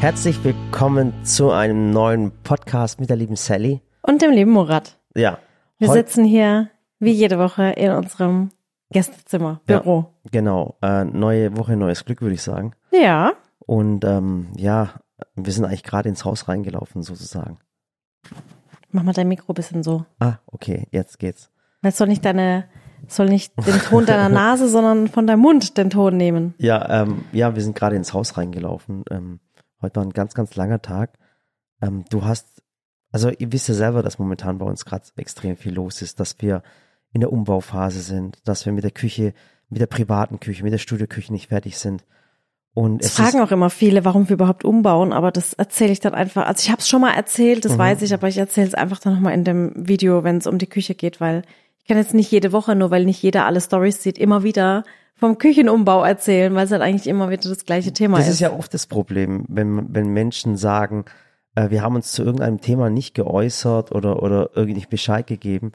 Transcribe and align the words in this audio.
Herzlich 0.00 0.44
willkommen 0.44 1.12
zu 1.24 1.50
einem 1.50 1.90
neuen 1.90 2.30
Podcast 2.44 3.00
mit 3.00 3.10
der 3.10 3.16
lieben 3.16 3.34
Sally. 3.34 3.82
Und 4.02 4.22
dem 4.22 4.30
lieben 4.30 4.52
Murat. 4.52 4.96
Ja. 5.16 5.38
Wir 5.78 5.90
sitzen 5.90 6.24
hier 6.24 6.70
wie 7.00 7.10
jede 7.10 7.36
Woche 7.40 7.70
in 7.70 7.90
unserem 7.90 8.50
Gästezimmer, 8.90 9.60
ja, 9.68 9.80
Büro. 9.80 10.14
Genau. 10.30 10.76
Äh, 10.82 11.04
neue 11.04 11.56
Woche, 11.56 11.76
neues 11.76 12.04
Glück, 12.04 12.22
würde 12.22 12.36
ich 12.36 12.42
sagen. 12.42 12.74
Ja. 12.92 13.32
Und 13.58 14.04
ähm, 14.04 14.46
ja, 14.56 14.90
wir 15.34 15.52
sind 15.52 15.64
eigentlich 15.64 15.82
gerade 15.82 16.08
ins 16.08 16.24
Haus 16.24 16.46
reingelaufen, 16.46 17.02
sozusagen. 17.02 17.58
Mach 18.92 19.02
mal 19.02 19.12
dein 19.12 19.26
Mikro 19.26 19.50
ein 19.50 19.54
bisschen 19.54 19.82
so. 19.82 20.04
Ah, 20.20 20.34
okay, 20.46 20.86
jetzt 20.92 21.18
geht's. 21.18 21.50
Weil 21.82 21.90
es 21.90 21.98
soll 21.98 22.06
nicht 22.06 22.24
deine, 22.24 22.66
soll 23.08 23.26
nicht 23.26 23.52
den 23.66 23.80
Ton 23.80 24.06
deiner 24.06 24.28
Nase, 24.32 24.68
sondern 24.68 25.08
von 25.08 25.26
deinem 25.26 25.40
Mund 25.40 25.76
den 25.76 25.90
Ton 25.90 26.16
nehmen. 26.16 26.54
Ja, 26.58 27.02
ähm, 27.02 27.24
ja, 27.32 27.56
wir 27.56 27.62
sind 27.62 27.74
gerade 27.74 27.96
ins 27.96 28.14
Haus 28.14 28.36
reingelaufen. 28.36 29.04
Ähm, 29.10 29.40
heute 29.82 29.96
war 29.96 30.04
ein 30.04 30.12
ganz, 30.12 30.34
ganz 30.34 30.54
langer 30.56 30.80
Tag. 30.82 31.18
Ähm, 31.82 32.04
du 32.10 32.24
hast, 32.24 32.62
also 33.12 33.30
ihr 33.30 33.52
wisst 33.52 33.68
ja 33.68 33.74
selber, 33.74 34.02
dass 34.02 34.18
momentan 34.18 34.58
bei 34.58 34.66
uns 34.66 34.84
gerade 34.84 35.04
extrem 35.16 35.56
viel 35.56 35.74
los 35.74 36.02
ist, 36.02 36.20
dass 36.20 36.40
wir 36.40 36.62
in 37.12 37.20
der 37.20 37.32
Umbauphase 37.32 38.00
sind, 38.00 38.38
dass 38.44 38.66
wir 38.66 38.72
mit 38.72 38.84
der 38.84 38.90
Küche, 38.90 39.32
mit 39.68 39.80
der 39.80 39.86
privaten 39.86 40.40
Küche, 40.40 40.62
mit 40.62 40.72
der 40.72 40.78
Studioküche 40.78 41.32
nicht 41.32 41.48
fertig 41.48 41.78
sind. 41.78 42.04
Und 42.74 43.02
Es 43.02 43.12
fragen 43.14 43.40
auch 43.40 43.50
immer 43.50 43.70
viele, 43.70 44.04
warum 44.04 44.28
wir 44.28 44.34
überhaupt 44.34 44.64
umbauen, 44.64 45.12
aber 45.12 45.32
das 45.32 45.52
erzähle 45.54 45.90
ich 45.92 46.00
dann 46.00 46.14
einfach. 46.14 46.46
Also 46.46 46.62
ich 46.64 46.70
habe 46.70 46.80
es 46.80 46.88
schon 46.88 47.00
mal 47.00 47.14
erzählt, 47.14 47.64
Mhm. 47.64 47.68
das 47.68 47.78
weiß 47.78 48.02
ich, 48.02 48.14
aber 48.14 48.28
ich 48.28 48.38
erzähle 48.38 48.68
es 48.68 48.74
einfach 48.74 49.00
dann 49.00 49.14
nochmal 49.14 49.34
in 49.34 49.42
dem 49.44 49.72
Video, 49.74 50.22
wenn 50.22 50.36
es 50.36 50.46
um 50.46 50.58
die 50.58 50.68
Küche 50.68 50.94
geht, 50.94 51.20
weil 51.20 51.42
ich 51.78 51.86
kann 51.88 51.96
jetzt 51.96 52.14
nicht 52.14 52.30
jede 52.30 52.52
Woche, 52.52 52.76
nur 52.76 52.90
weil 52.90 53.04
nicht 53.04 53.22
jeder 53.22 53.46
alle 53.46 53.60
Stories 53.60 54.02
sieht, 54.02 54.18
immer 54.18 54.42
wieder 54.42 54.84
vom 55.18 55.36
Küchenumbau 55.36 56.04
erzählen, 56.04 56.54
weil 56.54 56.64
es 56.64 56.70
halt 56.72 56.82
eigentlich 56.82 57.06
immer 57.06 57.28
wieder 57.28 57.48
das 57.48 57.64
gleiche 57.64 57.92
Thema 57.92 58.18
das 58.18 58.28
ist. 58.28 58.34
ist 58.34 58.40
ja 58.40 58.52
oft 58.52 58.72
das 58.72 58.86
Problem, 58.86 59.44
wenn, 59.48 59.92
wenn 59.92 60.12
Menschen 60.12 60.56
sagen, 60.56 61.04
äh, 61.54 61.70
wir 61.70 61.82
haben 61.82 61.96
uns 61.96 62.12
zu 62.12 62.22
irgendeinem 62.22 62.60
Thema 62.60 62.88
nicht 62.88 63.14
geäußert 63.14 63.92
oder, 63.92 64.22
oder 64.22 64.50
irgendwie 64.54 64.74
nicht 64.74 64.90
Bescheid 64.90 65.26
gegeben. 65.26 65.72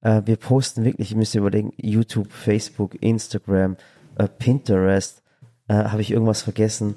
Äh, 0.00 0.22
wir 0.24 0.36
posten 0.36 0.84
wirklich, 0.84 1.10
ihr 1.10 1.18
müsst 1.18 1.34
überlegen, 1.34 1.72
YouTube, 1.76 2.32
Facebook, 2.32 3.00
Instagram, 3.02 3.76
äh, 4.16 4.28
Pinterest, 4.28 5.22
äh, 5.68 5.74
habe 5.74 6.00
ich 6.00 6.10
irgendwas 6.10 6.42
vergessen, 6.42 6.96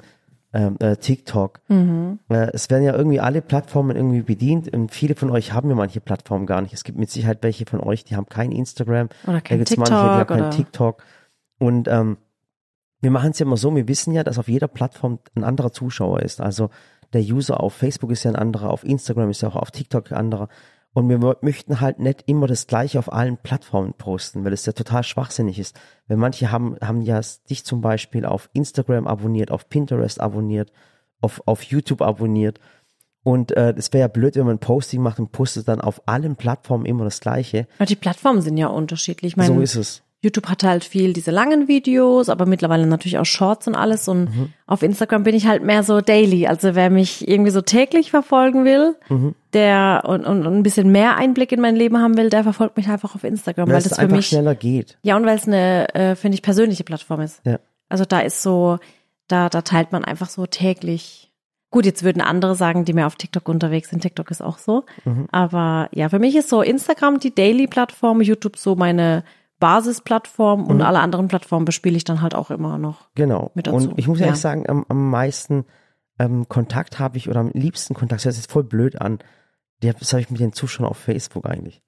ähm, 0.53 0.77
äh, 0.79 0.95
TikTok. 0.95 1.59
Äh, 2.29 2.51
es 2.53 2.69
werden 2.69 2.83
ja 2.83 2.95
irgendwie 2.95 3.19
alle 3.19 3.41
Plattformen 3.41 3.95
irgendwie 3.95 4.21
bedient 4.21 4.73
und 4.73 4.91
viele 4.91 5.15
von 5.15 5.29
euch 5.29 5.53
haben 5.53 5.69
ja 5.69 5.75
manche 5.75 5.99
Plattformen 5.99 6.45
gar 6.45 6.61
nicht. 6.61 6.73
Es 6.73 6.83
gibt 6.83 6.97
mit 6.97 7.11
Sicherheit 7.11 7.39
welche 7.41 7.65
von 7.65 7.81
euch, 7.81 8.03
die 8.03 8.15
haben 8.15 8.27
kein 8.27 8.51
Instagram. 8.51 9.09
Oder 9.27 9.41
kein 9.41 9.59
gibt's 9.59 9.77
manche, 9.77 9.93
die 9.93 9.99
haben 9.99 10.19
TikTok 10.19 10.37
kein 10.37 10.51
TikTok. 10.51 11.03
Und 11.59 11.87
ähm, 11.87 12.17
wir 13.01 13.11
machen 13.11 13.31
es 13.31 13.39
ja 13.39 13.45
immer 13.45 13.57
so, 13.57 13.73
wir 13.75 13.87
wissen 13.87 14.13
ja, 14.13 14.23
dass 14.23 14.39
auf 14.39 14.47
jeder 14.49 14.67
Plattform 14.67 15.19
ein 15.35 15.43
anderer 15.43 15.71
Zuschauer 15.71 16.21
ist. 16.21 16.41
Also 16.41 16.69
der 17.13 17.21
User 17.21 17.61
auf 17.61 17.73
Facebook 17.73 18.11
ist 18.11 18.23
ja 18.23 18.31
ein 18.31 18.35
anderer, 18.35 18.71
auf 18.71 18.83
Instagram 18.83 19.29
ist 19.29 19.41
ja 19.41 19.49
auch 19.49 19.55
auf 19.55 19.71
TikTok 19.71 20.11
ein 20.11 20.17
anderer. 20.17 20.49
Und 20.91 21.07
wir 21.07 21.19
mö- 21.19 21.37
möchten 21.41 21.81
halt 21.81 21.99
nicht 21.99 22.23
immer 22.25 22.47
das 22.47 22.65
Gleiche 22.65 22.97
auf 22.97 23.13
allen 23.13 23.37
Plattformen 23.37 23.93
posten, 23.93 24.43
weil 24.43 24.53
es 24.53 24.65
ja 24.65 24.73
total 24.73 25.03
schwachsinnig 25.03 25.59
ist. 25.59 25.79
Weil 26.07 26.17
manche 26.17 26.51
haben, 26.51 26.77
haben 26.81 27.01
ja 27.01 27.21
dich 27.49 27.63
zum 27.63 27.81
Beispiel 27.81 28.25
auf 28.25 28.49
Instagram 28.53 29.07
abonniert, 29.07 29.51
auf 29.51 29.69
Pinterest 29.69 30.19
abonniert, 30.19 30.71
auf, 31.21 31.43
auf 31.45 31.61
YouTube 31.63 32.01
abonniert. 32.01 32.59
Und 33.23 33.51
äh, 33.51 33.73
es 33.77 33.93
wäre 33.93 34.01
ja 34.01 34.07
blöd, 34.07 34.35
wenn 34.35 34.45
man 34.45 34.55
ein 34.55 34.59
Posting 34.59 35.01
macht 35.01 35.19
und 35.19 35.31
postet 35.31 35.67
dann 35.67 35.79
auf 35.79 36.01
allen 36.07 36.35
Plattformen 36.35 36.85
immer 36.85 37.03
das 37.03 37.19
Gleiche. 37.19 37.67
Aber 37.77 37.85
die 37.85 37.95
Plattformen 37.95 38.41
sind 38.41 38.57
ja 38.57 38.67
unterschiedlich. 38.67 39.33
Ich 39.33 39.37
meine, 39.37 39.53
so 39.53 39.61
ist 39.61 39.75
es. 39.75 40.03
YouTube 40.21 40.47
hat 40.49 40.63
halt 40.63 40.83
viel 40.83 41.13
diese 41.13 41.31
langen 41.31 41.69
Videos, 41.69 42.27
aber 42.27 42.45
mittlerweile 42.45 42.85
natürlich 42.87 43.17
auch 43.19 43.25
Shorts 43.25 43.67
und 43.67 43.75
alles. 43.75 44.07
Und 44.09 44.25
Mhm. 44.25 44.53
auf 44.67 44.83
Instagram 44.83 45.23
bin 45.23 45.33
ich 45.33 45.47
halt 45.47 45.63
mehr 45.63 45.81
so 45.83 46.01
daily. 46.01 46.45
Also 46.47 46.75
wer 46.75 46.89
mich 46.89 47.25
irgendwie 47.27 47.51
so 47.51 47.61
täglich 47.61 48.11
verfolgen 48.11 48.65
will, 48.65 48.95
Mhm. 49.07 49.33
der 49.53 50.03
und, 50.05 50.25
und, 50.25 50.45
und 50.45 50.53
ein 50.57 50.63
bisschen 50.63 50.91
mehr 50.91 51.15
Einblick 51.15 51.51
in 51.53 51.61
mein 51.61 51.75
Leben 51.77 51.97
haben 51.99 52.17
will, 52.17 52.29
der 52.29 52.43
verfolgt 52.43 52.75
mich 52.75 52.89
einfach 52.89 53.15
auf 53.15 53.23
Instagram, 53.23 53.67
Weil 53.67 53.73
weil 53.75 53.77
es 53.79 53.85
das 53.89 53.97
für 53.97 54.03
einfach 54.03 54.17
mich 54.17 54.27
schneller 54.27 54.55
geht. 54.55 54.97
ja 55.03 55.15
und 55.15 55.25
weil 55.25 55.37
es 55.37 55.47
eine, 55.47 55.93
äh, 55.95 56.15
finde 56.15 56.35
ich, 56.35 56.41
persönliche 56.41 56.83
Plattform 56.83 57.21
ist. 57.21 57.39
Ja. 57.45 57.59
Also 57.87 58.03
da 58.03 58.19
ist 58.19 58.41
so, 58.41 58.77
da, 59.29 59.47
da 59.47 59.61
teilt 59.61 59.91
man 59.93 60.03
einfach 60.03 60.27
so 60.29 60.45
täglich. 60.45 61.31
Gut, 61.71 61.85
jetzt 61.85 62.03
würden 62.03 62.21
andere 62.21 62.55
sagen, 62.55 62.83
die 62.83 62.93
mehr 62.93 63.07
auf 63.07 63.15
TikTok 63.15 63.47
unterwegs 63.47 63.89
sind. 63.91 64.01
TikTok 64.01 64.31
ist 64.31 64.41
auch 64.41 64.57
so. 64.57 64.85
Mhm. 65.05 65.27
Aber 65.31 65.87
ja, 65.93 66.09
für 66.09 66.19
mich 66.19 66.35
ist 66.35 66.49
so 66.49 66.61
Instagram 66.63 67.19
die 67.19 67.33
Daily-Plattform, 67.33 68.21
YouTube 68.21 68.57
so 68.57 68.75
meine 68.75 69.23
Basisplattform 69.59 70.61
Mhm. 70.61 70.67
und 70.67 70.81
alle 70.81 70.99
anderen 70.99 71.27
Plattformen 71.27 71.65
bespiele 71.65 71.97
ich 71.97 72.03
dann 72.03 72.21
halt 72.21 72.35
auch 72.35 72.51
immer 72.51 72.77
noch. 72.77 73.07
Genau. 73.15 73.51
mit 73.55 73.67
dazu. 73.67 73.75
Und 73.89 73.99
ich 73.99 74.07
muss 74.07 74.19
Ja. 74.19 74.27
ehrlich 74.27 74.41
sagen, 74.41 74.67
am, 74.69 74.85
am 74.87 75.09
meisten 75.09 75.65
ähm, 76.19 76.47
Kontakt 76.49 76.99
habe 76.99 77.17
ich 77.17 77.29
oder 77.29 77.39
am 77.39 77.51
liebsten 77.53 77.93
Kontakt, 77.93 78.19
das 78.21 78.25
hört 78.25 78.35
jetzt 78.35 78.51
voll 78.51 78.63
blöd 78.63 78.99
an, 79.01 79.19
das 79.81 80.11
habe 80.11 80.21
ich 80.21 80.29
mit 80.29 80.39
den 80.41 80.51
Zuschauern 80.53 80.89
auf 80.89 80.97
Facebook 80.97 81.45
eigentlich. 81.45 81.81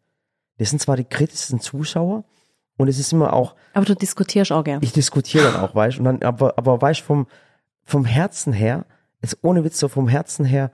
Das 0.57 0.69
sind 0.69 0.79
zwar 0.81 0.95
die 0.95 1.03
kritischsten 1.03 1.59
Zuschauer 1.59 2.23
und 2.77 2.87
es 2.87 2.97
ist 2.99 3.11
immer 3.11 3.33
auch, 3.33 3.55
Aber 3.73 3.85
du 3.85 3.93
diskutierst 3.95 4.51
auch 4.53 4.63
gern. 4.63 4.79
ich 4.81 4.93
diskutiere 4.93 5.51
dann 5.51 5.61
auch, 5.61 5.75
weißt 5.75 5.97
und 5.99 6.05
dann, 6.05 6.23
aber, 6.23 6.57
aber 6.57 6.81
weißt 6.81 7.01
vom, 7.01 7.27
vom 7.83 8.05
Herzen 8.05 8.53
her, 8.53 8.85
ist 9.21 9.37
ohne 9.41 9.63
Witz 9.65 9.77
so 9.79 9.87
vom 9.89 10.07
Herzen 10.07 10.45
her, 10.45 10.71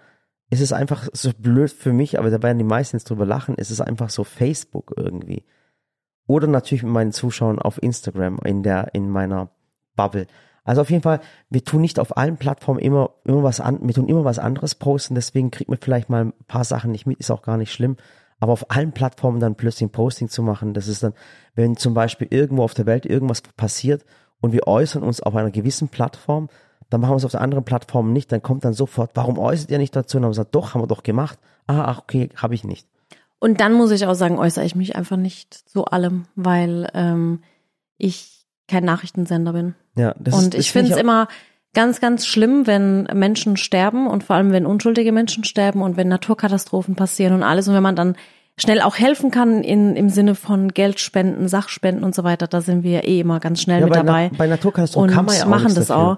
ist 0.49 0.61
es 0.61 0.71
einfach 0.71 1.07
so 1.13 1.31
blöd 1.37 1.71
für 1.71 1.91
mich, 1.93 2.19
aber 2.19 2.29
da 2.29 2.41
werden 2.43 2.57
die 2.59 2.63
meisten 2.63 2.95
jetzt 2.97 3.09
drüber 3.09 3.25
lachen, 3.25 3.55
ist 3.55 3.71
es 3.71 3.81
einfach 3.81 4.09
so 4.11 4.23
Facebook 4.23 4.93
irgendwie. 4.95 5.43
Oder 6.27 6.47
natürlich 6.47 6.83
mit 6.83 6.91
meinen 6.91 7.11
Zuschauern 7.13 7.59
auf 7.59 7.81
Instagram 7.81 8.39
in 8.43 8.61
der, 8.61 8.93
in 8.93 9.09
meiner 9.09 9.49
Bubble. 9.95 10.27
Also 10.67 10.81
auf 10.81 10.89
jeden 10.89 11.01
Fall, 11.01 11.21
wir 11.49 11.63
tun 11.63 11.79
nicht 11.79 11.97
auf 11.97 12.17
allen 12.17 12.35
Plattformen 12.35 12.79
immer, 12.79 13.11
immer 13.23 13.41
was 13.41 13.61
an, 13.61 13.79
wir 13.81 13.93
tun 13.93 14.09
immer 14.09 14.25
was 14.25 14.37
anderes 14.37 14.75
posten, 14.75 15.15
deswegen 15.15 15.49
kriegt 15.49 15.69
man 15.69 15.79
vielleicht 15.81 16.09
mal 16.09 16.25
ein 16.25 16.33
paar 16.47 16.65
Sachen 16.65 16.91
nicht 16.91 17.07
mit, 17.07 17.19
ist 17.19 17.31
auch 17.31 17.41
gar 17.41 17.55
nicht 17.55 17.71
schlimm. 17.71 17.95
Aber 18.41 18.51
auf 18.51 18.69
allen 18.69 18.91
Plattformen 18.91 19.39
dann 19.39 19.55
plötzlich 19.55 19.87
ein 19.87 19.91
Posting 19.91 20.27
zu 20.27 20.43
machen, 20.43 20.73
das 20.73 20.89
ist 20.89 21.03
dann, 21.03 21.13
wenn 21.55 21.77
zum 21.77 21.93
Beispiel 21.93 22.27
irgendwo 22.29 22.63
auf 22.63 22.73
der 22.73 22.85
Welt 22.85 23.05
irgendwas 23.05 23.41
passiert 23.41 24.05
und 24.41 24.51
wir 24.51 24.67
äußern 24.67 25.03
uns 25.03 25.21
auf 25.21 25.35
einer 25.35 25.51
gewissen 25.51 25.87
Plattform, 25.87 26.49
dann 26.89 26.99
machen 26.99 27.13
wir 27.13 27.17
es 27.17 27.25
auf 27.25 27.31
der 27.31 27.41
anderen 27.41 27.63
Plattform 27.63 28.11
nicht, 28.11 28.31
dann 28.31 28.41
kommt 28.41 28.65
dann 28.65 28.73
sofort, 28.73 29.11
warum 29.15 29.39
äußert 29.39 29.71
ihr 29.71 29.77
nicht 29.77 29.95
dazu? 29.95 30.17
Und 30.17 30.23
dann 30.23 30.27
haben 30.27 30.31
wir 30.31 30.41
gesagt, 30.41 30.55
doch, 30.55 30.73
haben 30.73 30.81
wir 30.81 30.87
doch 30.87 31.03
gemacht. 31.03 31.39
Ah, 31.65 31.85
ach, 31.85 31.99
okay, 31.99 32.29
habe 32.35 32.55
ich 32.55 32.65
nicht. 32.65 32.87
Und 33.39 33.61
dann 33.61 33.73
muss 33.73 33.91
ich 33.91 34.05
auch 34.05 34.15
sagen, 34.15 34.39
äußere 34.39 34.65
ich 34.65 34.75
mich 34.75 34.95
einfach 34.95 35.17
nicht 35.17 35.53
zu 35.53 35.85
allem, 35.85 36.25
weil 36.35 36.89
ähm, 36.93 37.41
ich 37.97 38.45
kein 38.67 38.83
Nachrichtensender 38.83 39.53
bin. 39.53 39.75
Ja, 39.95 40.15
das 40.19 40.33
und 40.33 40.55
ist, 40.55 40.59
ich 40.61 40.71
finde 40.71 40.91
es 40.91 40.97
immer 40.97 41.27
ganz, 41.73 42.01
ganz 42.01 42.25
schlimm, 42.25 42.65
wenn 42.65 43.03
Menschen 43.13 43.57
sterben 43.57 44.07
und 44.07 44.23
vor 44.23 44.35
allem, 44.35 44.51
wenn 44.51 44.65
unschuldige 44.65 45.11
Menschen 45.11 45.43
sterben 45.43 45.81
und 45.81 45.97
wenn 45.97 46.07
Naturkatastrophen 46.07 46.95
passieren 46.95 47.33
und 47.33 47.43
alles. 47.43 47.67
Und 47.67 47.75
wenn 47.75 47.83
man 47.83 47.95
dann 47.95 48.15
schnell 48.57 48.81
auch 48.81 48.97
helfen 48.97 49.29
kann 49.29 49.63
in, 49.63 49.95
im 49.95 50.09
Sinne 50.09 50.33
von 50.33 50.69
Geldspenden, 50.69 51.47
Sachspenden 51.47 52.03
und 52.03 52.15
so 52.15 52.23
weiter, 52.23 52.47
da 52.47 52.61
sind 52.61 52.83
wir 52.83 53.03
eh 53.03 53.19
immer 53.19 53.39
ganz 53.39 53.61
schnell 53.61 53.81
Ja, 53.81 53.85
mit 53.85 53.93
bei, 53.93 54.01
dabei. 54.01 54.29
Na, 54.31 54.37
bei 54.37 54.47
Naturkatastrophen 54.47 55.09
und 55.09 55.15
kann 55.15 55.25
man 55.25 55.35
ja 55.35 55.43
auch 55.43 55.49
machen 55.49 55.75
das 55.75 55.87
dafür. 55.87 55.97
auch. 55.97 56.17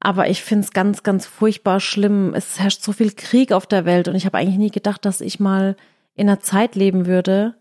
Aber 0.00 0.28
ich 0.28 0.42
finde 0.42 0.64
es 0.64 0.72
ganz, 0.72 1.04
ganz 1.04 1.26
furchtbar 1.26 1.80
schlimm. 1.80 2.34
Es 2.34 2.58
herrscht 2.58 2.82
so 2.82 2.92
viel 2.92 3.12
Krieg 3.12 3.52
auf 3.52 3.66
der 3.66 3.84
Welt 3.84 4.08
und 4.08 4.14
ich 4.16 4.26
habe 4.26 4.36
eigentlich 4.36 4.58
nie 4.58 4.70
gedacht, 4.70 5.04
dass 5.04 5.20
ich 5.20 5.40
mal 5.40 5.76
in 6.16 6.28
einer 6.28 6.40
Zeit 6.40 6.74
leben 6.74 7.06
würde, 7.06 7.54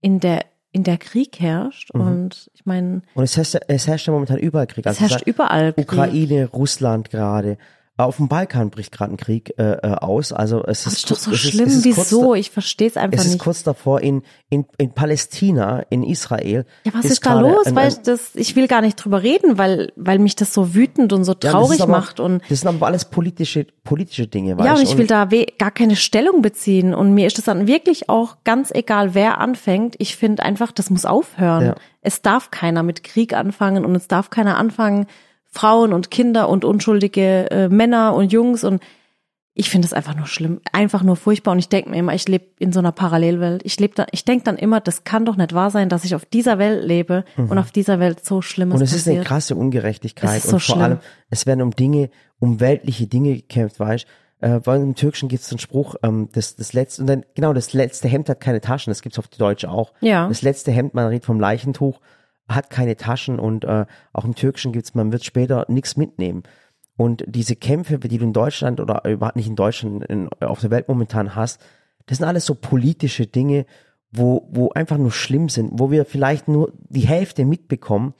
in 0.00 0.20
der 0.20 0.44
in 0.70 0.84
der 0.84 0.98
Krieg 0.98 1.40
herrscht. 1.40 1.92
Mhm. 1.94 2.00
Und 2.00 2.50
ich 2.54 2.66
meine, 2.66 3.00
Und 3.14 3.24
es 3.24 3.36
herrscht, 3.36 3.54
ja- 3.54 3.60
es 3.68 3.86
herrscht 3.88 4.06
ja 4.06 4.12
momentan 4.12 4.36
überall 4.38 4.66
Krieg. 4.66 4.84
es 4.84 4.90
Also 4.90 5.00
herrscht 5.00 5.18
seit 5.20 5.26
überall 5.26 5.72
Krieg. 5.72 5.90
Ukraine, 5.90 6.46
Russland 6.50 7.10
gerade. 7.10 7.56
Auf 7.98 8.16
dem 8.18 8.28
Balkan 8.28 8.70
bricht 8.70 8.92
gerade 8.92 9.12
ein 9.12 9.16
Krieg 9.16 9.52
äh, 9.58 9.72
äh, 9.72 9.94
aus. 9.96 10.32
Also 10.32 10.62
es 10.64 10.84
Das 10.84 10.92
ist, 10.94 10.98
ist 11.00 11.10
doch 11.10 11.16
so 11.16 11.30
es 11.32 11.44
ist, 11.44 11.50
schlimm. 11.50 11.66
es 11.68 11.74
ist 11.84 11.94
kurz 11.94 11.96
Wieso? 12.12 12.32
da- 12.32 12.38
Ich 12.38 12.50
verstehe 12.50 12.86
es 12.88 12.96
einfach 12.96 13.18
Es 13.18 13.26
ist 13.26 13.32
nicht. 13.32 13.42
kurz 13.42 13.64
davor 13.64 14.00
in, 14.00 14.22
in, 14.50 14.66
in 14.78 14.92
Palästina, 14.94 15.80
in 15.90 16.04
Israel. 16.04 16.64
Ja, 16.84 16.92
was 16.94 17.04
ist, 17.06 17.26
da 17.26 17.32
gerade 17.34 17.48
los? 17.50 17.66
ein- 17.66 17.74
weil 17.76 17.88
ich 17.88 17.96
das, 17.98 18.34
ich 18.34 18.54
will 18.56 18.68
gar 18.68 18.82
nicht 18.82 18.94
drüber 18.96 19.22
reden, 19.22 19.58
weil, 19.58 19.92
weil 19.96 20.18
mich 20.20 20.36
das 20.36 20.54
so 20.54 20.74
wütend 20.74 21.12
und 21.12 21.24
so 21.24 21.32
Ja, 21.42 21.50
traurig 21.50 21.78
ist 21.78 21.82
aber, 21.82 21.90
macht 21.92 22.20
und 22.20 22.40
das 22.48 22.60
sind 22.60 22.68
aber 22.68 22.86
alles 22.86 23.04
politische, 23.06 23.66
politische 23.82 24.26
Dinge, 24.28 24.56
ja, 24.64 24.74
und 24.74 24.82
ich 24.82 24.96
will 24.96 25.06
da 25.08 25.28
gar 25.58 25.70
keine 25.72 25.96
Stellung 25.96 26.40
beziehen 26.40 26.94
und 26.94 27.14
mir 27.14 27.26
ist 27.26 27.38
es 27.38 27.44
dann 27.46 27.66
wirklich 27.66 28.08
auch 28.08 28.36
ganz 28.44 28.70
egal, 28.70 29.14
wer 29.14 29.38
anfängt. 29.38 29.96
Ich 29.98 30.16
finde 30.16 30.44
einfach, 30.44 30.70
das 30.72 30.88
muss 30.90 31.04
aufhören. 31.04 31.64
Ja. 31.66 31.74
Es 32.00 32.22
darf 32.22 32.50
keiner 32.52 32.82
mit 32.84 33.02
Krieg 33.02 33.34
anfangen 33.34 33.84
und 33.84 33.94
es 33.96 34.06
darf 34.06 34.30
keiner 34.30 34.56
anfangen, 34.56 35.06
Frauen 35.58 35.92
und 35.92 36.10
Kinder 36.10 36.48
und 36.48 36.64
unschuldige 36.64 37.50
äh, 37.50 37.68
Männer 37.68 38.14
und 38.14 38.32
Jungs 38.32 38.62
und 38.62 38.80
ich 39.54 39.70
finde 39.70 39.86
es 39.86 39.92
einfach 39.92 40.14
nur 40.14 40.26
schlimm, 40.28 40.60
einfach 40.72 41.02
nur 41.02 41.16
furchtbar 41.16 41.50
und 41.50 41.58
ich 41.58 41.68
denke 41.68 41.90
mir 41.90 41.96
immer, 41.96 42.14
ich 42.14 42.28
lebe 42.28 42.44
in 42.60 42.72
so 42.72 42.78
einer 42.78 42.92
Parallelwelt. 42.92 43.62
Ich 43.64 43.80
lebe 43.80 43.92
da, 43.96 44.06
ich 44.12 44.24
denke 44.24 44.44
dann 44.44 44.56
immer, 44.56 44.80
das 44.80 45.02
kann 45.02 45.24
doch 45.24 45.34
nicht 45.34 45.52
wahr 45.52 45.72
sein, 45.72 45.88
dass 45.88 46.04
ich 46.04 46.14
auf 46.14 46.24
dieser 46.24 46.60
Welt 46.60 46.84
lebe 46.84 47.24
und 47.36 47.58
auf 47.58 47.72
dieser 47.72 47.98
Welt 47.98 48.24
so 48.24 48.40
Schlimmes 48.40 48.74
Mhm. 48.74 48.80
Und 48.80 48.84
es 48.84 48.92
ist 48.92 49.08
eine 49.08 49.16
passiert. 49.16 49.26
krasse 49.26 49.56
Ungerechtigkeit. 49.56 50.38
Es 50.38 50.44
ist 50.44 50.50
so 50.50 50.56
und 50.56 50.62
vor 50.62 50.74
schlimm. 50.76 50.84
allem, 50.84 50.98
es 51.28 51.44
werden 51.46 51.62
um 51.62 51.72
Dinge, 51.72 52.10
um 52.38 52.60
weltliche 52.60 53.08
Dinge 53.08 53.34
gekämpft, 53.34 53.80
weißt 53.80 54.06
äh, 54.40 54.60
weil 54.62 54.80
im 54.80 54.94
Türkischen 54.94 55.28
gibt 55.28 55.42
es 55.42 55.50
einen 55.50 55.58
Spruch, 55.58 55.96
ähm, 56.04 56.28
das, 56.32 56.54
das 56.54 56.72
letzte, 56.72 57.02
und 57.02 57.08
dann, 57.08 57.24
genau, 57.34 57.52
das 57.52 57.72
letzte 57.72 58.06
Hemd 58.06 58.28
hat 58.28 58.38
keine 58.38 58.60
Taschen, 58.60 58.92
das 58.92 59.02
gibt's 59.02 59.18
auf 59.18 59.26
die 59.26 59.38
Deutsche 59.38 59.68
auch. 59.68 59.92
Ja. 60.00 60.28
Das 60.28 60.42
letzte 60.42 60.70
Hemd, 60.70 60.94
man 60.94 61.08
redet 61.08 61.24
vom 61.24 61.40
Leichentuch, 61.40 62.00
hat 62.48 62.70
keine 62.70 62.96
Taschen 62.96 63.38
und 63.38 63.64
äh, 63.64 63.86
auch 64.12 64.24
im 64.24 64.34
Türkischen 64.34 64.72
gibt's, 64.72 64.94
man 64.94 65.12
wird 65.12 65.24
später 65.24 65.66
nichts 65.68 65.96
mitnehmen. 65.96 66.42
Und 66.96 67.24
diese 67.28 67.54
Kämpfe, 67.54 67.98
die 67.98 68.18
du 68.18 68.24
in 68.24 68.32
Deutschland 68.32 68.80
oder 68.80 69.04
überhaupt 69.04 69.36
nicht 69.36 69.46
in 69.46 69.56
Deutschland, 69.56 70.04
in, 70.06 70.28
auf 70.40 70.60
der 70.60 70.70
Welt 70.70 70.88
momentan 70.88 71.36
hast, 71.36 71.60
das 72.06 72.18
sind 72.18 72.26
alles 72.26 72.46
so 72.46 72.54
politische 72.54 73.26
Dinge, 73.26 73.66
wo, 74.10 74.48
wo 74.50 74.70
einfach 74.70 74.96
nur 74.96 75.12
schlimm 75.12 75.48
sind, 75.48 75.70
wo 75.74 75.90
wir 75.90 76.04
vielleicht 76.04 76.48
nur 76.48 76.72
die 76.88 77.06
Hälfte 77.06 77.44
mitbekommen. 77.44 78.14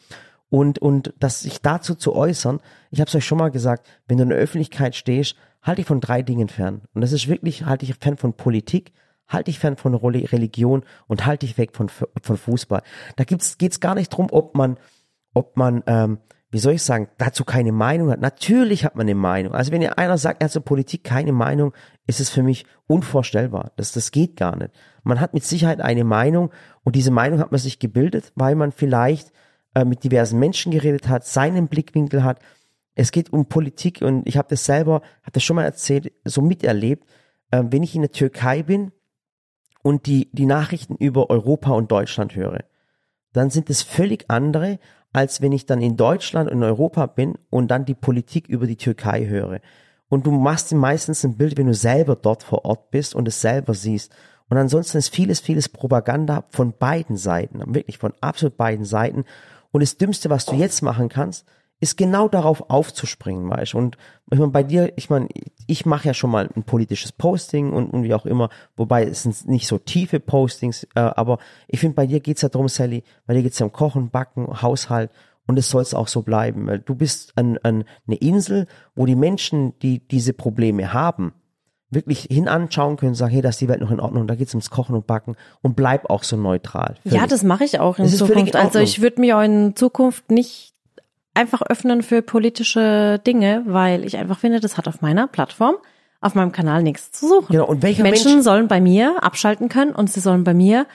Und, 0.51 0.79
und 0.79 1.13
das 1.19 1.41
sich 1.41 1.61
dazu 1.61 1.95
zu 1.95 2.15
äußern, 2.15 2.61
ich 2.91 3.01
habe 3.01 3.09
es 3.09 3.15
euch 3.15 3.25
schon 3.25 3.39
mal 3.39 3.51
gesagt, 3.51 3.87
wenn 4.07 4.19
du 4.19 4.23
in 4.23 4.29
der 4.31 4.39
Öffentlichkeit 4.39 4.95
stehst, 4.95 5.37
halte 5.63 5.81
ich 5.81 5.87
von 5.87 6.01
drei 6.01 6.23
Dingen 6.23 6.49
fern. 6.49 6.83
Und 6.95 7.01
das 7.01 7.13
ist 7.13 7.29
wirklich, 7.29 7.65
halte 7.67 7.85
ich 7.85 7.95
fern 7.97 8.17
von 8.17 8.35
Politik, 8.35 8.93
halte 9.29 9.51
ich 9.51 9.59
fern 9.59 9.77
von 9.77 9.95
Religion 9.95 10.85
und 11.07 11.27
halte 11.27 11.47
ich 11.47 11.59
weg 11.59 11.77
von, 11.77 11.89
von 11.89 12.37
Fußball. 12.37 12.83
Da 13.17 13.25
gibt's, 13.25 13.59
geht's 13.59 13.81
gar 13.81 13.95
nicht 13.95 14.09
drum, 14.09 14.29
ob 14.31 14.57
man, 14.57 14.79
ob 15.35 15.57
man, 15.57 15.85
ähm, 15.87 16.19
wie 16.51 16.59
soll 16.59 16.73
ich 16.73 16.83
sagen, 16.83 17.09
dazu 17.19 17.45
keine 17.45 17.73
Meinung 17.73 18.11
hat. 18.11 18.21
Natürlich 18.21 18.85
hat 18.85 18.97
man 18.97 19.05
eine 19.05 19.15
Meinung. 19.15 19.55
Also 19.55 19.71
wenn 19.71 19.87
einer 19.87 20.17
sagt, 20.17 20.43
er 20.43 20.47
hat 20.47 20.53
zur 20.53 20.65
Politik 20.65 21.05
keine 21.05 21.33
Meinung, 21.33 21.75
ist 22.07 22.21
es 22.21 22.31
für 22.31 22.43
mich 22.43 22.65
unvorstellbar. 22.87 23.73
Das, 23.77 23.93
das 23.93 24.11
geht 24.11 24.37
gar 24.37 24.57
nicht. 24.57 24.71
Man 25.03 25.21
hat 25.21 25.35
mit 25.35 25.45
Sicherheit 25.45 25.81
eine 25.81 26.05
Meinung 26.05 26.51
und 26.85 26.97
diese 26.97 27.11
Meinung 27.11 27.39
hat 27.39 27.53
man 27.53 27.61
sich 27.61 27.79
gebildet, 27.79 28.33
weil 28.35 28.55
man 28.55 28.73
vielleicht 28.73 29.31
äh, 29.75 29.85
mit 29.85 30.05
diversen 30.05 30.39
Menschen 30.39 30.73
geredet 30.73 31.09
hat, 31.09 31.27
seinen 31.27 31.69
Blickwinkel 31.69 32.25
hat. 32.25 32.41
Es 32.95 33.13
geht 33.13 33.33
um 33.33 33.47
Politik 33.47 34.01
und 34.01 34.27
ich 34.27 34.39
habe 34.39 34.49
das 34.49 34.65
selber, 34.65 35.03
habe 35.23 35.33
das 35.33 35.45
schon 35.45 35.57
mal 35.57 35.65
erzählt, 35.65 36.13
so 36.25 36.41
miterlebt. 36.41 37.07
Äh, 37.51 37.65
wenn 37.69 37.83
ich 37.83 37.95
in 37.95 38.03
der 38.03 38.13
Türkei 38.13 38.63
bin 38.63 38.91
und 39.83 40.07
die, 40.07 40.31
die 40.33 40.47
Nachrichten 40.47 40.97
über 40.97 41.31
Europa 41.31 41.71
und 41.73 41.91
Deutschland 41.91 42.35
höre, 42.35 42.65
dann 43.33 43.51
sind 43.51 43.71
es 43.71 43.83
völlig 43.83 44.25
andere, 44.29 44.79
als 45.13 45.41
wenn 45.41 45.53
ich 45.53 45.67
dann 45.67 45.81
in 45.81 45.97
Deutschland 45.97 46.51
und 46.51 46.59
in 46.59 46.65
Europa 46.65 47.07
bin 47.07 47.39
und 47.51 47.71
dann 47.71 47.85
die 47.85 47.95
Politik 47.95 48.49
über 48.49 48.67
die 48.67 48.77
Türkei 48.77 49.27
höre. 49.27 49.61
Und 50.09 50.27
du 50.27 50.31
machst 50.31 50.73
meistens 50.73 51.25
ein 51.25 51.37
Bild, 51.37 51.59
wenn 51.59 51.67
du 51.67 51.75
selber 51.75 52.17
dort 52.17 52.43
vor 52.43 52.65
Ort 52.65 52.91
bist 52.91 53.15
und 53.15 53.29
es 53.29 53.41
selber 53.41 53.75
siehst. 53.75 54.13
Und 54.49 54.57
ansonsten 54.57 54.99
ist 54.99 55.15
vieles, 55.15 55.41
vieles 55.41 55.69
Propaganda 55.69 56.45
von 56.49 56.73
beiden 56.73 57.17
Seiten, 57.17 57.75
wirklich 57.75 57.99
von 57.99 58.15
absolut 58.21 58.57
beiden 58.57 58.87
Seiten. 58.87 59.25
Und 59.71 59.83
das 59.83 59.99
Dümmste, 59.99 60.31
was 60.31 60.47
du 60.47 60.55
jetzt 60.55 60.83
machen 60.83 61.11
kannst, 61.11 61.47
ist 61.81 61.97
genau 61.97 62.29
darauf 62.29 62.71
aufzuspringen, 62.71 63.49
weißt 63.49 63.75
Und 63.75 63.97
ich 64.31 64.39
meine, 64.39 64.51
bei 64.51 64.63
dir, 64.63 64.93
ich 64.97 65.11
meine, 65.11 65.29
ich 65.67 65.87
mache 65.87 66.09
ja 66.09 66.15
schon 66.15 66.31
mal 66.31 66.49
ein 66.55 66.65
politisches 66.65 67.13
Posting 67.13 67.73
und, 67.73 67.91
und 67.91 68.03
wie 68.03 68.15
auch 68.15 68.27
immer, 68.27 68.49
wobei 68.77 69.05
es 69.05 69.23
sind 69.23 69.47
nicht 69.49 69.67
so 69.67 69.79
tiefe 69.79 70.19
Postings, 70.21 70.85
äh, 70.95 71.01
aber 71.01 71.39
ich 71.69 71.81
finde, 71.81 71.95
bei 71.95 72.07
dir 72.07 72.21
geht's 72.21 72.43
ja 72.43 72.49
darum, 72.49 72.69
Sally, 72.69 73.05
bei 73.27 73.35
dir 73.35 73.43
geht's 73.43 73.59
ja 73.59 73.67
um 73.67 73.73
Kochen, 73.73 74.11
Backen, 74.11 74.61
Haushalt 74.61 75.11
und 75.47 75.59
es 75.59 75.71
soll 75.71 75.83
es 75.83 75.95
auch 75.95 76.09
so 76.09 76.23
bleiben, 76.23 76.67
weil 76.67 76.81
du 76.81 76.95
bist 76.95 77.33
an, 77.37 77.59
an 77.63 77.85
eine 78.07 78.17
Insel, 78.17 78.67
wo 78.95 79.07
die 79.07 79.17
Menschen, 79.17 79.79
die 79.81 80.01
diese 80.01 80.33
Probleme 80.33 80.93
haben, 80.93 81.33
wirklich 81.91 82.27
hinanschauen 82.31 82.97
können, 82.97 83.15
sagen, 83.15 83.33
hey, 83.33 83.41
da 83.41 83.49
ist 83.49 83.61
die 83.61 83.69
Welt 83.69 83.81
noch 83.81 83.91
in 83.91 84.01
Ordnung, 84.01 84.27
da 84.27 84.35
geht's 84.35 84.53
ums 84.53 84.69
Kochen 84.69 84.95
und 84.95 85.07
Backen 85.07 85.37
und 85.63 85.75
bleib 85.75 86.11
auch 86.11 86.23
so 86.23 86.37
neutral. 86.37 86.97
Völlig. 87.03 87.19
Ja, 87.19 87.27
das 87.27 87.43
mache 87.45 87.65
ich 87.65 87.81
auch 87.81 87.99
in 87.99 88.05
das 88.05 88.19
Zukunft. 88.19 88.57
Also 88.57 88.81
ich 88.81 89.01
würde 89.01 89.21
mich 89.21 89.33
auch 89.33 89.43
in 89.43 89.75
Zukunft 89.75 90.31
nicht 90.31 90.75
einfach 91.39 91.63
öffnen 91.63 92.03
für 92.03 92.21
politische 92.21 93.21
Dinge, 93.25 93.63
weil 93.65 94.05
ich 94.05 94.17
einfach 94.17 94.41
finde, 94.41 94.59
das 94.59 94.77
hat 94.77 94.89
auf 94.89 95.01
meiner 95.01 95.29
Plattform, 95.29 95.77
auf 96.21 96.35
meinem 96.35 96.51
Kanal 96.51 96.83
nichts 96.83 97.13
zu 97.13 97.29
suchen. 97.29 97.53
Genau, 97.53 97.67
und 97.67 97.83
welcher 97.83 98.03
Menschen 98.03 98.33
Mensch 98.33 98.45
sollen 98.45 98.67
bei 98.67 98.81
mir 98.81 99.23
abschalten 99.23 99.69
können 99.69 99.93
und 99.93 100.11
sie 100.11 100.19
sollen 100.19 100.43
bei 100.43 100.53
mir 100.53 100.87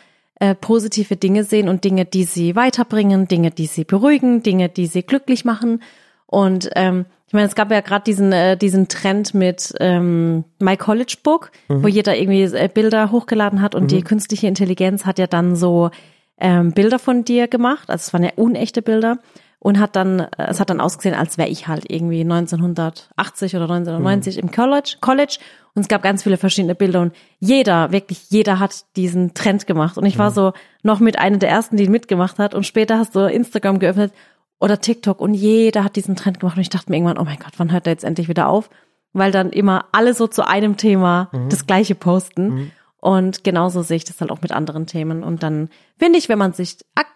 äh, 0.42 0.54
positive 0.54 1.16
Dinge 1.16 1.45
sehen 1.45 1.69
und 1.69 1.86
Dinge, 1.86 2.04
die 2.04 2.25
sie 2.25 2.57
weiterbringen, 2.57 3.30
Dinge, 3.30 3.51
die 3.51 3.68
sie 3.68 3.86
beruhigen, 3.86 4.44
Dinge, 4.44 4.68
die 4.68 4.88
sie 4.88 5.04
glücklich 5.04 5.45
machen. 5.45 5.81
Und 6.25 6.69
ähm, 6.75 7.06
ich 7.28 7.34
meine, 7.34 7.48
es 7.48 7.56
gab 7.56 7.72
ja 7.72 7.80
gerade 7.80 8.04
diesen 8.04 8.34
äh, 8.34 8.57
diesen 8.57 8.90
Trend 8.90 9.34
mit 9.34 9.74
ähm, 9.80 10.44
My 10.60 10.75
College 10.75 11.16
Book, 11.24 11.51
mhm. 11.69 11.84
wo 11.84 11.88
jeder 11.88 12.18
irgendwie 12.18 12.44
äh, 12.44 12.69
Bilder 12.72 13.12
hochgeladen 13.12 13.62
hat 13.62 13.75
und 13.75 13.84
mhm. 13.84 13.88
die 13.88 14.01
künstliche 14.01 14.48
Intelligenz 14.48 15.06
hat 15.06 15.19
ja 15.19 15.28
dann 15.28 15.56
so 15.56 15.90
ähm, 16.38 16.74
Bilder 16.74 17.00
von 17.00 17.24
dir 17.24 17.48
gemacht, 17.48 17.90
also 17.90 18.01
es 18.01 18.13
waren 18.13 18.24
ja 18.24 18.31
unechte 18.36 18.81
Bilder 18.81 19.19
und 19.63 19.80
hat 19.80 19.95
dann, 19.95 20.19
äh, 20.19 20.27
es 20.50 20.60
hat 20.60 20.69
dann 20.69 20.81
ausgesehen, 20.81 21.15
als 21.15 21.38
wäre 21.38 21.48
ich 21.48 21.68
halt 21.68 21.89
irgendwie 21.89 22.21
1980 22.21 23.56
oder 23.56 23.63
1990 23.63 24.36
mhm. 24.36 24.42
im 24.44 24.51
College, 24.51 24.98
College 25.00 25.38
und 25.74 25.81
es 25.81 25.88
gab 25.88 26.04
ganz 26.04 26.21
viele 26.21 26.38
verschiedene 26.38 26.75
Bilder 26.75 27.01
und 27.01 27.15
jeder, 27.39 27.92
wirklich 27.92 28.30
jeder 28.30 28.60
hat 28.60 28.86
diesen 28.98 29.33
Trend 29.33 29.65
gemacht 29.65 29.98
und 29.98 30.06
ich 30.06 30.19
war 30.19 30.30
mhm. 30.30 30.36
so 30.36 30.54
noch 30.83 31.00
mit 31.00 31.18
einer 31.18 31.38
der 31.38 31.50
ersten, 31.50 31.77
die 31.77 31.88
mitgemacht 31.88 32.38
hat 32.39 32.54
und 32.54 32.65
später 32.65 33.00
hast 33.00 33.15
du 33.15 33.21
Instagram 33.21 33.80
geöffnet 33.80 34.13
oder 34.60 34.81
TikTok 34.81 35.21
und 35.21 35.33
jeder 35.33 35.86
hat 35.86 35.95
diesen 35.95 36.18
Trend 36.18 36.42
gemacht 36.42 36.57
und 36.57 36.62
ich 36.62 36.69
dachte 36.69 36.92
mir 36.92 36.98
irgendwann, 36.98 37.18
oh 37.18 37.24
mein 37.24 37.39
Gott, 37.39 37.54
wann 37.57 37.71
hört 37.71 37.86
der 37.86 37.94
jetzt 37.94 38.04
endlich 38.04 38.27
wieder 38.27 38.50
auf? 38.50 38.69
Weil 39.13 39.31
dann 39.31 39.51
immer 39.51 39.86
alle 39.94 40.13
so 40.13 40.27
zu 40.27 40.45
einem 40.45 40.75
Thema 40.75 41.30
mhm. 41.31 41.50
das 41.50 41.68
gleiche 41.68 41.95
posten. 41.95 42.48
Mhm. 42.50 42.71
Und 42.98 43.44
genauso 43.44 43.81
sehe 43.81 43.98
ich 43.98 44.06
das 44.06 44.19
halt 44.21 44.31
auch 44.31 44.42
mit 44.42 44.51
anderen 44.51 44.88
Themen. 44.88 45.24
Und 45.24 45.44
dann 45.44 45.69
finde 46.00 46.18
ich, 46.18 46.30
wenn 46.30 46.39
man 46.39 46.54
sich 46.54 46.77
aktiv 46.95 47.13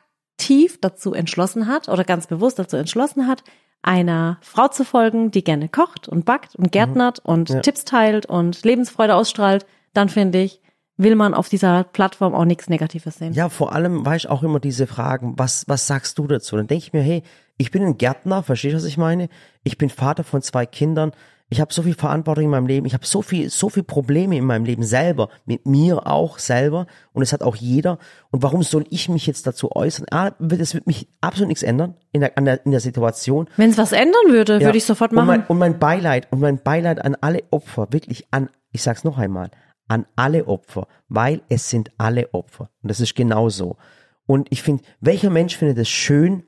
dazu 0.81 1.13
entschlossen 1.13 1.67
hat 1.67 1.89
oder 1.89 2.03
ganz 2.03 2.27
bewusst 2.27 2.59
dazu 2.59 2.77
entschlossen 2.77 3.27
hat, 3.27 3.43
einer 3.81 4.37
Frau 4.41 4.67
zu 4.67 4.83
folgen, 4.83 5.31
die 5.31 5.43
gerne 5.43 5.69
kocht 5.69 6.07
und 6.07 6.25
backt 6.25 6.55
und 6.55 6.71
gärtnert 6.71 7.21
mhm. 7.23 7.33
und 7.33 7.49
ja. 7.49 7.59
Tipps 7.61 7.85
teilt 7.85 8.25
und 8.25 8.63
Lebensfreude 8.63 9.15
ausstrahlt, 9.15 9.65
dann 9.93 10.09
finde 10.09 10.41
ich, 10.41 10.61
will 10.97 11.15
man 11.15 11.33
auf 11.33 11.47
dieser 11.47 11.83
Plattform 11.83 12.33
auch 12.33 12.45
nichts 12.45 12.69
Negatives 12.69 13.17
sehen. 13.17 13.33
Ja, 13.33 13.49
vor 13.49 13.73
allem 13.73 14.05
war 14.05 14.15
ich 14.15 14.29
auch 14.29 14.43
immer 14.43 14.59
diese 14.59 14.87
Fragen, 14.87 15.33
was, 15.37 15.63
was 15.67 15.87
sagst 15.87 16.17
du 16.17 16.27
dazu? 16.27 16.57
Dann 16.57 16.67
denke 16.67 16.83
ich 16.85 16.93
mir, 16.93 17.01
hey, 17.01 17.23
ich 17.57 17.71
bin 17.71 17.83
ein 17.83 17.97
Gärtner, 17.97 18.43
verstehst 18.43 18.73
du, 18.73 18.77
was 18.77 18.85
ich 18.85 18.97
meine? 18.97 19.29
Ich 19.63 19.77
bin 19.77 19.89
Vater 19.89 20.23
von 20.23 20.41
zwei 20.41 20.65
Kindern. 20.65 21.11
Ich 21.49 21.61
habe 21.61 21.73
so 21.73 21.81
viel 21.81 21.93
Verantwortung 21.93 22.43
in 22.43 22.49
meinem 22.49 22.67
Leben. 22.67 22.85
Ich 22.85 22.93
habe 22.93 23.05
so 23.05 23.21
viel, 23.21 23.49
so 23.49 23.69
viel 23.69 23.83
Probleme 23.83 24.35
in 24.35 24.43
meinem 24.43 24.65
Leben 24.65 24.83
selber, 24.83 25.29
mit 25.45 25.65
mir 25.65 26.05
auch 26.05 26.39
selber. 26.39 26.87
Und 27.13 27.21
es 27.21 27.31
hat 27.31 27.41
auch 27.41 27.55
jeder. 27.55 27.99
Und 28.31 28.43
warum 28.43 28.63
soll 28.63 28.83
ich 28.89 29.07
mich 29.07 29.25
jetzt 29.27 29.47
dazu 29.47 29.71
äußern? 29.73 30.07
Ah, 30.11 30.31
das 30.39 30.73
wird 30.73 30.87
mich 30.87 31.07
absolut 31.21 31.47
nichts 31.47 31.63
ändern 31.63 31.95
in 32.11 32.19
der, 32.19 32.31
der, 32.31 32.65
in 32.65 32.71
der 32.71 32.81
Situation. 32.81 33.49
Wenn 33.55 33.69
es 33.69 33.77
was 33.77 33.93
ändern 33.93 34.27
würde, 34.27 34.55
ja. 34.55 34.65
würde 34.65 34.77
ich 34.77 34.83
sofort 34.83 35.13
machen. 35.13 35.29
Und 35.29 35.37
mein, 35.37 35.47
und 35.47 35.57
mein 35.57 35.79
Beileid 35.79 36.27
und 36.31 36.41
mein 36.41 36.61
Beileid 36.61 37.03
an 37.03 37.15
alle 37.21 37.43
Opfer, 37.51 37.87
wirklich 37.91 38.27
an, 38.31 38.49
ich 38.71 38.83
sag's 38.83 39.05
noch 39.05 39.17
einmal, 39.17 39.49
an 39.87 40.05
alle 40.17 40.47
Opfer, 40.47 40.87
weil 41.07 41.41
es 41.47 41.69
sind 41.69 41.91
alle 41.97 42.33
Opfer. 42.33 42.69
Und 42.83 42.89
das 42.89 42.99
ist 42.99 43.15
genau 43.15 43.47
so. 43.47 43.77
Und 44.25 44.47
ich 44.51 44.61
finde, 44.61 44.83
welcher 44.99 45.29
Mensch 45.29 45.55
findet 45.55 45.77
es 45.77 45.87
schön 45.87 46.43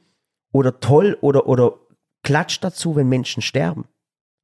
oder 0.52 0.82
toll 0.82 1.18
oder, 1.22 1.48
oder 1.48 1.76
klatscht 2.24 2.66
dazu, 2.66 2.98
wenn 2.98 3.08
Menschen 3.08 3.42
sterben? 3.42 3.86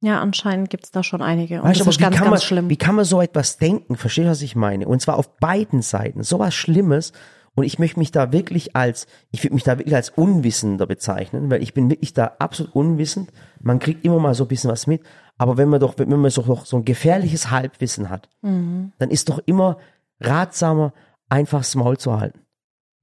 Ja, 0.00 0.20
anscheinend 0.20 0.70
gibt's 0.70 0.90
da 0.90 1.02
schon 1.02 1.22
einige. 1.22 1.62
Und 1.62 1.68
weißt, 1.68 1.80
das 1.80 1.86
ist 1.86 2.00
ganz, 2.00 2.16
ganz 2.16 2.30
man, 2.30 2.40
schlimm. 2.40 2.68
Wie 2.68 2.76
kann 2.76 2.94
man 2.94 3.04
so 3.04 3.20
etwas 3.20 3.56
denken? 3.56 3.96
Verstehst 3.96 4.26
du, 4.26 4.30
was 4.30 4.42
ich 4.42 4.54
meine? 4.54 4.86
Und 4.86 5.00
zwar 5.00 5.16
auf 5.16 5.36
beiden 5.38 5.82
Seiten. 5.82 6.22
So 6.22 6.38
was 6.38 6.54
Schlimmes. 6.54 7.12
Und 7.54 7.64
ich 7.64 7.78
möchte 7.78 7.98
mich 7.98 8.12
da 8.12 8.32
wirklich 8.32 8.76
als, 8.76 9.06
ich 9.30 9.42
würde 9.42 9.54
mich 9.54 9.64
da 9.64 9.78
wirklich 9.78 9.94
als 9.94 10.10
Unwissender 10.10 10.86
bezeichnen, 10.86 11.50
weil 11.50 11.62
ich 11.62 11.72
bin 11.72 11.88
wirklich 11.88 12.12
da 12.12 12.36
absolut 12.38 12.74
unwissend. 12.74 13.32
Man 13.60 13.78
kriegt 13.78 14.04
immer 14.04 14.18
mal 14.18 14.34
so 14.34 14.44
ein 14.44 14.48
bisschen 14.48 14.70
was 14.70 14.86
mit. 14.86 15.02
Aber 15.38 15.56
wenn 15.56 15.70
man 15.70 15.80
doch, 15.80 15.94
wenn 15.96 16.08
man 16.08 16.30
so, 16.30 16.60
so 16.64 16.76
ein 16.76 16.84
gefährliches 16.84 17.50
Halbwissen 17.50 18.10
hat, 18.10 18.28
mhm. 18.42 18.92
dann 18.98 19.10
ist 19.10 19.30
doch 19.30 19.40
immer 19.46 19.78
ratsamer, 20.20 20.92
einfach 21.28 21.60
das 21.60 21.74
Maul 21.74 21.96
zu 21.96 22.18
halten. 22.18 22.40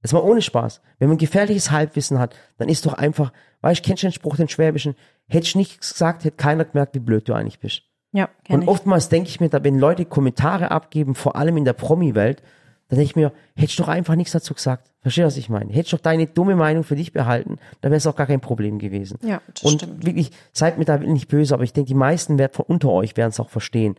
Das 0.04 0.12
war 0.12 0.22
ohne 0.22 0.42
Spaß. 0.42 0.82
Wenn 0.98 1.08
man 1.08 1.16
gefährliches 1.16 1.70
Halbwissen 1.70 2.18
hat, 2.18 2.36
dann 2.58 2.68
ist 2.68 2.84
doch 2.84 2.92
einfach, 2.92 3.32
weißt 3.62 3.80
du, 3.82 3.86
kennst 3.88 4.02
du 4.02 4.08
den 4.08 4.12
Spruch, 4.12 4.36
den 4.36 4.48
Schwäbischen, 4.50 4.96
hätte 5.28 5.46
ich 5.46 5.54
nichts 5.54 5.92
gesagt, 5.94 6.24
hätte 6.24 6.36
keiner 6.36 6.66
gemerkt, 6.66 6.94
wie 6.94 6.98
blöd 6.98 7.26
du 7.26 7.32
eigentlich 7.32 7.58
bist. 7.58 7.84
Ja, 8.12 8.28
Und 8.50 8.62
ich. 8.64 8.68
oftmals 8.68 9.08
denke 9.08 9.30
ich 9.30 9.40
mir 9.40 9.48
da, 9.48 9.64
wenn 9.64 9.78
Leute 9.78 10.04
Kommentare 10.04 10.70
abgeben, 10.72 11.14
vor 11.14 11.36
allem 11.36 11.56
in 11.56 11.64
der 11.64 11.72
Promi-Welt, 11.72 12.42
dann 12.88 12.98
denke 12.98 13.10
ich 13.10 13.16
mir, 13.16 13.32
hättest 13.56 13.78
du 13.78 13.84
doch 13.84 13.88
einfach 13.88 14.14
nichts 14.14 14.32
dazu 14.34 14.52
gesagt. 14.52 14.90
Verstehst 15.00 15.22
du, 15.22 15.26
was 15.28 15.36
ich 15.38 15.48
meine? 15.48 15.72
Hättest 15.72 15.94
du 15.94 15.96
doch 15.96 16.02
deine 16.02 16.26
dumme 16.26 16.54
Meinung 16.54 16.84
für 16.84 16.96
dich 16.96 17.14
behalten, 17.14 17.56
dann 17.80 17.90
wäre 17.90 17.96
es 17.96 18.06
auch 18.06 18.14
gar 18.14 18.26
kein 18.26 18.42
Problem 18.42 18.78
gewesen. 18.78 19.18
Ja, 19.22 19.40
das 19.54 19.62
Und 19.62 19.80
stimmt. 19.80 20.04
wirklich, 20.04 20.32
seid 20.52 20.76
mir 20.76 20.84
da 20.84 20.98
nicht 20.98 21.28
böse, 21.28 21.54
aber 21.54 21.64
ich 21.64 21.72
denke, 21.72 21.88
die 21.88 21.94
meisten 21.94 22.36
werden 22.38 22.52
von 22.52 22.66
unter 22.66 22.90
euch 22.90 23.16
werden 23.16 23.30
es 23.30 23.40
auch 23.40 23.48
verstehen. 23.48 23.96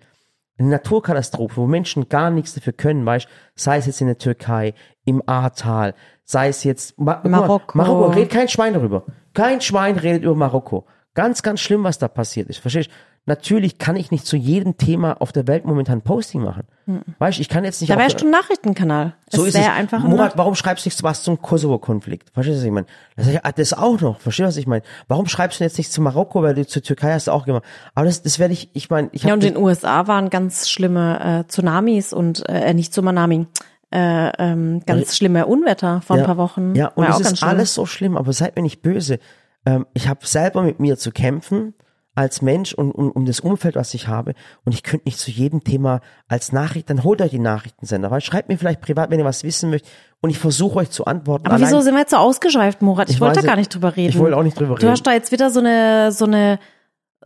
Eine 0.57 0.69
Naturkatastrophe, 0.69 1.57
wo 1.57 1.67
Menschen 1.67 2.07
gar 2.07 2.29
nichts 2.29 2.53
dafür 2.53 2.73
können, 2.73 3.05
weißt, 3.05 3.27
sei 3.55 3.77
es 3.77 3.85
jetzt 3.87 4.01
in 4.01 4.07
der 4.07 4.17
Türkei, 4.17 4.73
im 5.03 5.21
Ahrtal, 5.25 5.93
sei 6.23 6.47
es 6.47 6.63
jetzt 6.63 6.97
Ma 6.99 7.21
Marokko. 7.23 7.77
Marokko, 7.77 8.11
redet 8.11 8.31
kein 8.31 8.47
Schwein 8.47 8.73
darüber. 8.73 9.05
Kein 9.33 9.59
Schwein 9.59 9.97
redet 9.97 10.23
über 10.23 10.35
Marokko. 10.35 10.85
Ganz, 11.13 11.43
ganz 11.43 11.59
schlimm, 11.59 11.83
was 11.83 11.97
da 11.97 12.07
passiert 12.07 12.49
ist. 12.49 12.59
Verstehst 12.59 12.89
du? 12.89 12.93
Natürlich 13.27 13.79
kann 13.79 13.95
ich 13.95 14.11
nicht 14.11 14.27
zu 14.27 14.37
jedem 14.37 14.77
Thema 14.77 15.19
auf 15.19 15.31
der 15.31 15.47
Welt 15.47 15.65
momentan 15.65 16.01
Posting 16.01 16.43
machen. 16.43 16.63
Mhm. 16.85 17.01
Weißt 17.17 17.39
du, 17.39 17.41
ich 17.41 17.49
kann 17.49 17.63
jetzt 17.63 17.81
nicht. 17.81 17.91
Da 17.91 17.97
wärst 17.97 18.21
du 18.21 18.25
ein 18.25 18.31
Nachrichtenkanal. 18.31 19.15
So 19.31 19.41
es 19.41 19.55
ist 19.55 19.61
es. 19.61 19.67
Einfach 19.67 20.03
Murat, 20.03 20.37
warum 20.37 20.53
schreibst 20.53 20.85
du 20.85 20.89
nicht 20.89 21.01
was 21.01 21.23
zum 21.23 21.41
Kosovo-Konflikt? 21.41 22.29
Verstehst 22.33 22.57
du, 22.57 22.59
was 22.59 22.65
ich 22.65 22.71
meine? 22.71 22.87
Das, 23.15 23.27
ah, 23.43 23.51
das 23.51 23.73
auch 23.73 23.99
noch. 23.99 24.19
Verstehst 24.19 24.45
du, 24.45 24.47
was 24.49 24.57
ich 24.57 24.67
meine? 24.67 24.83
Warum 25.07 25.25
schreibst 25.25 25.59
du 25.59 25.63
jetzt 25.63 25.79
nicht 25.79 25.91
zu 25.91 26.01
Marokko, 26.01 26.43
weil 26.43 26.53
du 26.53 26.67
zur 26.67 26.83
Türkei 26.83 27.13
hast 27.13 27.25
du 27.25 27.31
auch 27.31 27.45
gemacht? 27.45 27.63
Aber 27.95 28.05
das, 28.05 28.21
das 28.21 28.37
werde 28.37 28.53
ich, 28.53 28.69
ich 28.73 28.91
meine, 28.91 29.09
ich 29.11 29.23
habe. 29.23 29.29
Ja, 29.29 29.33
und 29.33 29.43
in 29.43 29.55
den 29.55 29.63
USA 29.63 30.05
waren 30.05 30.29
ganz 30.29 30.69
schlimme 30.69 31.45
äh, 31.45 31.47
Tsunamis 31.47 32.13
und 32.13 32.47
äh, 32.47 32.75
nicht 32.75 32.93
Tsunami. 32.93 33.47
Äh, 33.91 34.29
ähm, 34.37 34.81
ganz 34.85 35.07
ja. 35.07 35.13
schlimme 35.15 35.47
Unwetter 35.47 36.01
vor 36.01 36.17
ja. 36.17 36.23
ein 36.23 36.25
paar 36.27 36.37
Wochen. 36.37 36.75
Ja, 36.75 36.89
und 36.89 37.09
es 37.09 37.19
ist 37.21 37.43
alles 37.43 37.73
so 37.73 37.87
schlimm, 37.87 38.17
aber 38.17 38.33
seid 38.33 38.55
mir 38.55 38.61
nicht 38.61 38.83
böse. 38.83 39.19
Ähm, 39.65 39.87
ich 39.93 40.07
habe 40.07 40.27
selber 40.27 40.61
mit 40.61 40.79
mir 40.79 40.97
zu 40.97 41.11
kämpfen, 41.11 41.73
als 42.15 42.41
Mensch 42.41 42.73
und 42.73 42.91
um, 42.91 43.11
um 43.11 43.25
das 43.25 43.41
Umfeld, 43.41 43.75
was 43.75 43.93
ich 43.93 44.07
habe. 44.07 44.33
Und 44.63 44.73
ich 44.73 44.83
könnte 44.83 45.05
nicht 45.05 45.19
zu 45.19 45.29
jedem 45.31 45.63
Thema 45.63 45.99
als 46.27 46.51
Nachricht, 46.53 46.89
dann 46.89 47.03
holt 47.03 47.21
euch 47.21 47.31
die 47.31 47.39
Nachrichtensender, 47.39 48.09
weil 48.09 48.21
schreibt 48.21 48.47
mir 48.49 48.57
vielleicht 48.57 48.81
privat, 48.81 49.09
wenn 49.11 49.19
ihr 49.19 49.25
was 49.25 49.43
wissen 49.43 49.69
möchtet. 49.69 49.91
Und 50.21 50.29
ich 50.29 50.39
versuche 50.39 50.77
euch 50.79 50.89
zu 50.89 51.05
antworten. 51.05 51.45
Aber 51.45 51.55
Allein- 51.55 51.67
wieso 51.67 51.81
sind 51.81 51.93
wir 51.93 51.99
jetzt 51.99 52.11
so 52.11 52.17
ausgeschweift, 52.17 52.81
Murat? 52.81 53.09
Ich, 53.09 53.15
Ich 53.15 53.21
wollte 53.21 53.41
da 53.41 53.45
gar 53.47 53.57
nicht. 53.57 53.73
drüber 53.73 53.95
reden. 53.95 54.09
Ich 54.09 54.17
wollte 54.17 54.37
auch 54.37 54.43
nicht 54.43 54.57
drüber 54.59 54.75
Du 54.75 54.81
reden. 54.81 54.91
hast 54.91 55.03
da 55.03 55.11
jetzt 55.13 55.31
wieder 55.31 55.49
so 55.51 55.59
eine, 55.59 56.11
so 56.13 56.25
eine, 56.25 56.57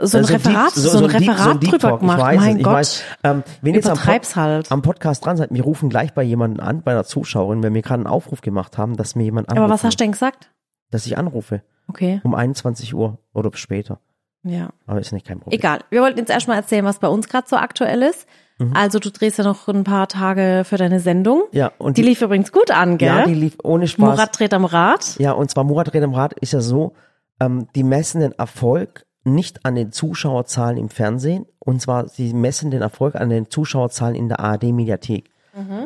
so 0.02 0.18
ein 0.18 0.26
Referat, 0.26 0.76
Deep- 0.76 0.82
so, 0.84 0.98
ein 0.98 1.06
Referat 1.06 1.62
Deep 1.64 1.70
drüber 1.72 2.00
gemacht. 2.00 2.18
Ich 2.20 2.26
weiß, 2.26 2.40
mein 2.40 2.58
ich 2.58 2.64
Gott. 2.64 2.74
weiß. 2.74 3.04
Ähm, 3.24 3.44
wenn 3.62 3.74
ihr 3.74 3.80
jetzt 3.82 3.90
am, 3.90 3.98
Pod 3.98 4.36
halt. 4.36 4.72
am 4.72 4.82
Podcast 4.82 5.26
dran 5.26 5.38
seid, 5.38 5.50
wir 5.52 5.64
rufen 5.64 5.90
gleich 5.90 6.14
bei 6.14 6.24
jemandem 6.24 6.66
an, 6.66 6.82
bei 6.82 6.92
einer 6.92 7.04
Zuschauerin, 7.04 7.62
wenn 7.64 7.74
wir 7.74 7.82
gerade 7.84 7.96
einen 8.02 8.08
Aufruf 8.08 8.42
gemacht 8.42 8.78
haben, 8.78 8.96
dass 8.98 9.16
mir 9.16 9.24
jemand 9.24 9.50
anruft. 9.50 9.64
Aber 9.64 9.74
was 9.74 9.84
hast 9.84 10.00
du 10.00 10.04
denn 10.04 10.12
gesagt? 10.14 10.52
Dass 10.90 11.06
ich 11.06 11.18
anrufe. 11.18 11.62
Okay, 11.88 12.22
Um 12.24 12.34
21 12.36 12.94
Uhr 12.96 13.18
oder 13.34 13.50
später. 13.54 14.00
Ja. 14.44 14.70
Aber 14.88 15.00
ist 15.00 15.12
nicht 15.12 15.28
kein 15.28 15.40
Problem. 15.40 15.58
Egal. 15.58 15.80
Wir 15.90 16.02
wollten 16.02 16.20
jetzt 16.20 16.30
erstmal 16.30 16.58
erzählen, 16.58 16.86
was 16.86 17.00
bei 17.00 17.08
uns 17.08 17.28
gerade 17.30 17.48
so 17.48 17.56
aktuell 17.56 18.02
ist. 18.04 18.28
Mhm. 18.58 18.74
Also 18.76 19.00
du 19.00 19.12
drehst 19.12 19.38
ja 19.38 19.44
noch 19.44 19.68
ein 19.68 19.84
paar 19.84 20.08
Tage 20.08 20.64
für 20.66 20.78
deine 20.78 21.00
Sendung. 21.00 21.44
Ja, 21.52 21.72
und 21.78 21.98
Die 21.98 22.02
lief 22.02 22.22
übrigens 22.22 22.52
gut 22.52 22.72
an, 22.72 22.98
gell? 22.98 23.08
ja, 23.08 23.26
die 23.26 23.34
lief 23.34 23.58
ohne 23.64 23.88
Spaß. 23.88 24.00
Murat 24.06 24.38
dreht 24.40 24.54
am 24.54 24.66
Rad. 24.66 25.18
Ja, 25.20 25.32
und 25.32 25.50
zwar 25.50 25.64
Murat 25.64 25.94
Red 25.94 26.04
am 26.04 26.14
Rad 26.14 26.34
ist 26.40 26.54
ja 26.54 26.62
so, 26.62 26.94
ähm, 27.40 27.68
die 27.76 27.84
messen 27.84 28.22
den 28.22 28.34
Erfolg 28.34 29.06
nicht 29.24 29.66
an 29.66 29.76
den 29.76 29.92
Zuschauerzahlen 29.92 30.78
im 30.78 30.90
Fernsehen, 30.90 31.46
und 31.60 31.82
zwar 31.82 32.08
sie 32.08 32.34
messen 32.34 32.72
den 32.72 32.82
Erfolg 32.82 33.16
an 33.16 33.30
den 33.30 33.50
Zuschauerzahlen 33.50 34.16
in 34.16 34.28
der 34.30 34.40
ARD 34.40 34.64
Mediathek. 34.72 35.30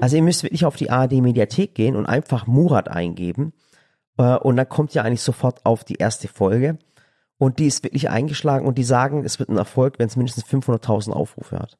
Also 0.01 0.17
ihr 0.17 0.21
müsst 0.21 0.43
wirklich 0.43 0.65
auf 0.65 0.75
die 0.75 0.91
ARD 0.91 1.13
Mediathek 1.13 1.73
gehen 1.73 1.95
und 1.95 2.05
einfach 2.05 2.45
Murat 2.45 2.89
eingeben 2.89 3.53
äh, 4.19 4.35
und 4.35 4.55
dann 4.55 4.69
kommt 4.69 4.93
ihr 4.93 5.03
eigentlich 5.03 5.23
sofort 5.23 5.65
auf 5.65 5.83
die 5.83 5.95
erste 5.95 6.27
Folge 6.27 6.77
und 7.37 7.59
die 7.59 7.67
ist 7.67 7.83
wirklich 7.83 8.09
eingeschlagen 8.09 8.65
und 8.67 8.77
die 8.77 8.83
sagen, 8.83 9.23
es 9.25 9.39
wird 9.39 9.49
ein 9.49 9.57
Erfolg, 9.57 9.95
wenn 9.99 10.07
es 10.07 10.15
mindestens 10.15 10.45
500.000 10.45 11.11
Aufrufe 11.11 11.59
hat. 11.59 11.77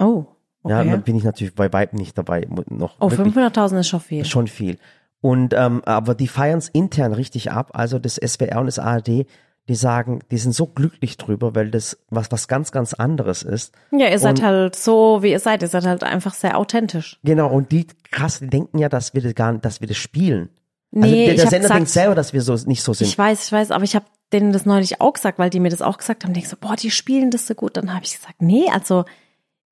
Oh, 0.00 0.26
Ja, 0.66 0.80
okay. 0.80 0.90
dann 0.90 1.02
bin 1.02 1.16
ich 1.16 1.24
natürlich 1.24 1.54
bei 1.54 1.72
weitem 1.72 1.98
nicht 1.98 2.16
dabei, 2.16 2.46
noch 2.68 2.96
oh, 3.00 3.10
wirklich 3.10 3.34
500.000 3.34 3.80
ist 3.80 3.88
schon 3.88 4.00
viel. 4.00 4.24
Schon 4.24 4.46
viel. 4.48 4.78
Und 5.22 5.52
ähm, 5.54 5.82
aber 5.84 6.14
die 6.14 6.28
feiern 6.28 6.58
es 6.58 6.68
intern 6.70 7.12
richtig 7.12 7.50
ab. 7.50 7.72
Also 7.74 7.98
das 7.98 8.14
SWR 8.16 8.60
und 8.60 8.66
das 8.66 8.78
ARD, 8.78 9.26
die 9.68 9.74
sagen, 9.74 10.20
die 10.30 10.38
sind 10.38 10.52
so 10.54 10.66
glücklich 10.66 11.18
drüber, 11.18 11.54
weil 11.54 11.70
das 11.70 11.98
was 12.08 12.32
was 12.32 12.48
ganz 12.48 12.72
ganz 12.72 12.94
anderes 12.94 13.42
ist. 13.42 13.74
Ja, 13.90 14.08
ihr 14.08 14.18
seid 14.18 14.38
Und- 14.38 14.46
halt 14.46 14.76
so, 14.76 15.22
wie 15.22 15.30
ihr 15.32 15.38
seid. 15.40 15.60
Ihr 15.60 15.68
seid 15.68 15.84
halt 15.84 16.04
einfach 16.04 16.32
sehr 16.32 16.56
authentisch. 16.56 17.18
Genau. 17.22 17.50
Und 17.50 17.70
die 17.70 17.86
krass, 18.10 18.38
die 18.38 18.46
denken 18.48 18.78
ja, 18.78 18.88
dass 18.88 19.12
wir 19.12 19.20
das 19.20 19.34
gar, 19.34 19.52
nicht- 19.52 19.64
dass 19.64 19.82
wir 19.82 19.88
das 19.88 19.98
spielen. 19.98 20.48
Also 20.94 21.06
Nee, 21.06 21.24
der, 21.26 21.34
ich 21.34 21.36
der 21.36 21.44
hab 21.44 21.50
Sender 21.50 21.62
gesagt, 21.64 21.78
denkt 21.78 21.90
selber, 21.90 22.14
dass 22.14 22.32
wir 22.32 22.40
so 22.42 22.54
nicht 22.66 22.82
so 22.82 22.94
sind. 22.94 23.06
ich 23.06 23.18
weiß, 23.18 23.44
ich 23.44 23.52
weiß, 23.52 23.70
aber 23.72 23.84
ich 23.84 23.94
habe 23.94 24.06
denen 24.32 24.52
das 24.52 24.66
neulich 24.66 25.00
auch 25.00 25.12
gesagt, 25.14 25.38
weil 25.38 25.50
die 25.50 25.60
mir 25.60 25.70
das 25.70 25.82
auch 25.82 25.98
gesagt 25.98 26.24
haben. 26.24 26.32
Denk 26.34 26.46
so, 26.46 26.56
boah, 26.60 26.76
die 26.76 26.90
spielen 26.90 27.30
das 27.30 27.46
so 27.46 27.54
gut. 27.54 27.76
Dann 27.76 27.92
habe 27.94 28.04
ich 28.04 28.14
gesagt, 28.16 28.40
nee, 28.42 28.66
also 28.72 29.04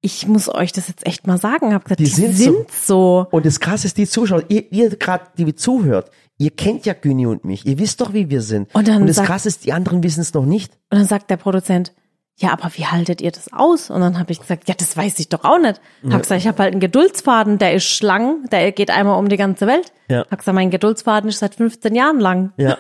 ich 0.01 0.27
muss 0.29 0.49
euch 0.53 0.73
das 0.73 0.89
jetzt 0.89 1.07
echt 1.07 1.27
mal 1.27 1.39
sagen. 1.39 1.75
Hab 1.75 1.85
gesagt, 1.85 2.01
Die 2.01 2.05
die, 2.05 2.11
sind 2.11 2.35
sind, 2.37 2.71
so. 2.71 3.27
so. 3.31 3.37
und 3.37 3.45
das 3.47 3.61
krasse 3.61 3.87
ist, 3.87 3.97
die 3.99 4.07
Zuschauer, 4.07 4.43
ihr, 4.49 4.71
ihr 4.73 4.91
gerade, 4.91 5.25
die 5.37 5.45
mir 5.45 5.57
zuhört, 5.57 6.11
ihr 6.39 6.51
kennt 6.51 6.87
ja 6.87 6.93
Günni 6.93 7.27
und 7.27 7.45
mich. 7.45 7.67
Ihr 7.67 7.79
wisst 7.79 8.01
doch, 8.01 8.13
wie 8.13 8.31
wir 8.31 8.41
sind. 8.43 8.73
Und 8.75 8.87
dann 8.89 9.07
das 9.07 9.17
sagt- 9.17 9.29
krasse 9.29 9.49
ist, 9.49 9.65
die 9.65 9.73
anderen 9.73 10.03
wissen 10.03 10.21
es 10.21 10.33
noch 10.35 10.45
nicht. 10.45 10.73
Und 10.91 10.99
dann 10.99 11.05
sagt 11.07 11.31
der 11.31 11.37
Produzent, 11.37 11.93
ja, 12.41 12.53
aber 12.53 12.71
wie 12.77 12.87
haltet 12.87 13.21
ihr 13.21 13.33
das 13.33 13.53
aus? 13.53 13.91
Und 13.91 14.01
dann 14.01 14.17
habe 14.21 14.31
ich 14.31 14.39
gesagt, 14.39 14.69
ja, 14.69 14.75
das 14.79 14.97
weiß 14.97 15.19
ich 15.19 15.29
doch 15.29 15.43
auch 15.43 15.59
nicht. 15.59 15.81
Hab 16.09 16.23
gesagt, 16.23 16.41
ich 16.41 16.47
habe 16.47 16.63
halt 16.63 16.71
einen 16.73 16.81
Geduldsfaden, 16.81 17.59
der 17.59 17.75
ist 17.75 18.01
lang, 18.01 18.49
der 18.53 18.71
geht 18.71 18.93
einmal 18.93 19.19
um 19.19 19.29
die 19.29 19.37
ganze 19.37 19.67
Welt. 19.67 19.93
Ja. 20.09 20.21
Hab 20.31 20.39
gesagt, 20.39 20.55
mein 20.55 20.71
Geduldsfaden 20.71 21.29
ist 21.29 21.41
seit 21.41 21.57
15 21.57 21.97
Jahren 21.97 22.21
lang. 22.21 22.53
Ja. 22.57 22.79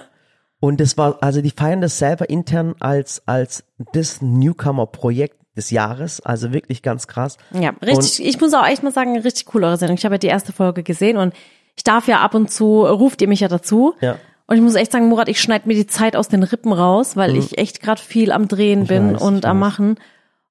Und 0.60 0.80
das 0.80 0.98
war, 0.98 1.18
also 1.20 1.40
die 1.40 1.50
feiern 1.52 1.80
das 1.80 1.98
selber 1.98 2.28
intern 2.28 2.74
als, 2.80 3.22
als 3.26 3.64
das 3.92 4.20
Newcomer-Projekt 4.22 5.36
des 5.56 5.70
Jahres. 5.70 6.20
Also 6.20 6.52
wirklich 6.52 6.82
ganz 6.82 7.06
krass. 7.06 7.36
Ja, 7.52 7.70
richtig, 7.82 8.24
ich 8.26 8.40
muss 8.40 8.54
auch 8.54 8.66
echt 8.66 8.82
mal 8.82 8.92
sagen, 8.92 9.16
richtig 9.18 9.54
cool 9.54 9.64
eure 9.64 9.76
Sendung. 9.76 9.96
Ich 9.96 10.04
habe 10.04 10.14
ja 10.16 10.18
die 10.18 10.26
erste 10.26 10.52
Folge 10.52 10.82
gesehen 10.82 11.16
und 11.16 11.34
ich 11.76 11.84
darf 11.84 12.08
ja 12.08 12.20
ab 12.20 12.34
und 12.34 12.50
zu, 12.50 12.84
ruft 12.84 13.22
ihr 13.22 13.28
mich 13.28 13.40
ja 13.40 13.48
dazu. 13.48 13.94
Ja. 14.00 14.16
Und 14.48 14.56
ich 14.56 14.62
muss 14.62 14.74
echt 14.74 14.90
sagen, 14.92 15.08
Murat, 15.08 15.28
ich 15.28 15.40
schneide 15.40 15.68
mir 15.68 15.74
die 15.74 15.86
Zeit 15.86 16.16
aus 16.16 16.28
den 16.28 16.42
Rippen 16.42 16.72
raus, 16.72 17.16
weil 17.16 17.36
ich 17.36 17.58
echt 17.58 17.80
gerade 17.80 18.00
viel 18.00 18.32
am 18.32 18.48
Drehen 18.48 18.86
bin 18.86 19.14
weiß, 19.14 19.22
und 19.22 19.38
ich 19.38 19.46
am 19.46 19.60
weiß. 19.60 19.68
Machen. 19.68 19.96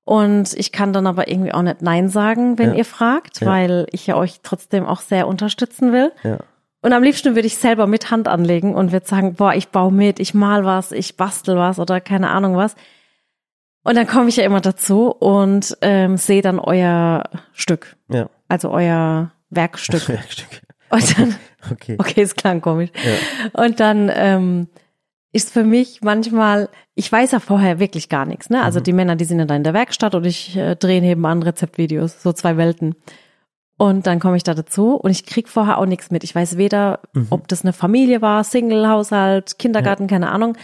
Und 0.06 0.54
ich 0.54 0.72
kann 0.72 0.94
dann 0.94 1.06
aber 1.08 1.28
irgendwie 1.28 1.52
auch 1.52 1.64
nicht 1.64 1.82
Nein 1.82 2.08
sagen, 2.08 2.58
wenn 2.58 2.70
Ja. 2.72 2.76
ihr 2.76 2.86
fragt, 2.86 3.42
Ja. 3.42 3.48
weil 3.48 3.88
ich 3.92 4.08
ja 4.08 4.16
euch 4.16 4.40
trotzdem 4.44 4.86
auch 4.86 5.02
sehr 5.02 5.28
unterstützen 5.28 5.92
will. 5.92 6.12
Ja. 6.24 6.38
Und 6.88 6.94
am 6.94 7.03
liebsten 7.03 7.36
würde 7.36 7.48
ich 7.48 7.58
selber 7.58 7.86
mit 7.86 8.12
Hand 8.12 8.29
anlegen 8.29 8.74
und 8.74 8.94
würde 8.94 9.06
sagen, 9.06 9.34
boah, 9.34 9.53
ich 9.53 9.67
baue 9.67 9.91
mit, 9.91 10.22
ich 10.22 10.34
mal 10.34 10.63
was, 10.63 10.94
ich 10.94 11.17
bastel 11.17 11.58
was 11.58 11.79
oder 11.79 12.00
keine 12.00 12.29
Ahnung 12.29 12.56
was. 12.56 12.75
Und 13.84 13.98
dann 13.98 14.08
komme 14.08 14.29
ich 14.29 14.38
ja 14.38 14.46
immer 14.46 14.62
dazu 14.62 15.10
und 15.12 15.77
ähm, 15.82 16.15
sehe 16.15 16.41
dann 16.41 16.60
euer 16.60 17.24
Stück, 17.51 17.98
Ja. 18.08 18.29
also 18.48 18.72
euer 18.72 19.34
Werkstück. 19.50 20.08
Werkstück. 20.08 20.62
Und 20.89 21.20
dann, 21.20 21.36
Okay. 21.74 21.98
okay, 22.00 22.22
es 22.22 22.36
klang 22.38 22.62
komisch. 22.62 22.91
Und 23.51 23.82
dann 23.82 24.10
ähm, 24.15 24.70
ist 25.34 25.51
für 25.51 25.65
mich 25.65 26.00
manchmal, 26.03 26.70
ich 26.96 27.12
weiß 27.12 27.32
ja 27.32 27.41
vorher 27.41 27.82
wirklich 27.82 28.08
gar 28.08 28.25
nichts, 28.25 28.50
ne? 28.50 28.60
Mhm. 28.60 28.63
Also 28.63 28.79
die 28.79 28.94
Männer, 28.94 29.17
die 29.17 29.25
sind 29.25 29.39
ja 29.39 29.46
da 29.46 29.58
in 29.58 29.65
der 29.65 29.74
Werkstatt 29.74 30.15
und 30.15 30.25
ich 30.25 30.56
äh, 30.56 30.77
drehe 30.77 31.01
nebenan 31.01 31.44
Rezeptvideos, 31.44 32.24
so 32.24 32.32
zwei 32.32 32.56
Welten. 32.56 32.96
Und 33.77 34.07
dann 34.07 34.19
komme 34.19 34.38
ich 34.38 34.43
da 34.43 34.53
dazu 34.55 34.96
und 34.96 35.12
ich 35.12 35.25
krieg 35.25 35.48
vorher 35.48 35.77
auch 35.77 35.86
nichts 35.86 36.10
mit. 36.10 36.24
Ich 36.24 36.34
weiß 36.34 36.57
weder, 36.57 37.00
Mhm. 37.13 37.27
ob 37.29 37.48
das 37.48 37.63
eine 37.63 37.74
Familie 37.74 38.22
war, 38.22 38.43
Single-Haushalt, 38.43 39.60
Kindergarten, 39.60 40.07
keine 40.07 40.31
Ahnung. 40.31 40.57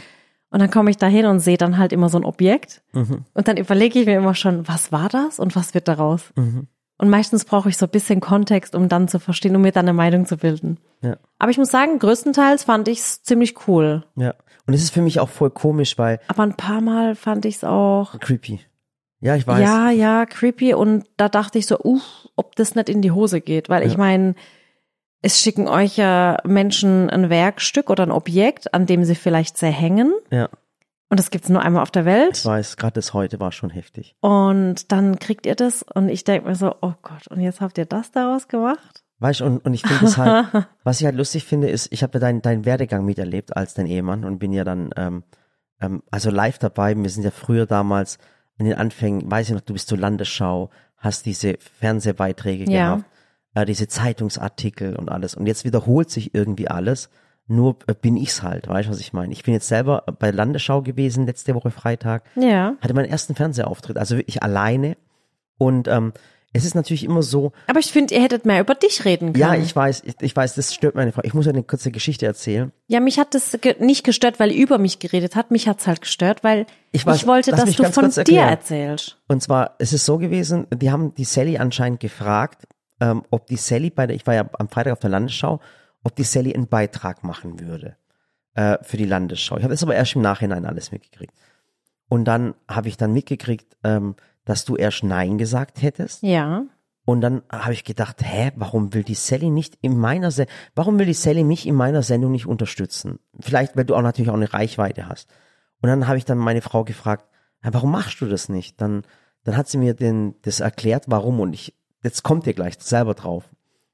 Und 0.50 0.60
dann 0.60 0.72
komme 0.72 0.90
ich 0.92 0.98
da 0.98 1.08
hin 1.08 1.26
und 1.26 1.40
sehe 1.40 1.58
dann 1.58 1.78
halt 1.78 1.94
immer 1.94 2.10
so 2.10 2.18
ein 2.18 2.26
Objekt. 2.26 2.82
Mhm. 2.94 3.26
Und 3.34 3.48
dann 3.48 3.58
überlege 3.58 4.00
ich 4.00 4.06
mir 4.06 4.18
immer 4.18 4.36
schon, 4.36 4.68
was 4.68 4.92
war 4.92 5.10
das 5.10 5.40
und 5.40 5.56
was 5.56 5.74
wird 5.74 5.88
daraus? 5.88 6.32
Mhm. 6.36 6.68
Und 7.00 7.10
meistens 7.10 7.44
brauche 7.46 7.70
ich 7.70 7.78
so 7.78 7.86
ein 7.88 7.92
bisschen 7.92 8.20
Kontext, 8.20 8.76
um 8.76 8.88
dann 8.88 9.08
zu 9.08 9.20
verstehen, 9.20 9.56
um 9.56 9.64
mir 9.64 9.72
dann 9.72 9.86
eine 9.86 9.94
Meinung 9.94 10.26
zu 10.26 10.38
bilden. 10.38 10.78
Ja. 11.02 11.18
Aber 11.40 11.50
ich 11.52 11.58
muss 11.58 11.70
sagen, 11.72 12.00
größtenteils 12.00 12.64
fand 12.66 12.88
ich 12.88 13.00
es 13.00 13.24
ziemlich 13.24 13.68
cool. 13.68 14.06
Ja. 14.16 14.36
Und 14.68 14.74
es 14.74 14.82
ist 14.84 14.94
für 14.94 15.02
mich 15.02 15.20
auch 15.20 15.30
voll 15.30 15.50
komisch, 15.50 15.98
weil 15.98 16.20
Aber 16.28 16.44
ein 16.44 16.56
paar 16.56 16.82
Mal 16.82 17.16
fand 17.16 17.46
ich 17.46 17.56
es 17.58 17.64
auch, 17.64 18.18
creepy. 18.20 18.62
Ja, 19.24 19.36
ich 19.36 19.48
weiß. 19.48 19.62
ja, 19.62 19.90
ja, 19.90 20.26
creepy. 20.26 20.74
Und 20.74 21.06
da 21.18 21.30
dachte 21.30 21.58
ich 21.58 21.66
so, 21.66 21.80
uff, 21.80 22.28
ob 22.36 22.56
das 22.56 22.76
nicht 22.76 22.90
in 22.90 23.02
die 23.02 23.12
Hose 23.12 23.40
geht. 23.42 23.70
Weil 23.70 23.84
ich 23.84 23.94
Ja. 23.94 23.98
meine, 24.00 24.36
es 25.22 25.40
schicken 25.40 25.68
euch 25.68 25.98
ja 25.98 26.38
Menschen 26.44 27.10
ein 27.10 27.30
Werkstück 27.30 27.90
oder 27.90 28.04
ein 28.04 28.12
Objekt, 28.12 28.74
an 28.74 28.86
dem 28.86 29.06
sie 29.06 29.16
vielleicht 29.16 29.58
sehr 29.58 29.72
hängen. 29.72 30.14
Ja. 30.30 30.50
Und 31.10 31.20
das 31.20 31.30
gibt's 31.32 31.48
nur 31.50 31.62
einmal 31.62 31.84
auf 31.84 31.92
der 31.92 32.02
Ich 32.02 32.08
Welt. 32.08 32.46
weiß, 32.46 32.76
gerade 32.78 32.94
das 32.96 33.14
heute 33.14 33.40
war 33.40 33.52
schon 33.52 33.70
heftig. 33.70 34.16
Und 34.20 34.92
dann 34.92 35.20
kriegt 35.20 35.46
ihr 35.46 35.56
das 35.56 35.84
und 35.84 36.10
ich 36.10 36.24
denke 36.24 36.48
mir 36.50 36.56
so, 36.56 36.76
oh 36.82 36.94
Gott, 37.04 37.28
und 37.30 37.40
jetzt 37.40 37.62
habt 37.62 37.78
ihr 37.78 37.86
das 37.86 38.12
daraus 38.12 38.48
gemacht? 38.48 39.04
Weißt 39.20 39.40
du, 39.42 39.46
und, 39.46 39.64
und 39.66 39.74
ich 39.74 39.84
finde 39.88 40.06
es 40.06 40.18
halt, 40.18 40.48
was 40.84 41.00
ich 41.00 41.06
halt 41.06 41.16
lustig 41.16 41.46
finde, 41.46 41.70
ist, 41.70 41.88
ich 41.94 42.04
habe 42.04 42.14
ja 42.16 42.20
deinen 42.20 42.42
deinen 42.42 42.66
Werdegang 42.66 43.06
miterlebt 43.06 43.56
als 43.56 43.74
dein 43.76 43.86
Ehemann 43.86 44.26
und 44.26 44.40
bin 44.40 44.52
ja 44.52 44.64
dann 44.66 44.90
ähm, 44.98 45.24
ähm, 45.80 46.02
also 46.12 46.30
live 46.32 46.58
dabei. 46.58 46.96
Wir 46.98 47.10
sind 47.10 47.24
ja 47.24 47.32
früher 47.32 47.66
damals 47.68 48.18
in 48.64 48.70
den 48.72 48.78
Anfängen, 48.80 49.30
weiß 49.30 49.50
ich 49.50 49.54
noch, 49.56 49.62
du 49.62 49.74
bist 49.74 49.88
zur 49.90 49.98
Landesschau, 49.98 50.70
hast 50.98 51.26
diese 51.26 51.56
Fernsehbeiträge 51.60 52.64
Ja. 52.72 52.96
gehabt, 52.96 53.06
äh, 53.56 53.66
diese 53.66 53.88
Zeitungsartikel 53.88 54.96
und 54.96 55.10
alles. 55.10 55.36
Und 55.36 55.46
jetzt 55.48 55.66
wiederholt 55.66 56.10
sich 56.10 56.34
irgendwie 56.34 56.68
alles. 56.70 57.10
Nur 57.48 57.78
äh, 57.88 57.94
bin 57.94 58.16
ich's 58.16 58.42
halt, 58.42 58.68
weißt 58.70 58.88
du, 58.88 58.92
was 58.92 59.00
ich 59.02 59.12
meine? 59.12 59.34
Ich 59.34 59.44
bin 59.44 59.54
jetzt 59.54 59.68
selber 59.68 60.04
bei 60.18 60.32
Landesschau 60.32 60.82
gewesen, 60.82 61.26
letzte 61.26 61.54
Woche 61.56 61.72
Freitag 61.72 62.24
Ja. 62.36 62.76
hatte 62.82 62.94
meinen 62.94 63.10
ersten 63.10 63.36
Fernsehauftritt, 63.36 63.98
also 63.98 64.16
wirklich 64.18 64.42
alleine. 64.42 64.96
Und 65.58 65.88
ähm, 65.90 66.14
es 66.56 66.66
ist 66.66 66.76
natürlich 66.76 67.04
immer 67.04 67.24
so, 67.24 67.52
Aber 67.68 67.80
ich 67.80 67.92
finde, 67.92 68.14
ihr 68.14 68.22
hättet 68.22 68.46
mehr 68.46 68.62
über 68.62 68.76
dich 68.76 69.06
reden 69.06 69.34
können. 69.34 69.40
ja, 69.40 69.56
ich 69.56 69.76
weiß, 69.76 70.04
ich, 70.06 70.16
ich 70.22 70.36
weiß, 70.36 70.54
das 70.56 70.74
stört 70.74 70.94
meine 70.96 71.12
Frau. 71.12 71.22
Ich 71.24 71.34
muss 71.34 71.46
ja 71.48 71.52
eine 71.52 71.64
kurze 71.64 71.92
Geschichte 71.92 72.26
erzählen. 72.28 72.72
Ja, 72.88 73.00
mich 73.00 73.18
hat 73.18 73.34
das 73.34 73.58
ge 73.60 73.76
nicht 73.80 74.04
gestört, 74.04 74.40
weil 74.40 74.52
über 74.52 74.78
mich 74.78 75.00
geredet 75.00 75.36
hat. 75.36 75.50
Mich 75.50 75.68
hat's 75.68 75.88
halt 75.88 76.02
gestört, 76.02 76.44
weil 76.44 76.68
Ich 76.92 77.02
ich, 77.02 77.06
weiß, 77.08 77.26
wollte, 77.26 77.52
lass 77.52 77.66
dass 77.66 77.76
du 77.76 77.92
von 77.92 78.24
dir 78.24 78.42
erzählst. 78.42 79.18
Und 79.28 79.42
zwar, 79.42 79.76
es 79.80 79.94
ist 79.94 80.06
so 80.06 80.20
gewesen, 80.20 80.68
die 80.74 80.92
haben 80.92 81.16
die 81.16 81.24
Sally 81.26 81.58
anscheinend 81.58 82.00
gefragt, 82.00 82.68
ähm, 83.02 83.24
ob 83.32 83.48
die 83.48 83.58
Sally 83.58 83.90
bei 83.90 84.06
der, 84.06 84.16
ich 84.16 84.28
war 84.28 84.36
ja 84.36 84.48
am 84.60 84.70
Freitag 84.70 84.94
auf 84.94 85.00
der 85.00 85.10
Landesschau, 85.10 85.60
ob 86.04 86.16
die 86.16 86.24
Sally 86.24 86.54
einen 86.54 86.68
Beitrag 86.68 87.24
machen 87.24 87.60
würde 87.60 87.96
äh, 88.54 88.78
für 88.84 88.98
die 88.98 89.06
Landesschau. 89.06 89.58
Ich 89.58 89.64
habe 89.64 89.74
das 89.74 89.82
aber 89.82 89.96
erst 89.96 90.16
im 90.16 90.22
Nachhinein 90.22 90.66
alles 90.66 90.92
mitgekriegt. 90.92 91.34
Und 92.10 92.26
dann 92.26 92.54
habe 92.70 92.90
ich 92.90 92.98
dann 92.98 93.12
mitgekriegt, 93.14 93.76
ähm, 93.84 94.16
dass 94.46 94.66
du 94.66 94.76
erst 94.76 95.04
Nein 95.04 95.38
gesagt 95.38 95.82
hättest. 95.82 96.24
Ja. 96.24 96.66
Und 97.06 97.22
dann 97.22 97.42
habe 97.52 97.74
ich 97.74 97.84
gedacht, 97.84 98.24
hä, 98.24 98.52
warum 98.56 98.94
will 98.94 99.04
die 99.04 99.16
Sally 99.16 99.50
nicht 99.50 99.78
in 99.82 99.98
meiner 99.98 100.32
Se 100.32 100.46
warum 100.74 101.00
will 101.00 101.06
die 101.06 101.14
Sally 101.14 101.44
mich 101.44 101.68
in 101.68 101.76
meiner 101.76 102.02
Sendung 102.02 102.32
nicht 102.32 102.46
unterstützen? 102.46 103.20
Vielleicht, 103.40 103.76
weil 103.76 103.86
du 103.86 103.96
auch 103.96 104.02
natürlich 104.02 104.32
auch 104.32 104.36
eine 104.36 104.54
Reichweite 104.54 105.08
hast. 105.08 105.30
Und 105.82 105.90
dann 105.90 106.08
habe 106.08 106.18
ich 106.18 106.26
dann 106.26 106.38
meine 106.38 106.62
Frau 106.62 106.86
gefragt, 106.86 107.26
"Ja, 107.64 107.74
warum 107.74 107.92
machst 107.92 108.22
du 108.22 108.26
das 108.26 108.48
nicht? 108.48 108.80
Dann, 108.80 109.04
dann 109.44 109.58
hat 109.58 109.68
sie 109.68 109.78
mir 109.78 109.94
den, 109.94 110.36
das 110.44 110.62
erklärt, 110.62 111.06
warum. 111.08 111.42
Und 111.42 111.54
ich, 111.54 111.76
jetzt 112.04 112.24
kommt 112.24 112.48
ihr 112.48 112.54
gleich 112.54 112.76
selber 112.80 113.16
drauf. 113.16 113.50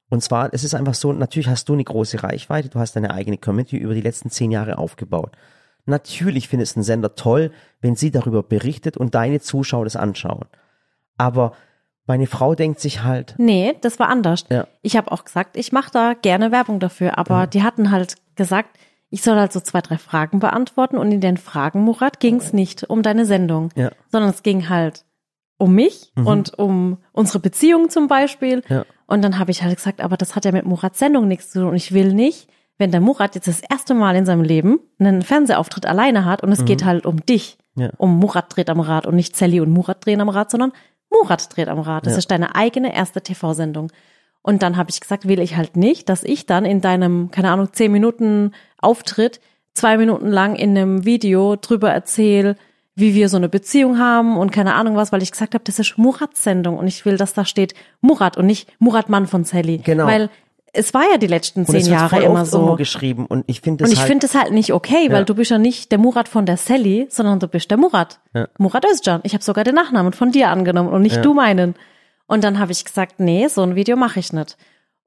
Und 0.08 0.22
zwar, 0.22 0.52
es 0.52 0.64
ist 0.64 0.74
einfach 0.74 0.94
so, 0.94 1.12
natürlich 1.12 1.48
hast 1.48 1.68
du 1.68 1.72
eine 1.72 1.84
große 1.84 2.22
Reichweite, 2.22 2.68
du 2.68 2.80
hast 2.80 2.96
deine 2.96 3.12
eigene 3.12 3.38
Community 3.38 3.76
über 3.76 3.94
die 3.94 4.00
letzten 4.00 4.30
zehn 4.30 4.50
Jahre 4.50 4.78
aufgebaut. 4.78 5.36
Natürlich 5.90 6.48
findet 6.48 6.68
es 6.68 6.76
ein 6.76 6.82
Sender 6.82 7.14
toll, 7.14 7.50
wenn 7.80 7.96
sie 7.96 8.10
darüber 8.10 8.42
berichtet 8.42 8.96
und 8.96 9.14
deine 9.14 9.40
Zuschauer 9.40 9.84
das 9.84 9.96
anschauen. 9.96 10.46
Aber 11.18 11.52
meine 12.06 12.26
Frau 12.26 12.54
denkt 12.54 12.80
sich 12.80 13.02
halt, 13.04 13.34
Nee, 13.38 13.74
das 13.82 13.98
war 13.98 14.08
anders. 14.08 14.44
Ja. 14.48 14.66
Ich 14.82 14.96
habe 14.96 15.12
auch 15.12 15.24
gesagt, 15.24 15.56
ich 15.56 15.70
mache 15.72 15.90
da 15.92 16.14
gerne 16.14 16.50
Werbung 16.50 16.80
dafür, 16.80 17.18
aber 17.18 17.46
die 17.46 17.62
hatten 17.62 17.90
halt 17.90 18.16
gesagt, 18.36 18.78
ich 19.10 19.22
soll 19.22 19.36
halt 19.36 19.52
so 19.52 19.60
zwei, 19.60 19.80
drei 19.80 19.98
Fragen 19.98 20.38
beantworten 20.40 20.96
und 20.96 21.10
in 21.12 21.20
den 21.20 21.36
Fragen, 21.36 21.82
Murat, 21.82 22.20
ging 22.20 22.36
es 22.36 22.52
nicht 22.52 22.84
um 22.84 23.02
deine 23.02 23.26
Sendung, 23.26 23.70
Ja. 23.74 23.90
sondern 24.10 24.30
es 24.30 24.42
ging 24.42 24.68
halt 24.68 25.04
um 25.58 25.74
mich 25.74 26.12
und 26.16 26.58
um 26.58 26.96
unsere 27.12 27.38
Beziehung 27.38 27.90
zum 27.90 28.08
Beispiel. 28.08 28.62
Ja. 28.68 28.86
Und 29.06 29.22
dann 29.22 29.38
habe 29.38 29.50
ich 29.50 29.62
halt 29.62 29.76
gesagt, 29.76 30.00
aber 30.00 30.16
das 30.16 30.34
hat 30.36 30.44
ja 30.46 30.52
mit 30.52 30.64
Murats 30.64 30.98
Sendung 30.98 31.28
nichts 31.28 31.50
zu 31.50 31.60
tun 31.60 31.68
und 31.70 31.76
ich 31.76 31.92
will 31.92 32.14
nicht, 32.14 32.48
wenn 32.80 32.90
der 32.90 33.00
Murat 33.00 33.34
jetzt 33.36 33.46
das 33.46 33.60
erste 33.60 33.94
Mal 33.94 34.16
in 34.16 34.26
seinem 34.26 34.42
Leben 34.42 34.80
einen 34.98 35.22
Fernsehauftritt 35.22 35.86
alleine 35.86 36.24
hat 36.24 36.42
und 36.42 36.50
es 36.50 36.64
geht 36.64 36.84
halt 36.84 37.06
um 37.06 37.24
dich, 37.24 37.58
Ja. 37.76 37.90
um 37.98 38.18
Murat 38.18 38.46
dreht 38.56 38.70
am 38.70 38.80
Rad 38.80 39.06
und 39.06 39.14
nicht 39.14 39.36
Sally 39.36 39.60
und 39.60 39.70
Murat 39.70 40.04
drehen 40.04 40.20
am 40.20 40.28
Rad, 40.30 40.50
sondern 40.50 40.72
Murat 41.10 41.54
dreht 41.54 41.68
am 41.68 41.78
Rad. 41.78 42.06
Das 42.06 42.14
Ja. 42.14 42.18
ist 42.18 42.30
deine 42.30 42.54
eigene 42.56 42.94
erste 42.94 43.20
TV-Sendung. 43.20 43.92
Und 44.42 44.62
dann 44.62 44.76
habe 44.78 44.90
ich 44.90 45.00
gesagt, 45.00 45.28
will 45.28 45.40
ich 45.40 45.56
halt 45.56 45.76
nicht, 45.76 46.08
dass 46.08 46.24
ich 46.24 46.46
dann 46.46 46.64
in 46.64 46.80
deinem, 46.80 47.30
keine 47.30 47.50
Ahnung, 47.50 47.68
zehn 47.72 47.92
Minuten 47.92 48.52
Auftritt 48.78 49.40
zwei 49.74 49.96
Minuten 49.98 50.28
lang 50.28 50.56
in 50.56 50.70
einem 50.70 51.04
Video 51.04 51.56
drüber 51.56 51.90
erzähle, 51.90 52.56
wie 52.96 53.14
wir 53.14 53.28
so 53.28 53.36
eine 53.36 53.48
Beziehung 53.48 53.98
haben 53.98 54.36
und 54.36 54.50
keine 54.50 54.74
Ahnung 54.74 54.96
was, 54.96 55.12
weil 55.12 55.22
ich 55.22 55.30
gesagt 55.30 55.54
habe, 55.54 55.64
das 55.64 55.78
ist 55.78 55.96
Murats 55.98 56.42
Sendung 56.42 56.76
und 56.78 56.86
ich 56.86 57.04
will, 57.04 57.16
dass 57.16 57.34
da 57.34 57.44
steht 57.44 57.74
Murat 58.00 58.36
und 58.36 58.46
nicht 58.46 58.68
Murat 58.78 59.08
Mann 59.08 59.26
von 59.26 59.44
Sally. 59.44 59.78
Genau. 59.78 60.06
Weil 60.06 60.28
es 60.72 60.94
war 60.94 61.02
ja 61.10 61.18
die 61.18 61.26
letzten 61.26 61.66
zehn 61.66 61.86
Jahre 61.86 62.22
immer 62.22 62.44
so. 62.46 62.76
geschrieben 62.76 63.26
und 63.26 63.44
ich 63.48 63.60
finde 63.60 63.82
das 63.84 63.88
Und 63.88 63.92
ich 63.94 64.00
halt, 64.00 64.08
finde 64.08 64.26
es 64.26 64.34
halt 64.34 64.52
nicht 64.52 64.72
okay, 64.72 65.06
weil 65.10 65.20
Ja. 65.20 65.24
du 65.24 65.34
bist 65.34 65.50
ja 65.50 65.58
nicht 65.58 65.90
der 65.90 65.98
Murat 65.98 66.28
von 66.28 66.46
der 66.46 66.56
Sally, 66.56 67.06
sondern 67.10 67.40
du 67.40 67.48
bist 67.48 67.70
der 67.70 67.78
Murat. 67.78 68.20
Ja. 68.34 68.46
Murat 68.58 68.84
Özcan. 68.84 69.20
Ich 69.24 69.34
habe 69.34 69.42
sogar 69.44 69.64
den 69.64 69.74
Nachnamen 69.74 70.12
von 70.12 70.30
dir 70.32 70.48
angenommen 70.50 70.88
und 70.90 71.02
nicht 71.02 71.16
Ja. 71.16 71.22
du 71.22 71.34
meinen. 71.34 71.74
Und 72.26 72.44
dann 72.44 72.58
habe 72.60 72.70
ich 72.72 72.84
gesagt, 72.84 73.18
nee, 73.18 73.48
so 73.48 73.62
ein 73.62 73.74
Video 73.74 73.96
mache 73.96 74.20
ich 74.20 74.32
nicht. 74.32 74.56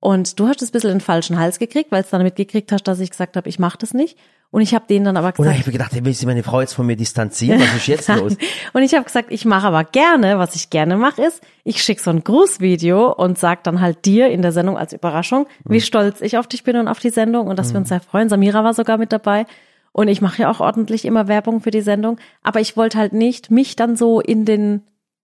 Und 0.04 0.38
du 0.38 0.50
hast 0.50 0.62
es 0.62 0.68
ein 0.68 0.72
bisschen 0.74 0.90
in 0.90 0.98
den 0.98 1.02
falschen 1.02 1.40
Hals 1.40 1.60
gekriegt, 1.60 1.90
weil 1.90 2.04
du 2.04 2.10
dann 2.12 2.24
mitgekriegt 2.24 2.74
hast, 2.74 2.84
dass 2.90 3.00
ich 3.00 3.10
gesagt 3.10 3.38
habe, 3.38 3.48
ich 3.48 3.58
mache 3.58 3.78
das 3.78 3.94
nicht. 3.94 4.18
Und 4.52 4.60
ich 4.60 4.76
habe 4.76 4.84
denen 4.86 5.06
dann 5.06 5.16
aber 5.16 5.32
gesagt, 5.32 5.48
habe 5.48 5.58
ich 5.58 5.66
mir 5.66 5.72
gedacht, 5.72 5.94
will 6.04 6.14
sich 6.14 6.26
meine 6.26 6.44
Frau 6.44 6.60
jetzt 6.60 6.74
von 6.74 6.86
mir 6.86 6.98
distanzieren? 6.98 7.62
Was 7.62 7.74
ist 7.74 7.88
jetzt 7.88 8.10
los? 8.10 8.36
und 8.74 8.84
ich 8.84 8.94
habe 8.96 9.06
gesagt, 9.06 9.32
ich 9.32 9.46
mache 9.46 9.66
aber 9.66 9.86
gerne, 9.86 10.38
was 10.40 10.58
ich 10.58 10.70
gerne 10.70 10.98
mache, 10.98 11.22
ist, 11.24 11.42
ich 11.64 11.82
schicke 11.82 12.04
so 12.04 12.10
ein 12.10 12.22
Grußvideo 12.22 13.14
und 13.14 13.40
sag 13.40 13.64
dann 13.64 13.80
halt 13.80 14.04
dir 14.04 14.28
in 14.28 14.42
der 14.42 14.52
Sendung 14.52 14.78
als 14.78 14.92
Überraschung, 14.92 15.48
wie 15.64 15.80
stolz 15.80 16.20
ich 16.20 16.38
auf 16.38 16.48
dich 16.48 16.66
bin 16.66 16.76
und 16.76 16.90
auf 16.90 17.00
die 17.00 17.10
Sendung 17.10 17.48
und 17.48 17.58
dass 17.58 17.72
wir 17.72 17.80
uns 17.80 17.88
sehr 17.88 18.02
freuen. 18.02 18.28
Samira 18.28 18.62
war 18.66 18.74
sogar 18.74 18.98
mit 18.98 19.14
dabei. 19.14 19.46
Und 19.94 20.10
ich 20.10 20.20
mache 20.20 20.42
ja 20.42 20.52
auch 20.52 20.60
ordentlich 20.60 21.06
immer 21.06 21.30
Werbung 21.30 21.62
für 21.62 21.72
die 21.72 21.80
Sendung. 21.80 22.18
Aber 22.42 22.60
ich 22.60 22.76
wollte 22.76 22.98
halt 22.98 23.14
nicht 23.14 23.52
mich 23.52 23.78
dann 23.78 23.96
so 23.96 24.20
in 24.20 24.44
den 24.44 24.82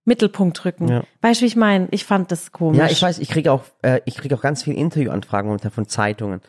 Mittelpunkt 0.09 0.65
rücken. 0.65 0.87
Ja. 0.89 1.03
Weißt 1.21 1.39
du, 1.39 1.43
wie 1.43 1.47
ich 1.47 1.55
meine? 1.55 1.87
Ich 1.91 2.03
fand 2.03 2.31
das 2.31 2.51
komisch. 2.51 2.79
Ja, 2.79 2.87
ich 2.87 3.01
weiß, 3.01 3.19
ich 3.19 3.29
kriege 3.29 3.51
auch, 3.51 3.63
äh, 3.83 4.01
ich 4.05 4.17
kriege 4.17 4.35
auch 4.35 4.41
ganz 4.41 4.63
viele 4.63 4.75
Interviewanfragen 4.75 5.47
momentan 5.47 5.71
von 5.71 5.87
Zeitungen. 5.87 6.41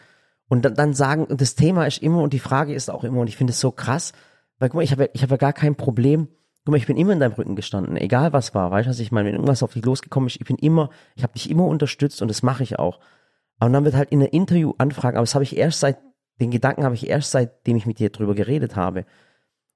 Und 0.49 0.65
dann, 0.65 0.75
dann 0.75 0.95
sagen, 0.95 1.27
und 1.27 1.41
das 1.41 1.55
Thema 1.55 1.87
ist 1.87 2.03
immer, 2.03 2.23
und 2.23 2.33
die 2.33 2.41
Frage 2.41 2.75
ist 2.75 2.91
auch 2.91 3.05
immer, 3.05 3.21
und 3.21 3.29
ich 3.29 3.37
finde 3.37 3.53
es 3.53 3.61
so 3.61 3.71
krass, 3.71 4.13
weil 4.59 4.69
guck 4.71 4.77
mal, 4.77 4.83
ich 4.83 4.91
habe 4.91 5.11
ich 5.13 5.23
hab 5.23 5.31
ja 5.31 5.37
gar 5.37 5.53
kein 5.53 5.77
Problem. 5.77 6.27
Guck 6.65 6.73
mal, 6.73 6.79
ich 6.79 6.87
bin 6.87 6.97
immer 6.97 7.13
in 7.13 7.21
deinem 7.21 7.35
Rücken 7.35 7.55
gestanden, 7.55 7.97
egal 7.97 8.33
was 8.33 8.55
war, 8.55 8.71
weißt 8.71 8.87
du, 8.87 8.91
was 8.91 8.99
ich 8.99 9.13
meine? 9.13 9.29
Wenn 9.29 9.35
irgendwas 9.35 9.63
auf 9.63 9.75
dich 9.75 9.85
losgekommen 9.85 10.27
ist, 10.27 10.37
ich 10.41 10.47
bin 10.47 10.57
immer, 10.57 10.91
ich 11.15 11.23
habe 11.23 11.35
dich 11.35 11.49
immer 11.51 11.67
unterstützt 11.67 12.21
und 12.21 12.29
das 12.29 12.43
mache 12.43 12.63
ich 12.63 12.79
auch. 12.79 12.99
Und 13.61 13.73
dann 13.73 13.85
wird 13.85 13.95
halt 13.95 14.11
in 14.11 14.21
einer 14.21 14.33
Interview 14.33 14.73
anfragen, 14.79 15.17
aber 15.17 15.23
das 15.23 15.35
habe 15.35 15.45
ich 15.45 15.57
erst 15.57 15.81
seit, 15.81 15.99
den 16.41 16.51
Gedanken 16.51 16.85
habe 16.85 16.95
ich 16.95 17.09
erst 17.09 17.31
seitdem 17.31 17.77
ich 17.77 17.87
mit 17.87 17.99
dir 17.99 18.11
drüber 18.11 18.35
geredet 18.35 18.75
habe. 18.75 19.05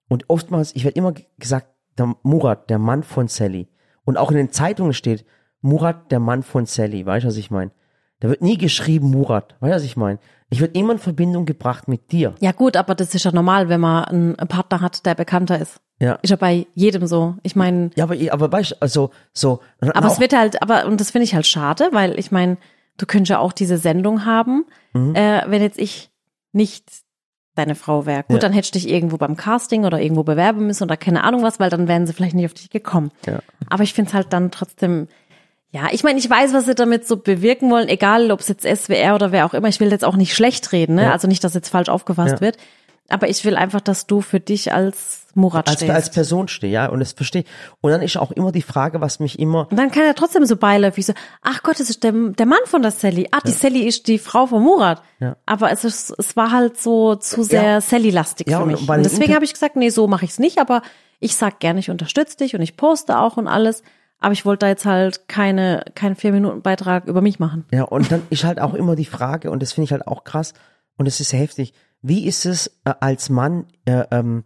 Und 0.08 0.24
oftmals, 0.28 0.74
ich 0.74 0.84
werde 0.84 0.98
immer 0.98 1.12
gesagt, 1.38 1.68
der 1.98 2.16
Murat, 2.22 2.68
der 2.70 2.78
Mann 2.78 3.02
von 3.02 3.28
Sally. 3.28 3.68
Und 4.04 4.16
auch 4.16 4.30
in 4.30 4.36
den 4.36 4.50
Zeitungen 4.52 4.92
steht, 4.92 5.24
Murat, 5.60 6.10
der 6.12 6.20
Mann 6.20 6.42
von 6.42 6.66
Sally. 6.66 7.06
Weißt 7.06 7.24
du, 7.24 7.28
was 7.28 7.36
ich 7.36 7.50
meine? 7.50 7.70
Da 8.20 8.28
wird 8.28 8.42
nie 8.42 8.58
geschrieben 8.58 9.10
Murat. 9.10 9.54
Weißt 9.60 9.72
du, 9.72 9.76
was 9.76 9.84
ich 9.84 9.96
meine? 9.96 10.18
Ich 10.50 10.60
werde 10.60 10.78
immer 10.78 10.92
in 10.92 10.98
Verbindung 10.98 11.46
gebracht 11.46 11.88
mit 11.88 12.12
dir. 12.12 12.34
ja 12.40 12.52
gut, 12.52 12.76
aber 12.76 12.94
das 12.94 13.14
ist 13.14 13.24
ja 13.24 13.32
normal, 13.32 13.68
wenn 13.68 13.80
man 13.80 14.04
einen 14.04 14.36
Partner 14.48 14.80
hat, 14.80 15.04
der 15.06 15.14
bekannter 15.14 15.58
ist. 15.58 15.80
Ja. 16.00 16.14
Ist 16.22 16.30
ja 16.30 16.36
bei 16.36 16.66
jedem 16.74 17.06
so. 17.06 17.36
Ich 17.42 17.56
meine, 17.56 17.90
Ja, 17.96 18.04
aber, 18.04 18.14
aber 18.30 18.52
weißt 18.52 18.72
du, 18.72 18.76
also, 18.80 19.10
so. 19.32 19.60
Aber 19.80 20.06
es 20.08 20.20
wird 20.20 20.36
halt, 20.36 20.60
aber, 20.62 20.86
und 20.86 21.00
das 21.00 21.10
finde 21.10 21.24
ich 21.24 21.34
halt 21.34 21.46
schade, 21.46 21.88
weil 21.92 22.18
ich 22.18 22.30
meine, 22.30 22.56
du 22.98 23.06
könntest 23.06 23.30
ja 23.30 23.38
auch 23.38 23.52
diese 23.52 23.78
Sendung 23.78 24.24
haben, 24.26 24.64
Mhm. 24.92 25.14
äh, 25.16 25.42
wenn 25.48 25.62
jetzt 25.62 25.78
ich 25.78 26.10
nicht 26.52 26.84
deine 27.54 27.74
Frau 27.74 28.06
wäre. 28.06 28.22
Gut, 28.24 28.34
Ja. 28.34 28.38
dann 28.40 28.52
hättest 28.52 28.74
du 28.74 28.78
dich 28.78 28.88
irgendwo 28.88 29.16
beim 29.16 29.36
Casting 29.36 29.84
oder 29.84 30.00
irgendwo 30.00 30.22
bewerben 30.24 30.66
müssen 30.66 30.82
oder 30.84 30.96
keine 30.96 31.24
Ahnung 31.24 31.42
was, 31.42 31.60
weil 31.60 31.70
dann 31.70 31.88
wären 31.88 32.06
sie 32.06 32.12
vielleicht 32.12 32.34
nicht 32.34 32.46
auf 32.46 32.54
dich 32.54 32.70
gekommen. 32.70 33.10
Ja. 33.26 33.38
Aber 33.68 33.82
ich 33.84 33.94
finde 33.94 34.08
es 34.08 34.14
halt 34.14 34.32
dann 34.32 34.50
trotzdem, 34.50 35.08
ja, 35.70 35.88
ich 35.92 36.04
meine, 36.04 36.18
ich 36.18 36.28
weiß, 36.28 36.52
was 36.52 36.66
sie 36.66 36.74
damit 36.74 37.06
so 37.06 37.16
bewirken 37.16 37.70
wollen, 37.70 37.88
egal 37.88 38.30
ob 38.30 38.40
es 38.40 38.48
jetzt 38.48 38.64
SWR 38.64 39.14
oder 39.14 39.32
wer 39.32 39.46
auch 39.46 39.54
immer. 39.54 39.68
Ich 39.68 39.80
will 39.80 39.90
jetzt 39.90 40.04
auch 40.04 40.16
nicht 40.16 40.34
schlecht 40.34 40.70
reden, 40.72 40.94
ne? 40.96 41.04
Ja. 41.04 41.12
Also 41.12 41.26
nicht, 41.28 41.42
dass 41.44 41.54
jetzt 41.54 41.68
falsch 41.68 41.88
aufgefasst 41.88 42.40
wird. 42.40 42.56
Aber 43.08 43.28
ich 43.28 43.44
will 43.44 43.56
einfach, 43.56 43.80
dass 43.80 44.06
du 44.06 44.20
für 44.22 44.40
dich 44.40 44.72
als 44.72 45.26
Murat 45.34 45.68
als, 45.68 45.76
stehst. 45.76 45.92
als 45.92 46.10
Person 46.10 46.48
stehe, 46.48 46.72
ja, 46.72 46.86
und 46.86 47.00
das 47.00 47.12
verstehe. 47.12 47.42
ich. 47.42 47.48
Und 47.80 47.90
dann 47.90 48.02
ist 48.02 48.16
auch 48.16 48.30
immer 48.30 48.52
die 48.52 48.62
Frage, 48.62 49.00
was 49.00 49.20
mich 49.20 49.38
immer, 49.38 49.68
Und 49.70 49.76
dann 49.76 49.90
kann 49.90 50.04
er 50.04 50.14
trotzdem 50.14 50.46
so 50.46 50.56
beiläufig 50.56 51.04
so, 51.04 51.12
ach 51.42 51.62
Gott, 51.62 51.80
das 51.80 51.90
ist 51.90 52.04
der, 52.04 52.12
der 52.12 52.46
Mann 52.46 52.60
von 52.66 52.82
der 52.82 52.92
Sally. 52.92 53.28
Ah, 53.32 53.40
die 53.44 53.50
Sally 53.50 53.80
ist 53.80 54.06
die 54.06 54.18
Frau 54.18 54.46
von 54.46 54.62
Murat. 54.62 55.02
Ja. 55.20 55.36
Aber 55.44 55.70
es, 55.70 55.84
ist, 55.84 56.14
es 56.18 56.36
war 56.36 56.50
halt 56.52 56.80
so 56.80 57.16
zu 57.16 57.42
sehr 57.42 57.62
Ja. 57.62 57.80
Sally-lastig 57.80 58.48
Ja, 58.48 58.58
für 58.58 58.62
und 58.62 58.72
mich. 58.72 58.80
Und 58.80 58.88
den 58.88 59.02
deswegen 59.02 59.34
habe 59.34 59.44
ich 59.44 59.52
gesagt, 59.52 59.76
nee, 59.76 59.90
so 59.90 60.06
mache 60.06 60.24
ich 60.24 60.30
es 60.32 60.38
nicht, 60.38 60.58
aber 60.58 60.82
ich 61.20 61.36
sag 61.36 61.58
gerne, 61.58 61.80
ich 61.80 61.90
unterstütze 61.90 62.36
dich 62.38 62.54
und 62.54 62.62
ich 62.62 62.76
poste 62.76 63.18
auch 63.18 63.36
und 63.36 63.48
alles. 63.48 63.82
Aber 64.20 64.32
ich 64.32 64.46
wollte 64.46 64.60
da 64.60 64.68
jetzt 64.68 64.86
halt 64.86 65.28
keine, 65.28 65.84
keinen 65.94 66.16
Vier-Minuten-Beitrag 66.16 67.06
über 67.06 67.20
mich 67.20 67.38
machen. 67.40 67.66
ja, 67.72 67.82
und 67.82 68.10
dann 68.10 68.22
ist 68.30 68.44
halt 68.44 68.60
auch 68.60 68.72
immer 68.72 68.96
die 68.96 69.04
Frage, 69.04 69.50
und 69.50 69.60
das 69.62 69.72
finde 69.72 69.86
ich 69.86 69.92
halt 69.92 70.06
auch 70.06 70.24
krass, 70.24 70.54
und 70.96 71.06
es 71.06 71.20
ist 71.20 71.32
heftig, 71.32 71.74
wie 72.04 72.26
ist 72.26 72.44
es 72.44 72.66
äh, 72.84 72.92
als 73.00 73.30
Mann 73.30 73.66
äh, 73.86 74.04
ähm, 74.10 74.44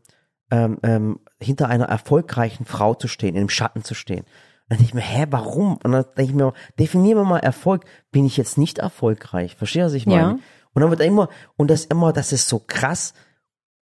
ähm, 0.51 0.79
ähm, 0.85 1.21
hinter 1.41 1.69
einer 1.69 1.87
erfolgreichen 1.87 2.65
Frau 2.65 2.95
zu 2.95 3.09
stehen, 3.09 3.35
in 3.35 3.43
dem 3.43 3.49
Schatten 3.49 3.83
zu 3.83 3.95
stehen? 3.95 4.21
Und 4.21 4.27
dann 4.69 4.79
denke 4.79 4.91
ich 4.91 4.95
mir, 4.95 5.01
hä, 5.01 5.27
warum? 5.31 5.77
Und 5.83 5.93
dann 5.93 6.05
denke 6.17 6.31
ich 6.31 6.35
mir, 6.35 6.53
definieren 6.79 7.19
wir 7.19 7.25
mal 7.25 7.39
Erfolg. 7.41 7.85
Bin 8.13 8.25
ich 8.25 8.37
jetzt 8.37 8.59
nicht 8.59 8.79
erfolgreich? 8.79 9.57
Verstehst 9.57 9.83
du, 9.83 9.87
was 9.87 9.95
ich 9.95 10.07
meine? 10.07 10.21
Ja. 10.21 10.39
Und 10.73 10.83
dann 10.83 10.91
wird 10.91 11.01
immer, 11.01 11.29
und 11.57 11.69
das 11.69 11.85
immer, 11.87 12.13
das 12.13 12.33
ist 12.33 12.49
so 12.49 12.63
krass, 12.65 13.13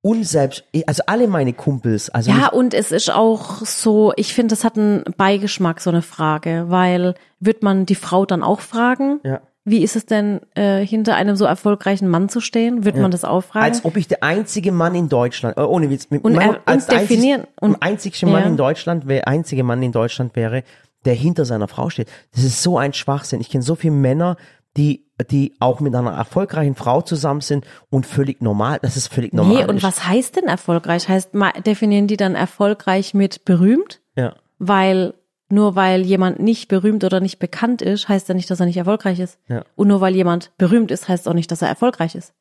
unselbst, 0.01 0.65
also 0.85 1.03
alle 1.07 1.27
meine 1.27 1.53
Kumpels, 1.53 2.09
also 2.09 2.29
Ja, 2.29 2.49
und 2.49 2.73
es 2.75 2.91
ist 2.91 3.09
auch 3.09 3.65
so, 3.65 4.13
ich 4.17 4.35
finde, 4.35 4.53
das 4.53 4.63
hat 4.63 4.77
einen 4.77 5.03
Beigeschmack, 5.17 5.79
so 5.79 5.89
eine 5.89 6.01
Frage, 6.01 6.65
weil 6.67 7.15
wird 7.39 7.63
man 7.63 7.87
die 7.87 7.95
Frau 7.95 8.25
dann 8.25 8.43
auch 8.43 8.59
fragen? 8.59 9.19
ja. 9.23 9.41
Wie 9.65 9.81
ist 9.81 9.95
es 9.95 10.05
denn, 10.05 10.41
äh, 10.55 10.85
hinter 10.85 11.15
einem 11.15 11.35
so 11.37 11.45
erfolgreichen 11.45 12.09
Mann 12.09 12.27
zu 12.27 12.41
stehen? 12.41 12.83
Wird 12.83 12.97
man 12.97 13.11
das 13.11 13.23
auch 13.23 13.41
fragen? 13.41 13.65
als 13.65 13.85
ob 13.85 13.95
ich 13.95 14.07
der 14.09 14.21
einzige 14.23 14.71
Mann 14.73 14.93
in 14.93 15.07
Deutschland, 15.07 15.57
äh, 15.57 15.61
ohne 15.61 15.89
Witz, 15.89 16.09
mit 16.09 16.23
Und 16.25 16.35
er- 16.35 16.59
als 16.65 16.87
der 16.87 16.99
einzig- 16.99 17.07
definieren- 17.17 17.47
und- 17.61 17.81
einzigste 17.81 18.25
Mann 18.25 18.41
ja. 18.43 18.47
in 18.49 18.57
Deutschland, 18.57 19.07
wäre 19.07 19.25
einzige 19.27 19.63
Mann 19.63 19.81
in 19.81 19.93
Deutschland 19.93 20.35
wäre, 20.35 20.63
der 21.05 21.13
hinter 21.13 21.45
seiner 21.45 21.67
Frau 21.69 21.89
steht. 21.89 22.09
Das 22.33 22.43
ist 22.43 22.61
so 22.61 22.77
ein 22.77 22.91
Schwachsinn. 22.93 23.39
Ich 23.41 23.49
kenne 23.49 23.61
so 23.63 23.75
viele 23.75 23.93
Männer, 23.93 24.35
die, 24.75 25.05
die 25.31 25.53
auch 25.59 25.79
mit 25.79 25.93
einer 25.95 26.11
erfolgreichen 26.11 26.75
Frau 26.75 27.01
zusammen 27.01 27.41
sind 27.41 27.65
und 27.89 28.05
völlig 28.05 28.41
normal, 28.41 28.79
das 28.81 28.97
ist 28.97 29.13
völlig 29.13 29.31
normal. 29.33 29.55
Nee, 29.57 29.63
und 29.65 29.77
ist. 29.77 29.83
was 29.83 30.07
heißt 30.07 30.35
denn 30.35 30.45
erfolgreich? 30.47 31.07
Heißt, 31.07 31.29
definieren 31.65 32.07
die 32.07 32.17
dann 32.17 32.35
erfolgreich 32.35 33.13
mit 33.13 33.45
berühmt? 33.45 34.01
Ja. 34.17 34.33
Weil, 34.59 35.13
nur 35.53 35.75
weil 35.75 36.01
jemand 36.01 36.39
nicht 36.39 36.67
berühmt 36.67 37.03
oder 37.03 37.19
nicht 37.19 37.39
bekannt 37.39 37.81
ist, 37.81 38.09
heißt 38.09 38.27
ja 38.27 38.35
nicht, 38.35 38.49
dass 38.49 38.59
er 38.59 38.65
nicht 38.65 38.77
erfolgreich 38.77 39.19
ist. 39.19 39.39
Ja. 39.47 39.63
Und 39.75 39.87
nur 39.87 40.01
weil 40.01 40.15
jemand 40.15 40.51
berühmt 40.57 40.91
ist, 40.91 41.07
heißt 41.07 41.27
auch 41.27 41.33
nicht, 41.33 41.51
dass 41.51 41.61
er 41.61 41.67
erfolgreich 41.67 42.15
ist. 42.15 42.33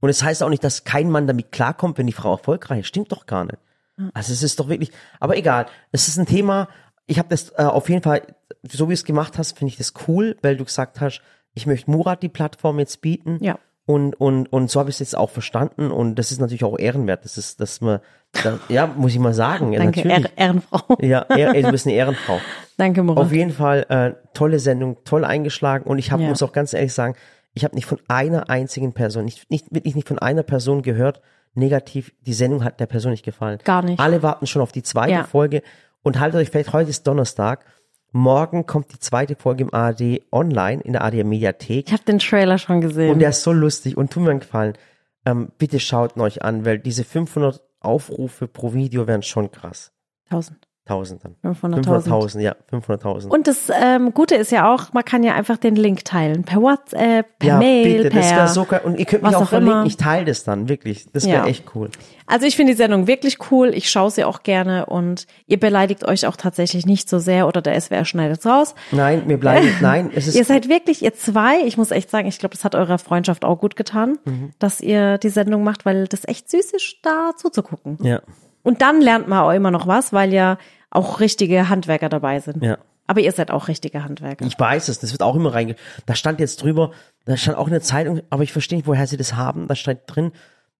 Und 0.00 0.10
es 0.10 0.22
heißt 0.22 0.42
auch 0.42 0.48
nicht, 0.48 0.62
dass 0.62 0.84
kein 0.84 1.10
Mann 1.10 1.26
damit 1.26 1.50
klarkommt, 1.50 1.98
wenn 1.98 2.06
die 2.06 2.12
Frau 2.12 2.32
erfolgreich 2.32 2.80
ist. 2.80 2.88
Stimmt 2.88 3.10
doch 3.10 3.26
gar 3.26 3.44
nicht. 3.44 3.58
Also 4.14 4.32
es 4.32 4.44
ist 4.44 4.60
doch 4.60 4.68
wirklich, 4.68 4.92
aber 5.18 5.36
egal. 5.36 5.66
Es 5.90 6.06
ist 6.06 6.18
ein 6.18 6.26
Thema, 6.26 6.68
ich 7.06 7.18
habe 7.18 7.28
das 7.28 7.50
äh, 7.56 7.64
auf 7.64 7.88
jeden 7.88 8.02
Fall, 8.02 8.22
so 8.62 8.86
wie 8.86 8.92
du 8.92 8.94
es 8.94 9.04
gemacht 9.04 9.38
hast, 9.38 9.58
finde 9.58 9.72
ich 9.72 9.78
das 9.78 9.94
cool, 10.06 10.36
weil 10.42 10.56
du 10.56 10.64
gesagt 10.64 11.00
hast, 11.00 11.20
ich 11.54 11.66
möchte 11.66 11.90
Murat 11.90 12.22
die 12.22 12.28
Plattform 12.28 12.78
jetzt 12.78 13.00
bieten. 13.00 13.38
Ja. 13.42 13.58
Und, 13.86 14.14
und, 14.20 14.52
und 14.52 14.70
so 14.70 14.78
habe 14.78 14.90
ich 14.90 14.96
es 14.96 15.00
jetzt 15.00 15.16
auch 15.16 15.30
verstanden. 15.30 15.90
Und 15.90 16.16
das 16.16 16.30
ist 16.30 16.40
natürlich 16.40 16.62
auch 16.62 16.78
ehrenwert. 16.78 17.24
Das 17.24 17.38
ist, 17.38 17.60
dass 17.60 17.80
man, 17.80 18.00
da, 18.32 18.58
ja, 18.68 18.86
muss 18.86 19.12
ich 19.12 19.18
mal 19.18 19.34
sagen. 19.34 19.72
Ja, 19.72 19.80
Danke, 19.80 20.06
natürlich. 20.06 20.30
Ehr 20.36 20.46
Ehrenfrau. 20.46 20.96
Ja, 21.00 21.20
er, 21.28 21.54
du 21.62 21.70
bist 21.70 21.86
eine 21.86 21.96
Ehrenfrau. 21.96 22.40
Danke, 22.76 23.02
Murat. 23.02 23.24
Auf 23.24 23.32
jeden 23.32 23.52
Fall 23.52 23.86
äh, 23.88 24.12
tolle 24.34 24.58
Sendung, 24.58 24.98
toll 25.04 25.24
eingeschlagen 25.24 25.84
und 25.84 25.98
ich 25.98 26.12
habe 26.12 26.22
Ja. 26.22 26.28
muss 26.28 26.42
auch 26.42 26.52
ganz 26.52 26.72
ehrlich 26.74 26.92
sagen, 26.92 27.14
ich 27.54 27.64
habe 27.64 27.74
nicht 27.74 27.86
von 27.86 27.98
einer 28.08 28.50
einzigen 28.50 28.92
Person, 28.92 29.24
nicht, 29.24 29.50
nicht 29.50 29.66
wirklich 29.74 29.96
nicht 29.96 30.06
von 30.06 30.18
einer 30.18 30.42
Person 30.44 30.82
gehört, 30.82 31.20
negativ, 31.54 32.12
die 32.26 32.34
Sendung 32.34 32.62
hat 32.62 32.78
der 32.78 32.86
Person 32.86 33.10
nicht 33.10 33.24
gefallen. 33.24 33.58
Gar 33.64 33.82
nicht. 33.82 33.98
Alle 33.98 34.22
warten 34.22 34.46
schon 34.46 34.62
auf 34.62 34.70
die 34.70 34.82
zweite 34.82 35.12
Ja. 35.12 35.24
Folge 35.24 35.62
und 36.02 36.20
haltet 36.20 36.40
euch 36.40 36.50
fest, 36.50 36.72
heute 36.72 36.90
ist 36.90 37.06
Donnerstag. 37.06 37.64
Morgen 38.12 38.64
kommt 38.66 38.92
die 38.92 38.98
zweite 39.00 39.34
Folge 39.34 39.64
im 39.64 39.74
ARD 39.74 40.22
online, 40.32 40.80
in 40.82 40.92
der 40.92 41.02
ARD 41.02 41.24
Mediathek. 41.24 41.88
Ich 41.88 41.92
habe 41.92 42.04
den 42.04 42.20
Trailer 42.20 42.58
schon 42.58 42.80
gesehen. 42.80 43.10
Und 43.12 43.18
der 43.18 43.30
ist 43.30 43.42
so 43.42 43.52
lustig 43.52 43.96
und 43.96 44.10
tut 44.12 44.22
mir 44.22 44.30
einen 44.30 44.40
Gefallen. 44.40 44.74
Ähm, 45.26 45.50
bitte 45.58 45.78
schaut 45.80 46.16
ihn 46.16 46.20
euch 46.22 46.42
an, 46.42 46.64
weil 46.64 46.78
diese 46.78 47.04
500 47.04 47.60
Aufrufe 47.80 48.48
pro 48.48 48.72
Video 48.74 49.06
wären 49.06 49.22
schon 49.22 49.50
krass. 49.50 49.92
1000. 50.26 50.67
1000 50.88 51.24
dann. 51.24 51.36
500.000. 51.54 52.08
500.000, 52.08 52.40
ja, 52.40 52.56
500.000. 52.72 53.28
Und 53.28 53.46
das 53.46 53.70
ähm, 53.82 54.14
Gute 54.14 54.34
ist 54.36 54.50
ja 54.50 54.72
auch, 54.72 54.92
man 54.92 55.04
kann 55.04 55.22
ja 55.22 55.34
einfach 55.34 55.56
den 55.58 55.76
Link 55.76 56.04
teilen. 56.04 56.44
Per 56.44 56.60
WhatsApp, 56.62 57.38
per 57.38 57.48
ja, 57.48 57.58
Mail, 57.58 57.96
bitte, 57.98 58.10
per... 58.10 58.20
das 58.20 58.30
wäre 58.32 58.48
so 58.48 58.64
geil. 58.64 58.80
Und 58.84 58.98
ihr 58.98 59.04
könnt 59.04 59.22
mich 59.22 59.36
auch 59.36 59.42
auch 59.42 59.48
verlinken, 59.48 59.86
ich 59.86 59.96
teile 59.96 60.24
das 60.24 60.44
dann, 60.44 60.68
wirklich. 60.68 61.06
Das 61.12 61.26
wäre 61.26 61.38
Ja. 61.44 61.46
echt 61.46 61.64
cool. 61.74 61.90
Also 62.26 62.46
ich 62.46 62.56
finde 62.56 62.72
die 62.72 62.76
Sendung 62.76 63.06
wirklich 63.06 63.38
cool. 63.50 63.68
Ich 63.74 63.88
schaue 63.90 64.10
sie 64.10 64.22
auch 64.24 64.42
gerne 64.42 64.84
und 64.86 65.26
ihr 65.46 65.58
beleidigt 65.58 66.04
euch 66.06 66.26
auch 66.26 66.36
tatsächlich 66.36 66.84
nicht 66.84 67.08
so 67.08 67.18
sehr 67.18 67.48
oder 67.48 67.62
der 67.62 67.80
SWR 67.80 68.04
schneidet 68.04 68.44
raus. 68.44 68.74
Nein, 68.90 69.22
mir 69.26 69.38
bleiben, 69.38 69.66
nein, 69.80 70.10
es 70.14 70.26
ist, 70.28 70.34
Ihr 70.36 70.44
seid 70.44 70.68
wirklich, 70.68 71.02
ihr 71.02 71.14
zwei, 71.14 71.60
ich 71.64 71.78
muss 71.78 71.90
echt 71.90 72.10
sagen, 72.10 72.28
ich 72.28 72.38
glaube, 72.38 72.54
das 72.54 72.64
hat 72.64 72.74
eurer 72.74 72.98
Freundschaft 72.98 73.44
auch 73.46 73.58
gut 73.58 73.76
getan, 73.76 74.18
Mhm. 74.24 74.50
dass 74.58 74.80
ihr 74.82 75.16
die 75.18 75.30
Sendung 75.30 75.64
macht, 75.64 75.86
weil 75.86 76.06
das 76.06 76.26
echt 76.28 76.50
süß 76.50 76.72
ist, 76.72 76.96
da 77.02 77.30
zuzugucken. 77.36 77.96
ja, 78.02 78.20
Und 78.62 78.82
dann 78.82 79.00
lernt 79.00 79.26
man 79.28 79.38
auch 79.38 79.52
immer 79.52 79.70
noch 79.70 79.86
was, 79.86 80.12
weil 80.12 80.34
ja 80.34 80.58
auch 80.90 81.20
richtige 81.20 81.68
Handwerker 81.68 82.08
dabei 82.08 82.40
sind. 82.40 82.62
ja. 82.62 82.78
Aber 83.10 83.22
ihr 83.22 83.32
seid 83.32 83.50
auch 83.50 83.68
richtige 83.68 84.04
Handwerker. 84.04 84.44
Ich 84.44 84.60
weiß 84.60 84.88
es, 84.88 84.98
das 84.98 85.12
wird 85.12 85.22
auch 85.22 85.34
immer 85.34 85.54
reinge... 85.54 85.76
Da 86.04 86.14
stand 86.14 86.40
jetzt 86.40 86.62
drüber, 86.62 86.90
da 87.24 87.38
stand 87.38 87.56
auch 87.56 87.66
in 87.66 87.72
der 87.72 87.80
Zeitung, 87.80 88.20
aber 88.28 88.42
ich 88.42 88.52
verstehe 88.52 88.76
nicht, 88.76 88.86
woher 88.86 89.06
sie 89.06 89.16
das 89.16 89.34
haben. 89.34 89.66
Da 89.66 89.74
steht 89.76 90.00
drin, 90.04 90.30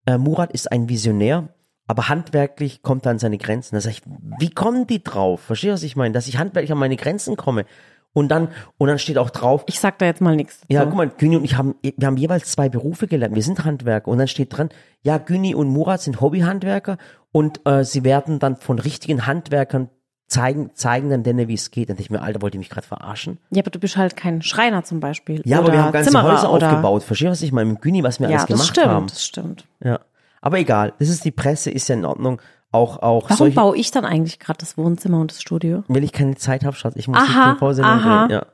äh, 0.05 0.19
Murat 0.19 0.51
ist 0.51 0.71
ein 0.71 0.89
Visionär, 0.89 1.49
aber 1.87 2.07
handwerklich 2.07 2.83
kommt 2.83 3.07
er 3.07 3.13
an 3.13 3.17
seine 3.17 3.39
Grenzen. 3.39 3.73
Da 3.73 3.81
sag 3.81 3.89
ich, 3.93 4.03
wie 4.39 4.51
kommen 4.51 4.85
die 4.85 5.03
drauf? 5.03 5.41
Verstehst 5.41 5.69
du, 5.69 5.73
was 5.73 5.81
ich 5.81 5.95
meine? 5.95 6.13
Dass 6.13 6.27
ich 6.27 6.37
handwerklich 6.37 6.71
an 6.71 6.77
meine 6.77 6.97
Grenzen 6.97 7.35
komme. 7.35 7.65
Und 8.13 8.29
dann, 8.29 8.49
und 8.77 8.89
dann 8.89 8.99
steht 8.99 9.17
auch 9.17 9.31
drauf, 9.31 9.63
Ich 9.65 9.79
sag 9.79 9.97
da 9.97 10.05
jetzt 10.05 10.21
mal 10.21 10.35
nichts. 10.35 10.61
ja, 10.67 10.85
guck 10.85 10.93
mal, 10.93 11.09
Güni 11.09 11.35
und 11.37 11.45
ich 11.45 11.57
haben, 11.57 11.73
wir 11.81 12.05
haben 12.05 12.17
jeweils 12.17 12.51
zwei 12.51 12.69
Berufe 12.69 13.07
gelernt. 13.07 13.33
Wir 13.33 13.41
sind 13.41 13.65
Handwerker. 13.65 14.07
Und 14.07 14.19
dann 14.19 14.27
steht 14.27 14.55
dran, 14.55 14.69
ja, 15.01 15.17
Güni 15.17 15.55
und 15.55 15.67
Murat 15.69 16.01
sind 16.03 16.21
Hobbyhandwerker 16.21 16.99
und 17.31 17.65
äh, 17.65 17.83
sie 17.83 18.03
werden 18.03 18.37
dann 18.37 18.55
von 18.55 18.77
richtigen 18.77 19.25
Handwerkern 19.25 19.89
zeigen, 20.29 20.71
zeigen 20.75 21.09
dann 21.09 21.23
denen, 21.23 21.47
wie 21.47 21.55
es 21.55 21.71
geht. 21.71 21.89
Dann 21.89 21.95
dachte 21.97 22.03
ich 22.03 22.09
mir, 22.09 22.21
Alter, 22.21 22.41
wollt 22.41 22.53
ihr 22.53 22.59
mich 22.59 22.69
gerade 22.69 22.87
verarschen? 22.87 23.39
Ja, 23.49 23.61
aber 23.61 23.71
du 23.71 23.79
bist 23.79 23.97
halt 23.97 24.15
kein 24.15 24.41
Schreiner 24.41 24.83
zum 24.83 24.99
Beispiel. 25.01 25.41
Ja, 25.43 25.59
aber 25.59 25.71
wir 25.73 25.83
haben 25.83 25.91
ganze 25.91 26.11
Zimmerer 26.11 26.31
Häuser 26.33 26.53
oder, 26.53 26.69
aufgebaut. 26.69 27.03
Verstehst 27.03 27.27
du, 27.27 27.31
was 27.31 27.41
ich 27.41 27.51
meine? 27.51 27.71
Mit 27.71 27.81
Güni, 27.81 28.03
was 28.03 28.19
wir 28.21 28.29
Ja, 28.29 28.37
alles 28.37 28.41
das 28.47 28.47
gemacht 28.47 28.69
stimmt, 28.69 28.87
haben. 28.87 29.07
das 29.07 29.25
stimmt. 29.25 29.65
Ja. 29.83 29.99
Aber 30.41 30.57
egal, 30.59 30.93
das 30.99 31.09
ist 31.09 31.25
die 31.25 31.31
Presse, 31.31 31.69
ist 31.71 31.89
ja 31.89 31.95
in 31.95 32.05
Ordnung. 32.05 32.41
Auch, 32.71 32.97
auch 33.01 33.23
Warum 33.23 33.35
solche, 33.37 33.55
baue 33.55 33.75
ich 33.75 33.89
dann 33.91 34.05
eigentlich 34.05 34.39
gerade 34.39 34.59
das 34.59 34.77
Wohnzimmer 34.77 35.19
und 35.19 35.31
das 35.31 35.41
Studio? 35.41 35.83
wenn 35.87 36.03
ich 36.03 36.13
keine 36.13 36.35
Zeit 36.35 36.63
habe, 36.63 36.75
Schatz, 36.75 36.93
ich 36.95 37.07
muss 37.07 37.17
Aha, 37.17 37.49
die 37.53 37.55
TV-Sendung 37.55 37.91
aha. 37.91 38.27
drehen. 38.27 38.37
Ja. 38.37 38.45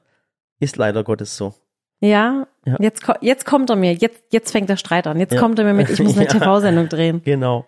Ist 0.61 0.77
leider 0.77 1.03
Gottes 1.03 1.35
so. 1.35 1.53
Ja, 1.99 2.47
Ja. 2.65 2.77
Jetzt, 2.79 3.03
jetzt 3.21 3.45
kommt 3.45 3.69
er 3.69 3.75
mir, 3.75 3.93
jetzt, 3.93 4.23
jetzt 4.31 4.51
fängt 4.51 4.69
der 4.69 4.77
Streit 4.77 5.05
an. 5.07 5.19
Jetzt 5.19 5.33
Ja. 5.33 5.39
kommt 5.41 5.59
er 5.59 5.65
mir 5.65 5.73
mit, 5.73 5.89
ich 5.89 6.01
muss 6.01 6.13
eine 6.17 6.25
Ja. 6.25 6.31
TV-Sendung 6.31 6.88
drehen. 6.89 7.21
Genau. 7.25 7.65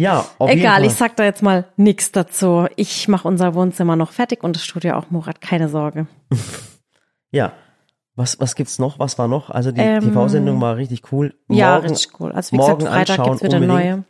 Ja, 0.00 0.24
auf 0.38 0.50
Egal, 0.50 0.84
ich 0.84 0.94
sag 0.94 1.14
da 1.16 1.24
jetzt 1.24 1.42
mal 1.42 1.66
nichts 1.76 2.10
dazu. 2.10 2.66
Ich 2.76 3.06
mache 3.08 3.28
unser 3.28 3.54
Wohnzimmer 3.54 3.96
noch 3.96 4.12
fertig 4.12 4.42
und 4.42 4.56
das 4.56 4.64
Studio 4.64 4.94
auch, 4.96 5.10
Murat, 5.10 5.40
keine 5.40 5.68
Sorge. 5.68 6.06
Ja. 7.32 7.52
Was, 8.16 8.40
was 8.40 8.54
gibt's 8.56 8.78
noch? 8.80 8.98
Was 8.98 9.18
war 9.18 9.28
noch? 9.28 9.50
Also 9.50 9.70
die 9.70 9.80
Ähm, 9.80 10.02
TV-Sendung 10.02 10.60
war 10.60 10.76
richtig 10.76 11.12
cool. 11.12 11.32
ja, 11.48 11.74
Morgen- 11.76 11.88
richtig 11.90 12.20
cool. 12.20 12.32
Also 12.32 12.52
wie 12.52 12.56
gesagt, 12.58 12.82
Freitag 12.82 13.22
gibt's 13.24 13.42
wieder 13.42 13.56
unbedingt. 13.58 13.68
neue. 13.84 14.04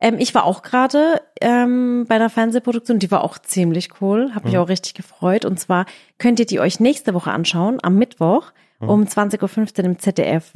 Ähm, 0.00 0.16
ich 0.18 0.34
war 0.34 0.44
auch 0.44 0.62
gerade 0.62 1.20
ähm, 1.40 2.06
bei 2.08 2.16
einer 2.16 2.28
Fernsehproduktion, 2.28 2.98
die 2.98 3.10
war 3.10 3.22
auch 3.22 3.38
ziemlich 3.38 3.90
cool, 4.00 4.32
habe 4.34 4.46
mich 4.46 4.54
Mhm. 4.56 4.60
auch 4.62 4.68
richtig 4.68 4.94
gefreut. 4.94 5.44
Und 5.44 5.60
zwar 5.60 5.86
könnt 6.18 6.40
ihr 6.40 6.46
die 6.46 6.58
euch 6.58 6.80
nächste 6.80 7.14
Woche 7.14 7.30
anschauen, 7.30 7.78
am 7.82 7.94
Mittwoch 7.96 8.50
Mhm. 8.80 8.88
um 8.88 9.06
20.15 9.06 9.78
Uhr 9.84 9.90
im 9.90 9.98
ZDF. 10.00 10.52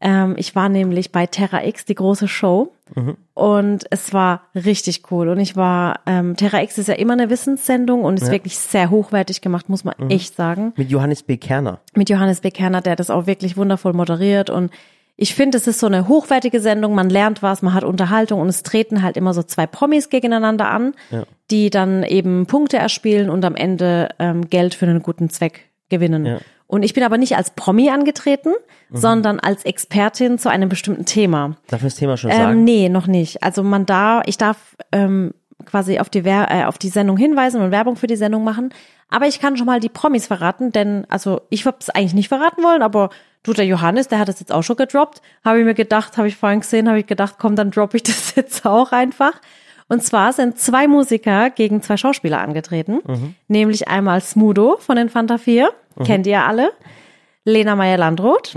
Ähm, 0.00 0.34
ich 0.38 0.54
war 0.54 0.68
nämlich 0.68 1.10
bei 1.10 1.26
Terra 1.26 1.64
X, 1.64 1.86
die 1.86 1.96
große 1.96 2.28
Show. 2.28 2.72
Mhm. 2.94 3.16
Und 3.34 3.84
es 3.90 4.12
war 4.12 4.42
richtig 4.54 5.10
cool. 5.10 5.28
Und 5.28 5.40
ich 5.40 5.56
war, 5.56 6.00
ähm, 6.06 6.36
Terra 6.36 6.62
X 6.62 6.78
ist 6.78 6.88
ja 6.88 6.94
immer 6.94 7.14
eine 7.14 7.30
Wissenssendung 7.30 8.04
und 8.04 8.16
ist 8.20 8.26
Ja. 8.28 8.32
wirklich 8.32 8.58
sehr 8.58 8.90
hochwertig 8.90 9.40
gemacht, 9.40 9.68
muss 9.68 9.84
man 9.84 9.94
echt 10.10 10.36
sagen 10.36 10.72
Mit 10.76 10.90
Johannes 10.90 11.22
B. 11.22 11.36
Kerner. 11.36 11.80
mit 11.94 12.08
Johannes 12.10 12.40
B. 12.40 12.50
Kerner, 12.50 12.80
der 12.80 12.96
das 12.96 13.10
auch 13.10 13.26
wirklich 13.26 13.56
wundervoll 13.56 13.92
moderiert. 13.92 14.50
Und 14.50 14.70
ich 15.16 15.34
finde, 15.34 15.56
es 15.58 15.66
ist 15.66 15.80
so 15.80 15.86
eine 15.86 16.08
hochwertige 16.08 16.60
Sendung. 16.60 16.94
Man 16.94 17.08
lernt 17.10 17.42
was, 17.42 17.62
man 17.62 17.72
hat 17.74 17.84
Unterhaltung 17.84 18.40
und 18.40 18.48
es 18.48 18.62
treten 18.62 19.02
halt 19.02 19.16
immer 19.16 19.32
so 19.34 19.42
zwei 19.42 19.66
Promis 19.66 20.10
gegeneinander 20.10 20.70
an, 20.70 20.94
Ja. 21.10 21.24
die 21.50 21.70
dann 21.70 22.02
eben 22.04 22.46
Punkte 22.46 22.76
erspielen 22.76 23.30
und 23.30 23.44
am 23.44 23.56
Ende 23.56 24.10
ähm, 24.18 24.48
Geld 24.50 24.74
für 24.74 24.86
einen 24.86 25.02
guten 25.02 25.30
Zweck 25.30 25.70
gewinnen. 25.88 26.26
Ja. 26.26 26.38
Und 26.68 26.82
ich 26.82 26.94
bin 26.94 27.04
aber 27.04 27.16
nicht 27.18 27.36
als 27.36 27.50
Promi 27.50 27.90
angetreten, 27.90 28.52
sondern 28.90 29.38
als 29.40 29.64
Expertin 29.64 30.38
zu 30.38 30.48
einem 30.48 30.68
bestimmten 30.68 31.04
Thema. 31.04 31.56
Darf 31.68 31.80
ich 31.80 31.86
das 31.88 31.94
Thema 31.96 32.16
schon 32.16 32.30
Ähm, 32.30 32.36
sagen? 32.36 32.64
nee, 32.64 32.88
noch 32.88 33.06
nicht. 33.06 33.42
Also 33.42 33.62
man 33.62 33.86
da, 33.86 34.22
ich 34.26 34.36
darf 34.38 34.76
ähm, 34.92 35.32
quasi 35.64 35.98
auf 35.98 36.08
die, 36.10 36.24
Wer 36.24 36.50
äh, 36.50 36.64
auf 36.64 36.78
die 36.78 36.88
Sendung 36.88 37.16
hinweisen 37.16 37.60
und 37.62 37.70
Werbung 37.70 37.96
für 37.96 38.06
die 38.06 38.16
Sendung 38.16 38.44
machen. 38.44 38.72
Aber 39.08 39.26
ich 39.26 39.40
kann 39.40 39.56
schon 39.56 39.66
mal 39.66 39.78
die 39.80 39.88
Promis 39.88 40.26
verraten, 40.26 40.72
denn 40.72 41.06
also 41.08 41.40
ich 41.50 41.66
habe 41.66 41.76
es 41.80 41.90
eigentlich 41.90 42.14
nicht 42.14 42.28
verraten 42.28 42.62
wollen, 42.64 42.82
aber 42.82 43.10
du, 43.44 43.52
der 43.52 43.64
Johannes, 43.66 44.08
der 44.08 44.18
hat 44.18 44.28
es 44.28 44.40
jetzt 44.40 44.52
auch 44.52 44.62
schon 44.62 44.76
gedroppt. 44.76 45.22
Habe 45.44 45.60
ich 45.60 45.64
mir 45.64 45.74
gedacht, 45.74 46.16
habe 46.16 46.26
ich 46.26 46.36
vorhin 46.36 46.60
gesehen, 46.60 46.88
habe 46.88 46.98
ich 46.98 47.06
gedacht, 47.06 47.36
komm, 47.38 47.54
dann 47.54 47.70
droppe 47.70 47.96
ich 47.98 48.02
das 48.02 48.34
jetzt 48.36 48.66
auch 48.66 48.90
einfach. 48.92 49.32
Und 49.88 50.02
zwar 50.02 50.32
sind 50.32 50.58
zwei 50.58 50.88
Musiker 50.88 51.50
gegen 51.50 51.80
zwei 51.82 51.96
Schauspieler 51.96 52.40
angetreten, 52.40 53.00
nämlich 53.48 53.86
einmal 53.88 54.20
Smudo 54.20 54.76
von 54.78 54.96
den 54.96 55.08
Fanta 55.08 55.38
4, 55.38 55.70
kennt 56.04 56.26
ihr 56.26 56.44
alle, 56.44 56.72
Lena 57.44 57.76
Meyer-Landrut. 57.76 58.54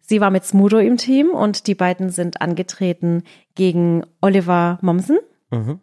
Sie 0.00 0.20
war 0.20 0.30
mit 0.30 0.44
Smudo 0.44 0.78
im 0.78 0.96
Team 0.96 1.30
und 1.30 1.66
die 1.68 1.74
beiden 1.74 2.10
sind 2.10 2.40
angetreten 2.42 3.22
gegen 3.54 4.04
Oliver 4.20 4.78
Mommsen 4.82 5.18
Mhm. 5.50 5.78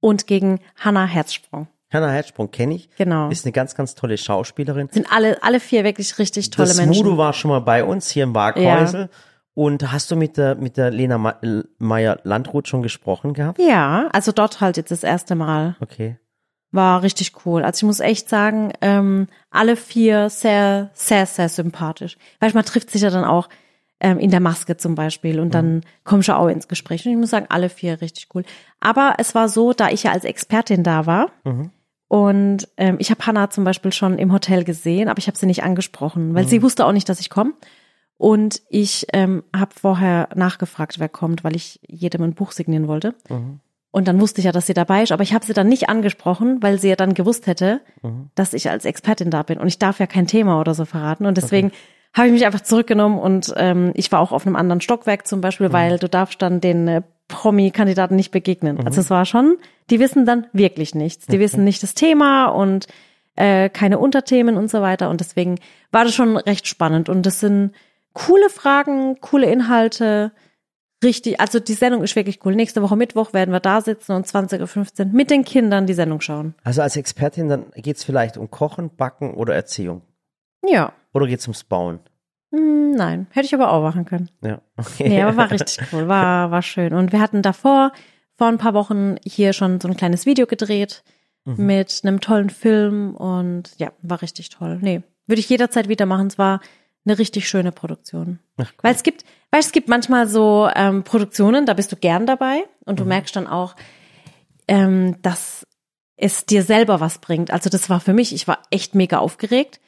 und 0.00 0.26
gegen 0.26 0.60
Hannah 0.76 1.06
Herzsprung. 1.06 1.66
Hannah 1.90 2.10
Herzsprung 2.10 2.50
kenne 2.50 2.74
ich. 2.74 2.88
Genau. 2.96 3.28
Ist 3.30 3.44
eine 3.46 3.52
ganz, 3.52 3.74
ganz 3.74 3.94
tolle 3.94 4.16
Schauspielerin. 4.18 4.88
Sind 4.92 5.10
alle, 5.12 5.42
alle 5.42 5.60
vier 5.60 5.84
wirklich 5.84 6.18
richtig 6.18 6.50
tolle 6.50 6.68
das 6.68 6.76
Menschen. 6.76 6.94
Smudo 7.02 7.16
war 7.18 7.32
schon 7.32 7.50
mal 7.50 7.60
bei 7.60 7.84
uns 7.84 8.10
hier 8.10 8.24
im 8.24 8.34
Waghäusel. 8.34 9.08
Und 9.54 9.92
hast 9.92 10.10
du 10.10 10.16
mit 10.16 10.36
der, 10.36 10.54
mit 10.54 10.76
der 10.76 10.90
Lena 10.90 11.18
Meyer-Landrut 11.78 12.68
schon 12.68 12.82
gesprochen 12.82 13.34
gehabt? 13.34 13.58
Ja, 13.58 14.08
also 14.12 14.32
dort 14.32 14.60
halt 14.60 14.76
jetzt 14.76 14.90
das 14.90 15.02
erste 15.02 15.34
Mal. 15.34 15.76
Okay. 15.80 16.18
War 16.70 17.02
richtig 17.02 17.32
cool. 17.44 17.62
Also 17.62 17.78
ich 17.78 17.86
muss 17.86 18.00
echt 18.00 18.30
sagen, 18.30 18.72
ähm, 18.80 19.26
alle 19.50 19.76
vier 19.76 20.30
sehr, 20.30 20.90
sehr, 20.94 21.26
sehr 21.26 21.50
sympathisch. 21.50 22.16
Weil 22.40 22.52
man 22.54 22.64
trifft 22.64 22.90
sich 22.90 23.02
ja 23.02 23.10
dann 23.10 23.24
auch 23.24 23.50
ähm, 24.00 24.18
in 24.18 24.30
der 24.30 24.40
Maske 24.40 24.78
zum 24.78 24.94
Beispiel 24.94 25.38
und 25.38 25.52
dann 25.52 25.82
kommst 26.04 26.28
du 26.28 26.36
auch 26.36 26.48
ins 26.48 26.68
Gespräch. 26.68 27.04
Und 27.04 27.12
ich 27.12 27.18
muss 27.18 27.30
sagen, 27.30 27.46
alle 27.50 27.68
vier 27.68 28.00
richtig 28.00 28.28
cool. 28.34 28.44
Aber 28.80 29.16
es 29.18 29.34
war 29.34 29.50
so, 29.50 29.74
da 29.74 29.90
ich 29.90 30.04
ja 30.04 30.12
als 30.12 30.24
Expertin 30.24 30.82
da 30.82 31.04
war 31.04 31.30
und 32.12 32.68
ähm, 32.76 32.96
ich 32.98 33.10
habe 33.10 33.24
Hannah 33.24 33.48
zum 33.48 33.64
Beispiel 33.64 33.90
schon 33.90 34.18
im 34.18 34.34
Hotel 34.34 34.64
gesehen, 34.64 35.08
aber 35.08 35.16
ich 35.18 35.28
habe 35.28 35.38
sie 35.38 35.46
nicht 35.46 35.62
angesprochen, 35.62 36.34
weil 36.34 36.46
sie 36.46 36.62
wusste 36.62 36.84
auch 36.84 36.92
nicht, 36.92 37.08
dass 37.08 37.20
ich 37.20 37.30
komme. 37.30 37.54
Und 38.22 38.62
ich 38.68 39.08
ähm, 39.12 39.42
habe 39.52 39.72
vorher 39.74 40.28
nachgefragt, 40.36 41.00
wer 41.00 41.08
kommt, 41.08 41.42
weil 41.42 41.56
ich 41.56 41.80
jedem 41.88 42.22
ein 42.22 42.34
Buch 42.34 42.52
signieren 42.52 42.86
wollte. 42.86 43.16
Und 43.90 44.06
dann 44.06 44.20
wusste 44.20 44.40
ich 44.40 44.44
ja, 44.44 44.52
dass 44.52 44.68
sie 44.68 44.74
dabei 44.74 45.02
ist, 45.02 45.10
aber 45.10 45.24
ich 45.24 45.34
habe 45.34 45.44
sie 45.44 45.54
dann 45.54 45.68
nicht 45.68 45.88
angesprochen, 45.88 46.62
weil 46.62 46.78
sie 46.78 46.90
ja 46.90 46.94
dann 46.94 47.14
gewusst 47.14 47.48
hätte, 47.48 47.80
dass 48.36 48.54
ich 48.54 48.70
als 48.70 48.84
Expertin 48.84 49.30
da 49.30 49.42
bin. 49.42 49.58
Und 49.58 49.66
ich 49.66 49.80
darf 49.80 49.98
ja 49.98 50.06
kein 50.06 50.28
Thema 50.28 50.60
oder 50.60 50.72
so 50.72 50.84
verraten. 50.84 51.26
Und 51.26 51.36
deswegen 51.36 51.72
habe 52.14 52.28
ich 52.28 52.32
mich 52.32 52.46
einfach 52.46 52.60
zurückgenommen 52.60 53.18
und 53.18 53.52
ähm, 53.56 53.90
ich 53.94 54.12
war 54.12 54.20
auch 54.20 54.30
auf 54.30 54.46
einem 54.46 54.54
anderen 54.54 54.80
Stockwerk 54.80 55.26
zum 55.26 55.40
Beispiel, 55.40 55.72
weil 55.72 55.98
du 55.98 56.08
darfst 56.08 56.40
dann 56.42 56.60
den 56.60 56.86
äh, 56.86 57.02
Promi-Kandidaten 57.26 58.14
nicht 58.14 58.30
begegnen. 58.30 58.86
Also 58.86 59.00
es 59.00 59.10
war 59.10 59.26
schon, 59.26 59.56
die 59.90 59.98
wissen 59.98 60.26
dann 60.26 60.46
wirklich 60.52 60.94
nichts. 60.94 61.26
Die 61.26 61.40
wissen 61.40 61.64
nicht 61.64 61.82
das 61.82 61.94
Thema 61.94 62.46
und 62.46 62.86
äh, 63.34 63.68
keine 63.68 63.98
Unterthemen 63.98 64.56
und 64.56 64.70
so 64.70 64.80
weiter. 64.80 65.10
Und 65.10 65.18
deswegen 65.18 65.58
war 65.90 66.04
das 66.04 66.14
schon 66.14 66.36
recht 66.36 66.68
spannend. 66.68 67.08
Und 67.08 67.26
das 67.26 67.40
sind 67.40 67.72
coole 68.12 68.50
Fragen, 68.50 69.20
coole 69.20 69.50
Inhalte. 69.50 70.32
Richtig, 71.02 71.40
also 71.40 71.58
die 71.58 71.74
Sendung 71.74 72.02
ist 72.02 72.14
wirklich 72.14 72.40
cool. 72.44 72.54
Nächste 72.54 72.82
Woche 72.82 72.96
Mittwoch 72.96 73.32
werden 73.32 73.50
wir 73.52 73.60
da 73.60 73.80
sitzen 73.80 74.12
und 74.12 74.26
20.15 74.26 75.00
Uhr 75.00 75.06
mit 75.12 75.30
den 75.30 75.44
Kindern 75.44 75.86
die 75.86 75.94
Sendung 75.94 76.20
schauen. 76.20 76.54
Also 76.62 76.82
als 76.82 76.96
Expertin, 76.96 77.48
dann 77.48 77.66
geht's 77.76 78.04
vielleicht 78.04 78.36
um 78.36 78.50
Kochen, 78.50 78.94
Backen 78.94 79.34
oder 79.34 79.54
Erziehung. 79.54 80.02
Ja. 80.64 80.92
Oder 81.12 81.26
geht's 81.26 81.46
ums 81.46 81.64
Bauen? 81.64 81.98
Hm, 82.52 82.92
nein, 82.92 83.26
hätte 83.30 83.46
ich 83.46 83.54
aber 83.54 83.72
auch 83.72 83.82
machen 83.82 84.04
können. 84.04 84.30
Ja. 84.42 84.60
Okay. 84.76 85.08
Nee, 85.08 85.22
aber 85.22 85.36
war 85.36 85.50
richtig 85.50 85.80
cool, 85.92 86.06
war, 86.06 86.50
war 86.50 86.62
schön. 86.62 86.94
Und 86.94 87.12
wir 87.12 87.20
hatten 87.20 87.42
davor, 87.42 87.92
vor 88.36 88.46
ein 88.46 88.58
paar 88.58 88.74
Wochen, 88.74 89.16
hier 89.24 89.52
schon 89.52 89.80
so 89.80 89.88
ein 89.88 89.96
kleines 89.96 90.24
Video 90.24 90.46
gedreht 90.46 91.02
mit 91.44 92.02
einem 92.04 92.20
tollen 92.20 92.50
Film 92.50 93.16
und 93.16 93.72
ja, 93.78 93.92
war 94.02 94.22
richtig 94.22 94.50
toll. 94.50 94.78
Nee, 94.80 95.02
würde 95.26 95.40
ich 95.40 95.48
jederzeit 95.48 95.88
wieder 95.88 96.06
machen. 96.06 96.28
Es 96.28 96.38
war 96.38 96.60
eine 97.04 97.18
richtig 97.18 97.48
schöne 97.48 97.72
Produktion. 97.72 98.38
Ach, 98.56 98.70
cool. 98.70 98.78
Weil 98.82 98.94
es 98.94 99.02
gibt, 99.02 99.24
weißt, 99.50 99.68
es 99.68 99.72
gibt 99.72 99.88
manchmal 99.88 100.28
so 100.28 100.68
ähm, 100.74 101.02
Produktionen, 101.02 101.66
da 101.66 101.74
bist 101.74 101.90
du 101.92 101.96
gern 101.96 102.26
dabei 102.26 102.64
und 102.84 103.00
du 103.00 103.04
merkst 103.04 103.34
dann 103.34 103.46
auch, 103.46 103.74
ähm, 104.68 105.20
dass 105.22 105.66
es 106.16 106.46
dir 106.46 106.62
selber 106.62 107.00
was 107.00 107.18
bringt. 107.18 107.50
Also 107.50 107.68
das 107.68 107.90
war 107.90 108.00
für 108.00 108.12
mich, 108.12 108.32
ich 108.32 108.46
war 108.46 108.62
echt 108.70 108.94
mega 108.94 109.18
aufgeregt. 109.18 109.80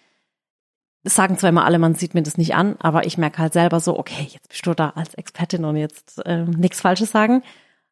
Das 1.05 1.15
sagen 1.15 1.39
zwar 1.39 1.51
immer 1.51 1.65
alle, 1.65 1.79
man 1.79 1.95
sieht 1.95 2.15
mir 2.15 2.23
das 2.23 2.39
nicht 2.39 2.55
an, 2.55 2.77
aber 2.81 3.07
ich 3.07 3.19
merke 3.19 3.39
halt 3.39 3.53
selber 3.53 3.79
so, 3.79 3.99
okay, 3.99 4.27
jetzt 4.31 4.49
bist 4.49 4.67
du 4.67 4.75
da 4.75 4.91
als 4.91 5.15
Expertin 5.15 5.65
und 5.65 5.77
jetzt 5.77 6.21
ähm, 6.25 6.51
nichts 6.51 6.81
Falsches 6.81 7.11
sagen. 7.11 7.43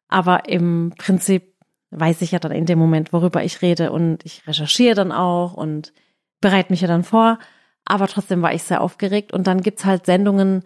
Aber 0.09 0.49
im 0.49 0.93
Prinzip 0.97 1.53
weiß 1.91 2.21
ich 2.21 2.31
ja 2.31 2.39
dann 2.39 2.51
in 2.51 2.65
dem 2.65 2.79
Moment, 2.79 3.13
worüber 3.13 3.43
ich 3.43 3.61
rede 3.61 3.91
und 3.91 4.25
ich 4.25 4.45
recherchiere 4.47 4.95
dann 4.95 5.11
auch 5.11 5.53
und 5.53 5.93
bereite 6.41 6.73
mich 6.73 6.81
ja 6.81 6.87
dann 6.87 7.03
vor. 7.03 7.39
Aber 7.85 8.07
trotzdem 8.07 8.41
war 8.41 8.53
ich 8.53 8.63
sehr 8.63 8.81
aufgeregt 8.81 9.33
und 9.33 9.45
dann 9.47 9.61
gibt's 9.61 9.85
halt 9.85 10.05
Sendungen, 10.05 10.63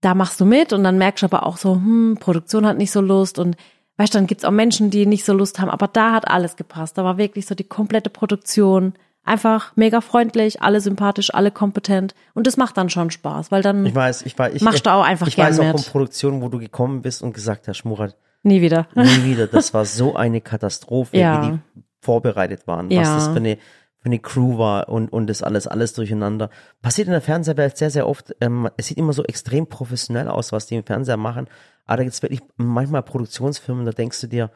da 0.00 0.14
machst 0.14 0.40
du 0.40 0.44
mit 0.44 0.72
und 0.72 0.84
dann 0.84 0.98
merkst 0.98 1.22
du 1.22 1.26
aber 1.26 1.44
auch 1.46 1.56
so, 1.56 1.74
hm, 1.74 2.16
Produktion 2.20 2.66
hat 2.66 2.78
nicht 2.78 2.90
so 2.92 3.00
Lust 3.00 3.38
und 3.38 3.56
weißt 3.98 4.14
du, 4.14 4.18
dann 4.18 4.26
gibt's 4.26 4.44
auch 4.44 4.50
Menschen, 4.50 4.90
die 4.90 5.06
nicht 5.06 5.24
so 5.24 5.32
Lust 5.32 5.58
haben, 5.58 5.70
aber 5.70 5.88
da 5.88 6.12
hat 6.12 6.28
alles 6.28 6.56
gepasst. 6.56 6.96
Da 6.98 7.04
war 7.04 7.18
wirklich 7.18 7.46
so 7.46 7.54
die 7.54 7.64
komplette 7.64 8.10
Produktion 8.10 8.94
einfach 9.24 9.72
mega 9.74 10.00
freundlich, 10.00 10.62
alle 10.62 10.80
sympathisch, 10.80 11.34
alle 11.34 11.50
kompetent 11.50 12.14
und 12.34 12.46
das 12.46 12.56
macht 12.56 12.76
dann 12.76 12.88
schon 12.90 13.10
Spaß, 13.10 13.50
weil 13.50 13.62
dann 13.62 13.84
Ich 13.84 13.94
weiß, 13.94 14.22
ich 14.22 14.38
weiß, 14.38 14.54
ich, 14.54 14.62
machst 14.62 14.86
du 14.86 14.90
auch 14.92 15.02
einfach 15.04 15.26
ich 15.26 15.36
weiß 15.36 15.58
auch 15.60 15.64
mit. 15.64 15.80
von 15.80 15.84
Produktionen, 15.92 16.42
wo 16.42 16.48
du 16.48 16.58
gekommen 16.58 17.02
bist 17.02 17.22
und 17.22 17.32
gesagt 17.34 17.66
hast, 17.68 17.84
Murat, 17.84 18.16
Nie 18.44 18.60
wieder. 18.60 18.86
nie 18.94 19.24
wieder. 19.24 19.46
Das 19.48 19.74
war 19.74 19.84
so 19.84 20.14
eine 20.14 20.40
Katastrophe, 20.40 21.16
Ja. 21.18 21.42
wie 21.42 21.50
die 21.52 21.58
vorbereitet 22.00 22.66
waren, 22.68 22.86
was 22.88 22.94
Ja. 22.94 23.14
das 23.16 23.26
für 23.28 23.36
eine 23.36 23.58
für 24.06 24.10
eine 24.10 24.20
Crew 24.20 24.56
war 24.56 24.88
und 24.88 25.12
und 25.12 25.26
das 25.26 25.42
alles 25.42 25.66
alles 25.66 25.92
durcheinander. 25.92 26.48
Passiert 26.80 27.08
in 27.08 27.12
der 27.12 27.20
Fernsehwelt 27.20 27.76
sehr 27.76 27.90
sehr 27.90 28.06
oft. 28.08 28.36
Ähm, 28.40 28.70
es 28.76 28.86
sieht 28.86 28.98
immer 28.98 29.12
so 29.12 29.24
extrem 29.24 29.66
professionell 29.66 30.28
aus, 30.28 30.52
was 30.52 30.66
die 30.66 30.76
im 30.76 30.84
Fernseher 30.84 31.16
machen. 31.16 31.48
Aber 31.86 31.96
da 31.96 32.02
gibt's 32.04 32.22
wirklich 32.22 32.40
manchmal 32.56 33.02
Produktionsfirmen, 33.02 33.84
da 33.84 33.90
denkst 33.90 34.20
du 34.20 34.28
dir, 34.28 34.52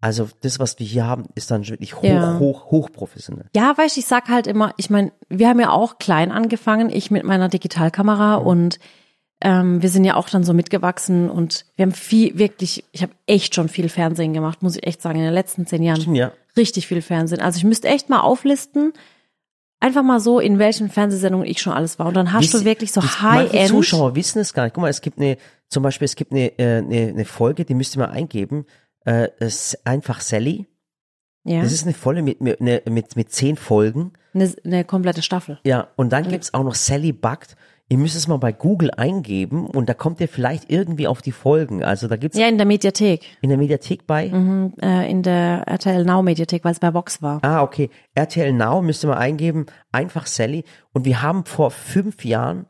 also 0.00 0.28
das, 0.40 0.58
was 0.58 0.78
wir 0.78 0.86
hier 0.86 1.06
haben, 1.06 1.26
ist 1.34 1.50
dann 1.50 1.68
wirklich 1.68 1.96
hoch 1.96 2.04
Ja. 2.04 2.38
hoch 2.38 2.70
hoch 2.70 2.90
professionell. 2.90 3.50
Ja, 3.54 3.76
weißt 3.76 3.96
du, 3.96 4.00
ich 4.00 4.06
sag 4.06 4.28
halt 4.28 4.46
immer, 4.46 4.72
ich 4.78 4.88
meine, 4.88 5.12
wir 5.28 5.48
haben 5.48 5.60
ja 5.60 5.70
auch 5.70 5.98
klein 5.98 6.32
angefangen, 6.32 6.88
ich 6.88 7.10
mit 7.10 7.24
meiner 7.24 7.50
Digitalkamera 7.50 8.36
und 8.36 8.78
ähm, 9.42 9.82
wir 9.82 9.90
sind 9.90 10.04
ja 10.04 10.14
auch 10.16 10.30
dann 10.30 10.42
so 10.44 10.54
mitgewachsen 10.54 11.28
und 11.28 11.66
wir 11.76 11.82
haben 11.82 11.92
viel, 11.92 12.38
wirklich, 12.38 12.84
ich 12.92 13.02
habe 13.02 13.12
echt 13.26 13.54
schon 13.54 13.68
viel 13.68 13.90
Fernsehen 13.90 14.32
gemacht, 14.32 14.62
muss 14.62 14.76
ich 14.76 14.86
echt 14.86 15.02
sagen, 15.02 15.18
in 15.18 15.24
den 15.26 15.34
letzten 15.34 15.66
zehn 15.66 15.82
Jahren. 15.82 16.14
Ja. 16.14 16.32
Richtig 16.56 16.86
viel 16.86 17.02
Fernsehen. 17.02 17.40
Also 17.40 17.58
ich 17.58 17.64
müsste 17.64 17.88
echt 17.88 18.08
mal 18.08 18.20
auflisten, 18.20 18.92
einfach 19.80 20.02
mal 20.02 20.20
so, 20.20 20.40
in 20.40 20.58
welchen 20.58 20.88
Fernsehsendungen 20.88 21.46
ich 21.46 21.60
schon 21.60 21.72
alles 21.72 21.98
war. 21.98 22.06
Und 22.06 22.14
dann 22.14 22.32
hast 22.32 22.44
Wisst- 22.44 22.54
du 22.54 22.64
wirklich 22.64 22.92
so 22.92 23.02
High-End. 23.02 23.68
Zuschauer 23.68 24.14
wissen 24.16 24.38
es 24.40 24.52
gar 24.54 24.64
nicht. 24.64 24.74
Guck 24.74 24.82
mal, 24.82 24.88
es 24.88 25.00
gibt 25.00 25.18
eine, 25.18 25.36
zum 25.68 25.82
Beispiel, 25.82 26.06
es 26.06 26.16
gibt 26.16 26.32
eine, 26.32 26.58
äh, 26.58 26.78
eine, 26.78 27.08
eine 27.08 27.24
Folge, 27.24 27.64
die 27.64 27.74
müsst 27.74 27.96
ihr 27.96 28.00
mal 28.00 28.10
eingeben. 28.10 28.64
Äh, 29.04 29.28
es 29.38 29.74
ist 29.74 29.86
einfach 29.86 30.20
Sally. 30.20 30.66
Ja, 31.44 31.62
Das 31.62 31.72
ist 31.72 31.84
eine 31.84 31.94
volle 31.94 32.22
mit, 32.22 32.40
mit, 32.40 32.60
mit, 32.60 33.14
mit 33.16 33.30
zehn 33.32 33.56
Folgen. 33.56 34.12
eine, 34.34 34.52
eine 34.64 34.84
komplette 34.84 35.22
Staffel. 35.22 35.60
Ja, 35.64 35.88
und 35.96 36.10
dann 36.12 36.26
gibt's 36.28 36.52
auch 36.54 36.64
noch 36.64 36.74
Sally 36.74 37.12
Backt. 37.12 37.54
Ihr 37.88 37.98
müsst 37.98 38.16
es 38.16 38.26
mal 38.26 38.38
bei 38.38 38.50
Google 38.50 38.90
eingeben 38.96 39.68
und 39.68 39.88
da 39.88 39.94
kommt 39.94 40.20
ihr 40.20 40.26
vielleicht 40.26 40.70
irgendwie 40.72 41.06
auf 41.06 41.22
die 41.22 41.30
Folgen. 41.30 41.84
Also 41.84 42.08
da 42.08 42.16
gibt's 42.16 42.36
Ja, 42.36 42.48
in 42.48 42.56
der 42.58 42.66
Mediathek, 42.66 43.24
in 43.42 43.48
der 43.48 43.58
Mediathek 43.58 44.08
bei. 44.08 44.26
äh, 44.82 45.08
in 45.08 45.22
der 45.22 45.62
RTL 45.68 46.04
Now 46.04 46.20
Mediathek, 46.22 46.64
weil 46.64 46.72
es 46.72 46.80
bei 46.80 46.92
Vox 46.92 47.22
war. 47.22 47.38
Ah, 47.44 47.62
okay. 47.62 47.88
RTL 48.14 48.52
Now 48.52 48.82
müsst 48.82 49.04
ihr 49.04 49.08
mal 49.08 49.18
eingeben. 49.18 49.66
Einfach 49.92 50.26
Sally. 50.26 50.64
Und 50.92 51.04
wir 51.04 51.22
haben 51.22 51.44
vor 51.44 51.70
fünf 51.70 52.24
Jahren, 52.24 52.66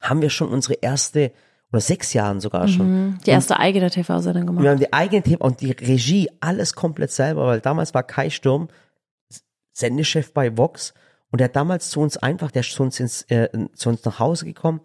haben 0.00 0.20
wir 0.20 0.30
schon 0.30 0.48
unsere 0.48 0.74
erste, 0.74 1.30
oder 1.70 1.80
sechs 1.80 2.12
Jahren 2.12 2.40
sogar 2.40 2.66
schon, 2.66 3.18
Die 3.24 3.30
erste 3.30 3.58
eigene 3.60 3.88
TV-Sendung 3.88 4.46
gemacht. 4.46 4.64
Wir 4.64 4.70
haben 4.70 4.80
die 4.80 4.92
eigene 4.92 5.22
Thema 5.22 5.42
und 5.44 5.60
die 5.60 5.70
Regie, 5.70 6.28
alles 6.40 6.74
komplett 6.74 7.12
selber, 7.12 7.46
weil 7.46 7.60
damals 7.60 7.94
war 7.94 8.02
Kai 8.02 8.30
Sturm 8.30 8.66
Sendechef 9.72 10.32
bei 10.32 10.56
Vox 10.56 10.92
und 11.34 11.38
der 11.40 11.46
hat 11.46 11.56
damals 11.56 11.90
zu 11.90 11.98
uns 12.00 12.16
einfach, 12.16 12.52
der 12.52 12.60
ist 12.60 12.70
zu 12.70 12.84
uns, 12.84 13.00
ins, 13.00 13.22
äh, 13.22 13.48
zu 13.74 13.88
uns 13.88 14.04
nach 14.04 14.20
Hause 14.20 14.44
gekommen, 14.44 14.80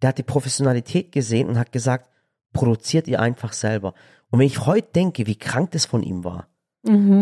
der 0.00 0.10
hat 0.10 0.18
die 0.18 0.22
Professionalität 0.22 1.10
gesehen 1.10 1.48
und 1.48 1.58
hat 1.58 1.72
gesagt, 1.72 2.08
produziert 2.52 3.08
ihr 3.08 3.18
einfach 3.18 3.52
selber. 3.52 3.94
Und 4.30 4.38
wenn 4.38 4.46
ich 4.46 4.64
heute 4.66 4.86
denke, 4.94 5.26
wie 5.26 5.34
krank 5.34 5.72
das 5.72 5.86
von 5.86 6.04
ihm 6.04 6.22
war, 6.22 6.46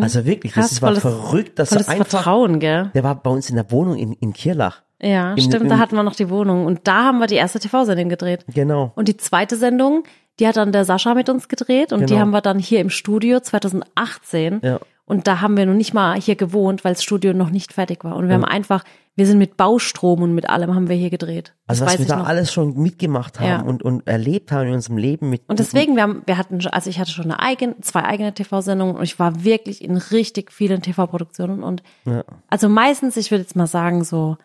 also 0.03 0.27
wirklich, 0.27 0.55
Mhm. 0.55 0.61
Krass, 0.61 0.69
das 0.69 0.83
war 0.83 0.91
volles- 0.91 1.01
verrückt, 1.01 1.59
dass 1.59 1.73
er 1.73 1.89
einfach, 1.89 2.07
Vertrauen, 2.09 2.61
gell? 2.61 2.91
der 2.95 3.05
war 3.05 3.15
bei 3.23 3.31
uns 3.31 3.49
in 3.49 3.57
der 3.57 3.71
Wohnung 3.71 3.97
in, 3.97 4.13
in 4.13 4.35
Kirlach. 4.35 4.83
Ja, 5.01 5.33
Im- 5.33 5.39
stimmt, 5.39 5.63
im- 5.63 5.69
da 5.71 5.79
hatten 5.79 5.97
wir 5.97 6.03
noch 6.03 6.15
die 6.15 6.29
Wohnung. 6.29 6.67
Und 6.67 6.87
da 6.87 7.05
haben 7.05 7.21
wir 7.21 7.27
die 7.27 7.37
erste 7.37 7.59
TV-Sendung 7.61 8.11
gedreht. 8.11 8.45
Genau. 8.53 8.93
Und 8.97 9.09
die 9.09 9.17
zweite 9.17 9.57
Sendung, 9.57 10.05
die 10.41 10.47
hat 10.47 10.57
dann 10.59 10.73
der 10.73 10.85
Sascha 10.85 11.15
mit 11.15 11.31
uns 11.31 11.49
gedreht 11.49 11.95
und 11.95 12.01
die 12.03 12.07
Genau. 12.07 12.21
haben 12.21 12.31
wir 12.33 12.43
dann 12.43 12.59
hier 12.59 12.81
im 12.81 12.91
Studio 12.91 13.41
2018. 13.41 14.61
Ja. 14.63 14.79
Und 15.09 15.27
da 15.27 15.41
haben 15.41 15.57
wir 15.57 15.67
noch 15.67 15.75
nicht 15.75 15.95
mal 15.95 16.21
hier 16.21 16.37
gewohnt, 16.37 16.85
weil 16.85 16.93
das 16.95 17.03
Studio 17.03 17.33
noch 17.33 17.51
nicht 17.51 17.73
fertig 17.73 18.05
war. 18.05 18.15
Und 18.17 18.29
wir 18.29 18.35
haben 18.35 18.45
einfach, 18.45 18.85
wir 19.17 19.27
sind 19.27 19.39
mit 19.39 19.57
Baustrom 19.57 20.23
und 20.23 20.35
mit 20.35 20.49
allem 20.49 20.75
haben 20.75 20.89
wir 20.89 20.97
hier 20.97 21.11
gedreht. 21.11 21.55
Das 21.67 21.81
Also 21.81 21.87
was 21.87 21.93
weiß 21.95 21.99
wir 22.01 22.03
ich 22.05 22.09
da 22.11 22.17
noch. 22.19 22.27
alles 22.29 22.53
schon 22.53 22.77
mitgemacht 22.81 23.41
haben 23.41 23.49
Ja. 23.49 23.61
und, 23.63 23.83
und 23.83 24.07
erlebt 24.07 24.53
haben 24.53 24.69
in 24.69 24.75
unserem 24.75 24.99
Leben 24.99 25.31
mit. 25.31 25.43
Und 25.49 25.59
deswegen, 25.59 25.97
wir 25.97 26.03
haben, 26.03 26.23
wir 26.27 26.37
hatten, 26.39 26.61
schon- 26.61 26.73
also 26.73 26.91
ich 26.91 26.99
hatte 27.01 27.11
schon 27.11 27.25
eine 27.25 27.41
eigene, 27.41 27.81
zwei 27.81 28.05
eigene 28.05 28.33
TV-Sendungen 28.35 28.97
und 28.97 29.03
ich 29.03 29.19
war 29.19 29.43
wirklich 29.45 29.83
in 29.83 29.97
richtig 29.97 30.53
vielen 30.53 30.83
TV-Produktionen 30.83 31.63
und 31.63 31.83
Ja. 32.05 32.23
also 32.51 32.69
meistens, 32.69 33.17
ich 33.17 33.31
würde 33.31 33.43
jetzt 33.43 33.57
mal 33.57 33.67
sagen, 33.67 34.05
so 34.05 34.37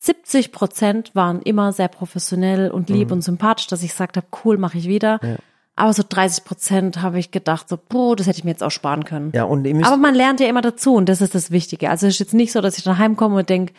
70 0.00 0.52
Prozent 0.52 1.14
waren 1.14 1.42
immer 1.42 1.72
sehr 1.72 1.88
professionell 1.88 2.70
und 2.70 2.88
Mhm. 2.88 2.94
lieb 2.96 3.12
und 3.12 3.22
sympathisch, 3.22 3.66
dass 3.66 3.82
ich 3.82 3.90
gesagt 3.90 4.16
habe, 4.16 4.26
cool, 4.44 4.56
mache 4.56 4.78
ich 4.78 4.86
wieder. 4.88 5.20
Aber 5.78 5.92
so 5.92 6.02
30 6.08 6.44
Prozent 6.44 7.02
habe 7.02 7.18
ich 7.18 7.30
gedacht, 7.30 7.68
so, 7.68 7.78
boah, 7.88 8.16
das 8.16 8.26
hätte 8.26 8.38
ich 8.38 8.44
mir 8.44 8.50
jetzt 8.50 8.62
auch 8.62 8.70
sparen 8.70 9.04
können. 9.04 9.32
Ja, 9.34 9.44
und 9.44 9.66
Aber 9.84 9.96
man 9.96 10.14
lernt 10.14 10.40
ja 10.40 10.48
immer 10.48 10.60
dazu 10.62 10.94
und 10.94 11.08
das 11.08 11.20
ist 11.20 11.34
das 11.34 11.50
Wichtige. 11.50 11.88
Also 11.90 12.06
es 12.06 12.14
ist 12.14 12.20
jetzt 12.20 12.34
nicht 12.34 12.52
so, 12.52 12.60
dass 12.60 12.78
ich 12.78 12.84
dann 12.84 12.98
heimkomme 12.98 13.36
und 13.36 13.48
denke, 13.48 13.72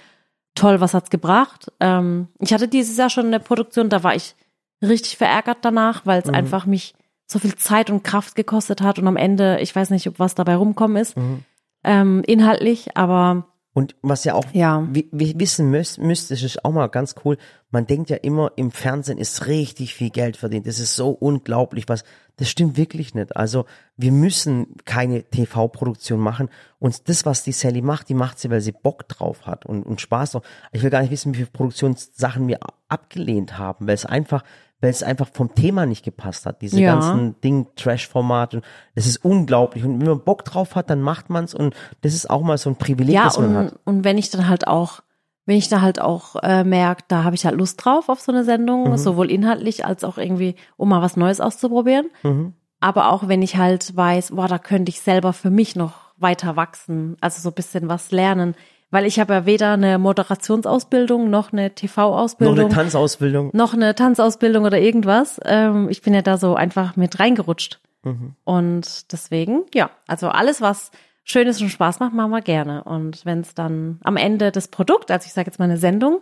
toll, 0.55 0.79
was 0.81 0.93
hat's 0.93 1.09
gebracht? 1.09 1.71
Ähm, 1.79 2.27
ich 2.39 2.53
hatte 2.53 2.67
dieses 2.67 2.97
Jahr 2.97 3.09
schon 3.09 3.27
eine 3.27 3.39
Produktion, 3.39 3.89
da 3.89 4.03
war 4.03 4.15
ich 4.15 4.35
richtig 4.81 5.17
verärgert 5.17 5.59
danach, 5.61 6.05
weil 6.05 6.21
es 6.21 6.27
Mhm. 6.27 6.35
einfach 6.35 6.65
mich 6.65 6.93
so 7.27 7.37
viel 7.37 7.55
Zeit 7.55 7.89
und 7.89 8.03
Kraft 8.03 8.35
gekostet 8.35 8.81
hat 8.81 8.97
und 8.97 9.07
am 9.07 9.17
Ende, 9.17 9.59
ich 9.59 9.75
weiß 9.75 9.89
nicht, 9.91 10.07
ob 10.07 10.19
was 10.19 10.35
dabei 10.35 10.55
rumkommen 10.55 10.97
ist, 10.97 11.15
Mhm. 11.17 11.43
ähm, 11.83 12.23
inhaltlich, 12.25 12.95
aber 12.97 13.45
Und 13.79 13.95
was 14.01 14.25
ja 14.25 14.33
auch 14.33 14.43
Ja. 14.51 14.85
wi- 14.91 15.07
wi- 15.13 15.35
wissen 15.37 15.71
müsst, 15.71 15.99
müsst, 15.99 16.31
das 16.31 16.43
ist 16.43 16.65
auch 16.65 16.71
mal 16.73 16.87
ganz 16.87 17.15
cool. 17.23 17.37
Man 17.71 17.87
denkt 17.87 18.09
ja 18.09 18.17
immer, 18.17 18.51
im 18.57 18.71
Fernsehen 18.71 19.17
ist 19.17 19.47
richtig 19.47 19.93
viel 19.93 20.09
Geld 20.09 20.35
verdient. 20.35 20.67
Das 20.67 20.79
ist 20.79 20.95
so 20.97 21.11
unglaublich, 21.11 21.85
was. 21.87 22.03
Das 22.35 22.49
stimmt 22.49 22.75
wirklich 22.75 23.15
nicht. 23.15 23.37
Also 23.37 23.63
wir 23.95 24.11
müssen 24.11 24.75
keine 24.83 25.23
TV-Produktion 25.23 26.19
machen. 26.19 26.49
Und 26.79 27.07
das, 27.07 27.25
was 27.25 27.43
die 27.43 27.53
Sally 27.53 27.81
macht, 27.81 28.09
die 28.09 28.15
macht 28.15 28.37
sie, 28.39 28.49
weil 28.49 28.59
sie 28.59 28.73
Bock 28.73 29.07
drauf 29.07 29.45
hat 29.45 29.65
und, 29.65 29.83
und 29.83 30.01
Spaß 30.01 30.31
drauf. 30.31 30.43
Ich 30.73 30.83
will 30.83 30.89
gar 30.89 30.99
nicht 31.01 31.11
wissen, 31.11 31.31
wie 31.33 31.37
viele 31.37 31.49
Produktionssachen 31.51 32.49
wir 32.49 32.59
abgelehnt 32.89 33.57
haben, 33.57 33.87
weil 33.87 33.95
es 33.95 34.05
einfach, 34.05 34.43
weil 34.81 34.89
es 34.91 35.03
einfach 35.03 35.27
vom 35.31 35.53
Thema 35.55 35.85
nicht 35.85 36.03
gepasst 36.05 36.45
hat. 36.45 36.61
Diese 36.61 36.79
Ja. 36.79 36.93
ganzen 36.93 37.39
Ding, 37.41 37.67
Trash-Format. 37.75 38.55
Und 38.55 38.63
es 38.95 39.07
ist 39.07 39.23
unglaublich. 39.25 39.83
Und 39.83 39.99
wenn 40.01 40.07
man 40.07 40.23
Bock 40.23 40.45
drauf 40.45 40.75
hat, 40.75 40.89
dann 40.89 41.01
macht 41.01 41.29
man's. 41.29 41.53
Und 41.53 41.75
das 42.01 42.13
ist 42.13 42.29
auch 42.29 42.41
mal 42.41 42.57
so 42.57 42.69
ein 42.69 42.75
Privileg, 42.77 43.13
ja, 43.15 43.25
das 43.25 43.37
man 43.39 43.55
hat. 43.57 43.71
und, 43.73 43.79
und 43.97 44.03
wenn 44.05 44.17
ich 44.17 44.29
dann 44.29 44.47
halt 44.47 44.67
auch, 44.67 45.01
wenn 45.45 45.57
ich 45.57 45.67
da 45.67 45.81
halt 45.81 45.99
auch 45.99 46.35
äh, 46.43 46.63
merke, 46.63 47.03
da 47.07 47.23
habe 47.23 47.35
ich 47.35 47.45
halt 47.45 47.55
Lust 47.55 47.83
drauf 47.83 48.07
auf 48.07 48.21
so 48.21 48.31
eine 48.31 48.43
Sendung, 48.43 48.91
Mhm. 48.91 48.97
sowohl 48.97 49.29
inhaltlich 49.31 49.85
als 49.85 50.03
auch 50.03 50.17
irgendwie, 50.17 50.55
um 50.77 50.89
mal 50.89 51.01
was 51.01 51.17
Neues 51.17 51.41
auszuprobieren. 51.41 52.07
Mhm. 52.23 52.53
Aber 52.79 53.11
auch 53.11 53.27
wenn 53.27 53.41
ich 53.41 53.57
halt 53.57 53.95
weiß, 53.97 54.31
boah, 54.31 54.47
da 54.47 54.57
könnte 54.59 54.89
ich 54.91 55.01
selber 55.01 55.33
für 55.33 55.49
mich 55.49 55.75
noch 55.75 56.13
weiter 56.15 56.55
wachsen, 56.55 57.17
also 57.19 57.41
so 57.41 57.49
ein 57.49 57.55
bisschen 57.55 57.89
was 57.89 58.11
lernen. 58.11 58.55
Weil 58.91 59.05
ich 59.05 59.19
habe 59.19 59.33
ja 59.33 59.45
weder 59.45 59.73
eine 59.73 59.99
Moderationsausbildung 59.99 61.29
noch 61.29 61.51
eine 61.53 61.67
Noch 61.67 61.75
TV-Ausbildung. 61.75 62.59
eine 62.59 62.69
Tanzausbildung. 62.69 63.51
noch 63.53 63.73
eine 63.73 63.93
Tanzausbildung 63.95 64.65
oder 64.65 64.79
irgendwas. 64.79 65.39
Ähm, 65.45 65.89
ich 65.89 66.01
bin 66.01 66.13
ja 66.13 66.21
da 66.21 66.37
so 66.37 66.55
einfach 66.55 66.95
mit 66.95 67.19
reingerutscht. 67.19 67.79
Mhm. 68.03 68.35
Und 68.45 69.11
deswegen, 69.11 69.63
ja, 69.73 69.91
also 70.07 70.29
alles, 70.29 70.61
was 70.61 70.91
schön 71.23 71.47
ist 71.47 71.61
und 71.61 71.69
Spaß 71.69 71.99
macht, 71.99 72.13
machen 72.13 72.31
wir 72.31 72.41
gerne. 72.41 72.83
Und 72.83 73.25
wenn 73.25 73.41
es 73.41 73.53
dann 73.53 73.99
am 74.03 74.17
Ende 74.17 74.51
das 74.51 74.69
Produkt, 74.69 75.11
also 75.11 75.25
ich 75.27 75.33
sage 75.33 75.47
jetzt 75.47 75.59
mal 75.59 75.65
eine 75.65 75.77
Sendung, 75.77 76.21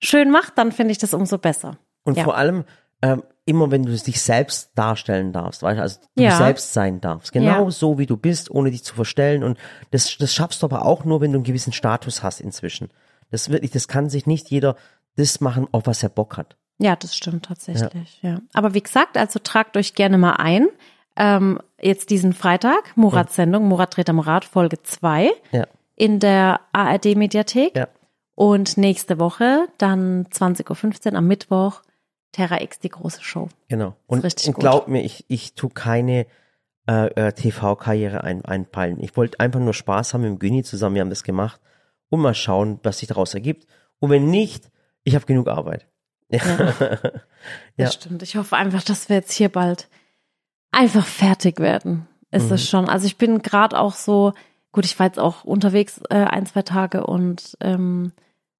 schön 0.00 0.30
macht, 0.30 0.56
dann 0.56 0.72
finde 0.72 0.92
ich 0.92 0.98
das 0.98 1.12
umso 1.12 1.36
besser. 1.38 1.76
Und 2.04 2.16
Ja. 2.16 2.24
vor 2.24 2.36
allem, 2.36 2.64
ähm, 3.02 3.22
immer 3.44 3.70
wenn 3.70 3.84
du 3.84 3.92
dich 3.96 4.20
selbst 4.20 4.70
darstellen 4.74 5.32
darfst, 5.32 5.62
weißt 5.62 5.78
du, 5.78 5.82
also 5.82 6.00
du 6.16 6.22
Ja. 6.22 6.36
selbst 6.36 6.72
sein 6.72 7.00
darfst. 7.00 7.32
Genau 7.32 7.64
Ja. 7.66 7.70
so, 7.70 7.98
wie 7.98 8.06
du 8.06 8.16
bist, 8.16 8.50
ohne 8.50 8.70
dich 8.70 8.82
zu 8.82 8.94
verstellen. 8.94 9.44
Und 9.44 9.58
das, 9.92 10.16
das 10.18 10.34
schaffst 10.34 10.62
du 10.62 10.66
aber 10.66 10.84
auch 10.84 11.04
nur, 11.04 11.20
wenn 11.20 11.32
du 11.32 11.38
einen 11.38 11.44
gewissen 11.44 11.72
Status 11.72 12.22
hast 12.22 12.40
inzwischen. 12.40 12.90
Das 13.30 13.48
wirklich, 13.50 13.70
das 13.70 13.86
kann 13.88 14.08
sich 14.08 14.26
nicht 14.26 14.50
jeder 14.50 14.76
das 15.16 15.40
machen, 15.40 15.66
auf 15.72 15.86
was 15.86 16.02
er 16.02 16.08
Bock 16.08 16.36
hat. 16.36 16.56
Ja, 16.78 16.94
das 16.96 17.16
stimmt 17.16 17.46
tatsächlich. 17.46 18.18
Ja. 18.22 18.40
Aber 18.52 18.74
wie 18.74 18.82
gesagt, 18.82 19.16
also 19.16 19.38
tragt 19.38 19.76
euch 19.76 19.94
gerne 19.94 20.18
mal 20.18 20.34
ein. 20.34 20.66
Ähm, 21.16 21.58
jetzt 21.80 22.10
diesen 22.10 22.32
Freitag, 22.34 22.96
Murats 22.96 23.36
Sendung, 23.36 23.66
Murat 23.68 23.96
dreht 23.96 24.10
am 24.10 24.18
Rad, 24.18 24.44
Folge 24.44 24.82
2 24.82 25.30
Ja. 25.52 25.64
in 25.94 26.18
der 26.20 26.60
ARD-Mediathek. 26.72 27.74
Ja. 27.76 27.88
Und 28.34 28.76
nächste 28.76 29.18
Woche, 29.18 29.66
dann 29.78 30.26
20.15 30.26 31.12
Uhr 31.12 31.18
am 31.18 31.26
Mittwoch, 31.26 31.80
Terra 32.36 32.60
X, 32.60 32.78
die 32.80 32.90
große 32.90 33.22
Show. 33.22 33.48
Genau. 33.68 33.96
Und, 34.06 34.22
und 34.24 34.44
gut. 34.44 34.56
glaub 34.58 34.88
mir, 34.88 35.02
ich, 35.02 35.24
ich 35.28 35.54
tu 35.54 35.70
keine 35.70 36.26
äh, 36.86 37.06
äh, 37.28 37.32
TV-Karriere 37.32 38.22
ein, 38.24 38.44
einpeilen. 38.44 39.02
Ich 39.02 39.16
wollte 39.16 39.40
einfach 39.40 39.58
nur 39.60 39.72
Spaß 39.72 40.12
haben 40.12 40.20
mit 40.20 40.38
Güni 40.38 40.62
zusammen, 40.62 40.94
wir 40.96 41.00
haben 41.00 41.08
das 41.10 41.22
gemacht 41.24 41.60
und 42.10 42.20
mal 42.20 42.34
schauen, 42.34 42.78
was 42.82 42.98
sich 42.98 43.08
daraus 43.08 43.32
ergibt. 43.32 43.66
Und 44.00 44.10
wenn 44.10 44.26
nicht, 44.28 44.70
ich 45.02 45.14
habe 45.14 45.24
genug 45.24 45.48
Arbeit. 45.48 45.86
Das 46.30 47.14
Ja. 47.76 47.90
stimmt. 47.92 48.22
Ich 48.22 48.36
hoffe 48.36 48.56
einfach, 48.56 48.82
dass 48.82 49.08
wir 49.08 49.16
jetzt 49.16 49.32
hier 49.32 49.48
bald 49.48 49.88
einfach 50.72 51.06
fertig 51.06 51.58
werden. 51.60 52.06
Ist 52.32 52.50
es 52.50 52.68
schon. 52.68 52.88
Also 52.88 53.06
ich 53.06 53.16
bin 53.16 53.40
gerade 53.40 53.78
auch 53.78 53.94
so, 53.94 54.32
gut, 54.72 54.84
ich 54.84 54.98
war 54.98 55.06
jetzt 55.06 55.18
auch 55.18 55.44
unterwegs 55.44 56.00
äh, 56.10 56.16
ein, 56.16 56.44
zwei 56.44 56.62
Tage 56.62 57.06
und 57.06 57.56
ähm, 57.60 58.12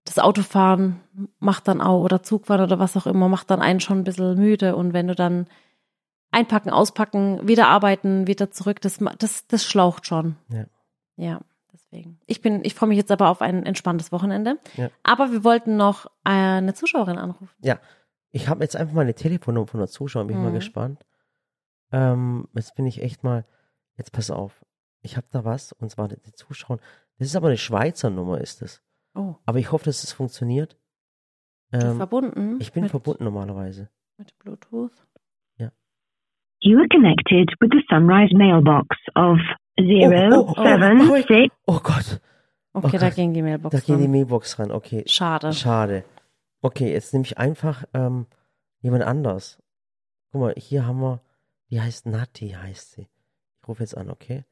das 0.07 0.19
Autofahren 0.19 1.01
macht 1.39 1.69
dann 1.69 1.81
auch, 1.83 2.03
oder 2.03 2.23
Zugfahren 2.23 2.63
oder 2.65 2.79
was 2.79 2.97
auch 2.97 3.07
immer, 3.07 3.29
macht 3.29 3.51
dann 3.51 3.61
einen 3.61 3.81
schon 3.81 3.99
ein 3.99 4.05
bisschen 4.05 4.39
müde. 4.39 4.75
Und 4.77 4.93
wenn 4.95 5.07
du 5.09 5.15
dann 5.15 5.47
einpacken, 6.31 6.71
auspacken, 6.71 7.47
wieder 7.47 7.69
arbeiten, 7.69 8.27
wieder 8.27 8.51
zurück, 8.51 8.81
das, 8.81 8.99
das, 9.19 9.47
das 9.47 9.65
schlaucht 9.65 10.07
schon. 10.07 10.37
Ja. 10.49 10.65
Ja, 11.17 11.41
deswegen. 11.73 12.21
Ich 12.27 12.41
bin, 12.43 12.65
ich 12.65 12.75
freue 12.75 12.89
mich 12.91 12.99
jetzt 12.99 13.11
aber 13.11 13.29
auf 13.29 13.41
ein 13.43 13.65
entspanntes 13.67 14.13
Wochenende. 14.13 14.59
Ja. 14.77 14.91
Aber 15.03 15.33
wir 15.33 15.45
wollten 15.45 15.77
noch 15.77 16.07
eine 16.25 16.75
Zuschauerin 16.75 17.19
anrufen. 17.19 17.49
Ja, 17.61 17.79
ich 18.31 18.49
habe 18.49 18.63
jetzt 18.65 18.77
einfach 18.77 18.95
mal 18.95 19.01
eine 19.03 19.15
Telefonnummer 19.15 19.67
von 19.67 19.81
der 19.81 19.89
Zuschauerin, 19.89 20.29
bin 20.29 20.37
ich 20.37 20.43
mal 20.43 20.51
Mhm. 20.51 20.55
gespannt. 20.57 21.07
Ähm, 21.93 22.49
jetzt 22.55 22.75
bin 22.75 22.87
ich 22.87 23.01
echt 23.03 23.25
mal, 23.25 23.45
jetzt 23.97 24.13
pass 24.13 24.31
auf, 24.31 24.65
ich 25.01 25.17
habe 25.17 25.27
da 25.31 25.45
was, 25.45 25.73
und 25.73 25.91
zwar 25.91 26.09
die, 26.09 26.21
die 26.21 26.33
Zuschauer, 26.33 26.79
das 27.19 27.29
ist 27.29 27.37
aber 27.37 27.47
eine 27.49 27.57
Schweizer 27.57 28.11
Nummer, 28.11 28.41
ist 28.41 28.61
es. 28.63 28.83
Oh, 29.17 29.37
Aber 29.47 29.59
ich 29.59 29.73
hoffe, 29.73 29.87
dass 29.87 30.05
es 30.05 30.13
funktioniert. 30.13 30.77
bist 31.71 31.83
du 31.85 31.89
Ähm, 31.89 31.97
verbunden? 31.97 32.59
ich 32.61 32.73
bin 32.73 32.83
mit, 32.85 32.91
verbunden 32.91 33.25
normalerweise. 33.25 33.89
Mit 34.19 34.37
Bluetooth. 34.39 34.93
You 36.61 36.79
are 36.79 36.89
connected 36.89 37.51
with 37.61 37.71
the 37.71 37.83
Sunrise 37.91 38.35
mailbox 38.35 38.97
of 39.15 39.39
zero 39.79 40.41
oh, 40.41 40.55
oh, 40.57 40.65
seven 40.65 41.01
oh, 41.03 41.17
six. 41.17 41.55
Oh 41.67 41.81
Gott, 41.81 42.21
Okay, 42.73 42.97
Oh 42.97 42.99
da 42.99 43.09
Gott. 43.09 43.15
ging 43.15 43.35
die 43.35 43.43
Mailbox 43.43 43.73
da 43.73 43.79
geht 43.79 43.99
die 44.01 44.05
ran. 44.05 44.11
Mailbox 44.11 44.59
ran, 44.59 44.71
okay. 44.71 45.05
Schade. 45.07 45.53
Schade. 45.53 46.05
Okay, 46.63 46.91
jetzt 46.93 47.13
nehme 47.13 47.25
ich 47.27 47.37
einfach 47.37 47.85
ähm, 47.93 48.27
jemand 48.81 49.05
anders. 49.05 49.63
Guck 50.33 50.41
mal, 50.41 50.55
hier 50.57 50.87
haben 50.87 51.01
wir, 51.01 51.21
die 51.71 51.81
heißt 51.81 52.07
Nati, 52.07 52.49
heißt 52.51 52.93
sie. 52.93 53.07
Ich 53.61 53.69
rufe 53.69 53.83
jetzt 53.83 53.97
an, 53.97 54.09
okay? 54.11 54.45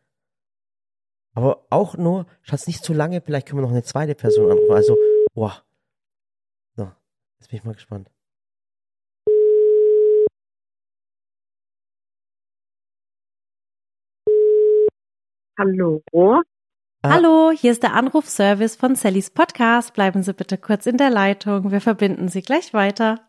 Aber 1.34 1.66
auch 1.70 1.96
nur, 1.96 2.26
Schatz, 2.42 2.66
nicht 2.66 2.84
zu 2.84 2.92
lange, 2.92 3.20
vielleicht 3.20 3.46
können 3.48 3.58
wir 3.58 3.62
noch 3.66 3.70
eine 3.72 3.82
zweite 3.82 4.14
Person 4.14 4.50
anrufen. 4.50 4.72
Also, 4.74 4.96
boah. 5.34 5.62
So, 6.76 6.90
jetzt 7.40 7.48
bin 7.50 7.58
ich 7.58 7.64
mal 7.64 7.74
gespannt. 7.74 8.10
Hallo. 15.58 16.02
Ah, 16.12 17.10
Hallo, 17.10 17.52
hier 17.52 17.70
ist 17.72 17.82
der 17.82 17.94
Anrufservice 17.94 18.76
von 18.76 18.96
Sallys 18.96 19.30
Podcast. 19.30 19.94
Bleiben 19.94 20.22
Sie 20.22 20.32
bitte 20.32 20.58
kurz 20.58 20.86
in 20.86 20.96
der 20.96 21.10
Leitung. 21.10 21.70
Wir 21.70 21.80
verbinden 21.80 22.28
Sie 22.28 22.42
gleich 22.42 22.72
weiter. 22.74 23.28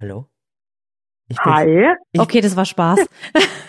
Hallo? 0.00 0.26
Hi. 1.40 1.94
Ich- 2.12 2.20
Okay, 2.20 2.40
das 2.40 2.56
war 2.56 2.64
Spaß. 2.64 2.98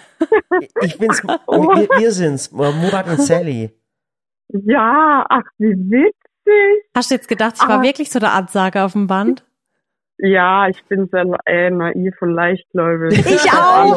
ich 0.81 0.97
bin's, 0.97 1.23
wir, 1.27 1.87
wir 1.99 2.11
sind's, 2.11 2.51
Murat 2.51 3.07
und 3.07 3.21
Sally. 3.21 3.71
Ja, 4.49 5.25
ach, 5.29 5.43
wie 5.57 5.73
witzig. 5.75 6.89
Hast 6.95 7.11
du 7.11 7.15
jetzt 7.15 7.27
gedacht, 7.27 7.55
ich 7.61 7.67
war 7.67 7.79
Ah. 7.79 7.83
wirklich 7.83 8.09
so 8.09 8.19
der 8.19 8.33
Ansage 8.33 8.81
auf 8.83 8.93
dem 8.93 9.07
Band? 9.07 9.45
Ja, 10.21 10.67
ich 10.67 10.83
bin 10.85 11.07
sehr 11.07 11.25
äh, 11.45 11.69
naiv 11.69 12.13
und 12.21 12.31
leichtgläubig. 12.33 13.19
Ich 13.19 13.51
auch. 13.53 13.95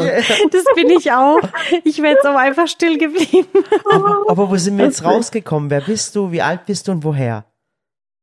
Das 0.53 0.65
bin 0.77 0.91
ich 0.91 1.11
auch. 1.11 1.41
Ich 1.85 2.01
wäre 2.01 2.13
jetzt 2.15 2.25
aber 2.27 2.39
einfach 2.39 2.69
still 2.69 2.97
geblieben. 2.99 3.49
Aber, 3.93 4.23
aber 4.29 4.49
wo 4.51 4.57
sind 4.57 4.79
wir 4.79 4.85
jetzt 4.85 5.05
rausgekommen? 5.05 5.69
Wer 5.71 5.81
bist 5.81 6.15
du? 6.15 6.31
Wie 6.31 6.41
alt 6.43 6.65
bist 6.67 6.87
du 6.87 6.93
und 6.93 7.03
woher? 7.03 7.45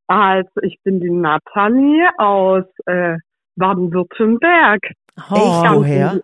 Also, 0.07 0.49
ich 0.61 0.79
bin 0.83 1.01
die 1.01 1.09
Nathalie 1.09 2.07
aus 2.17 2.63
äh, 2.85 3.17
Baden-Württemberg. 3.57 4.79
Oh. 5.29 5.35
Woher? 5.35 6.21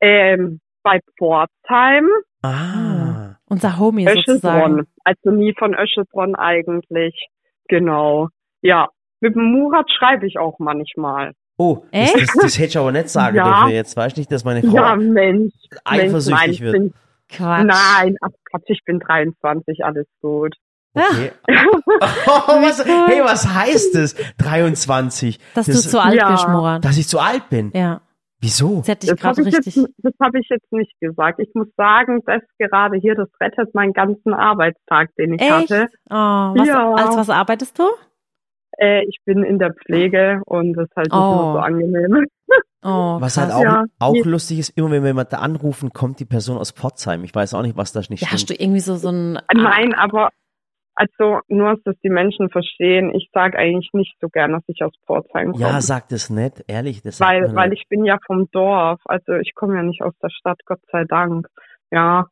Ähm, 0.00 0.60
bei 0.88 1.00
Pforzheim, 1.18 2.08
Ah. 2.42 3.34
Unser 3.48 3.78
Homie 3.78 4.06
sozusagen. 4.06 4.78
Öschelbronn. 4.78 4.86
Also 5.04 5.30
nie 5.30 5.54
von 5.58 5.74
Öschelbronn 5.74 6.34
eigentlich. 6.36 7.28
Genau. 7.68 8.28
Ja, 8.62 8.88
mit 9.20 9.34
dem 9.34 9.50
Murat 9.52 9.90
schreibe 9.90 10.26
ich 10.26 10.38
auch 10.38 10.58
manchmal. 10.58 11.32
Oh, 11.56 11.78
das, 11.92 12.14
Echt? 12.14 12.28
das, 12.28 12.34
das 12.40 12.58
hätte 12.58 12.68
ich 12.68 12.78
aber 12.78 12.92
nicht 12.92 13.08
sagen 13.08 13.36
Ja. 13.36 13.44
dürfen 13.62 13.70
jetzt. 13.74 13.96
Weißt 13.96 14.16
du 14.16 14.20
nicht, 14.20 14.30
dass 14.30 14.44
meine 14.44 14.62
Frau 14.62 14.76
Ja, 14.76 14.94
Mensch. 14.96 15.52
eifersüchtig 15.84 16.30
Mensch, 16.30 16.40
nein, 16.40 16.50
ich 16.52 16.60
wird. 16.60 16.72
Bin, 16.74 16.94
Quatsch. 17.28 17.64
nein, 17.66 18.16
ach 18.22 18.28
Quatsch, 18.50 18.68
ich 18.68 18.84
bin 18.84 19.00
23, 19.00 19.84
alles 19.84 20.06
gut. 20.22 20.54
Okay. 20.94 21.32
Oh, 22.26 22.62
was, 22.62 22.84
hey, 22.84 23.20
was 23.24 23.46
heißt 23.52 23.94
das? 23.94 24.14
23. 24.38 25.38
Dass 25.54 25.66
das, 25.66 25.82
du 25.82 25.88
zu 25.88 26.00
alt 26.02 26.14
Ja. 26.14 26.30
bist, 26.30 26.48
Murat. 26.48 26.84
Dass 26.84 26.96
ich 26.98 27.08
zu 27.08 27.18
alt 27.18 27.48
bin. 27.50 27.72
Ja, 27.74 28.00
Wieso? 28.40 28.78
das 28.78 28.88
hätte 28.88 29.06
ich 29.06 29.12
Das 29.12 29.24
habe 29.24 29.34
gerade 29.36 29.48
ich, 29.48 29.56
richtig. 29.56 29.76
jetzt, 29.76 29.88
das 29.98 30.12
hab 30.20 30.34
ich 30.34 30.46
jetzt 30.48 30.72
nicht 30.72 30.92
gesagt. 31.00 31.40
Ich 31.40 31.50
muss 31.54 31.66
sagen, 31.76 32.20
das 32.26 32.42
gerade 32.58 32.96
hier, 32.98 33.14
das 33.16 33.28
rettet 33.40 33.74
meinen 33.74 33.92
ganzen 33.92 34.32
Arbeitstag, 34.32 35.10
den 35.16 35.34
ich 35.34 35.40
Echt? 35.42 35.70
hatte. 35.70 35.86
Oh, 36.10 36.14
was, 36.58 36.66
Ja. 36.68 36.92
Als 36.94 37.16
was 37.16 37.30
arbeitest 37.30 37.78
du? 37.78 37.84
Äh, 38.78 39.02
ich 39.08 39.18
bin 39.24 39.42
in 39.42 39.58
der 39.58 39.74
Pflege 39.74 40.40
und 40.46 40.74
das 40.74 40.84
ist 40.86 40.96
halt 40.96 41.06
nicht 41.08 41.16
Oh. 41.16 41.34
nur 41.34 41.52
so 41.54 41.58
angenehm. 41.58 42.26
Oh, 42.84 43.16
Was 43.20 43.34
krass. 43.34 43.52
halt 43.52 43.52
auch, 43.54 43.62
Ja. 43.64 43.84
auch 43.98 44.24
lustig 44.24 44.60
ist, 44.60 44.68
immer 44.78 44.92
wenn 44.92 45.02
wir 45.02 45.08
jemanden 45.10 45.34
anrufen, 45.34 45.90
kommt 45.92 46.20
die 46.20 46.24
Person 46.24 46.58
aus 46.58 46.70
Pforzheim. 46.70 47.24
Ich 47.24 47.34
weiß 47.34 47.54
auch 47.54 47.62
nicht, 47.62 47.76
was 47.76 47.92
das 47.92 48.08
nicht 48.08 48.20
Ja, 48.22 48.28
hast 48.30 48.42
du 48.48 48.54
stimmt. 48.54 48.60
irgendwie 48.60 48.80
so, 48.80 48.94
so 48.94 49.08
ein. 49.08 49.40
Nein, 49.52 49.94
aber 49.94 50.30
also 50.98 51.38
nur, 51.46 51.76
dass 51.84 51.94
die 52.00 52.10
Menschen 52.10 52.50
verstehen, 52.50 53.14
ich 53.14 53.30
sage 53.32 53.56
eigentlich 53.56 53.90
nicht 53.92 54.16
so 54.20 54.28
gern, 54.28 54.52
dass 54.52 54.64
ich 54.66 54.82
aus 54.82 54.92
Pforzheim 55.06 55.52
komme. 55.52 55.64
Ja, 55.64 55.80
sag 55.80 56.08
das 56.08 56.28
nicht, 56.28 56.64
ehrlich. 56.66 57.02
Das 57.02 57.20
weil, 57.20 57.54
weil 57.54 57.68
nicht. 57.68 57.82
ich 57.82 57.88
bin 57.88 58.04
ja 58.04 58.18
vom 58.26 58.50
Dorf. 58.50 59.00
Also 59.04 59.34
ich 59.34 59.54
komme 59.54 59.76
ja 59.76 59.84
nicht 59.84 60.02
aus 60.02 60.14
der 60.20 60.30
Stadt, 60.30 60.58
Gott 60.66 60.80
sei 60.90 61.04
Dank. 61.04 61.46
Ja, 61.92 62.26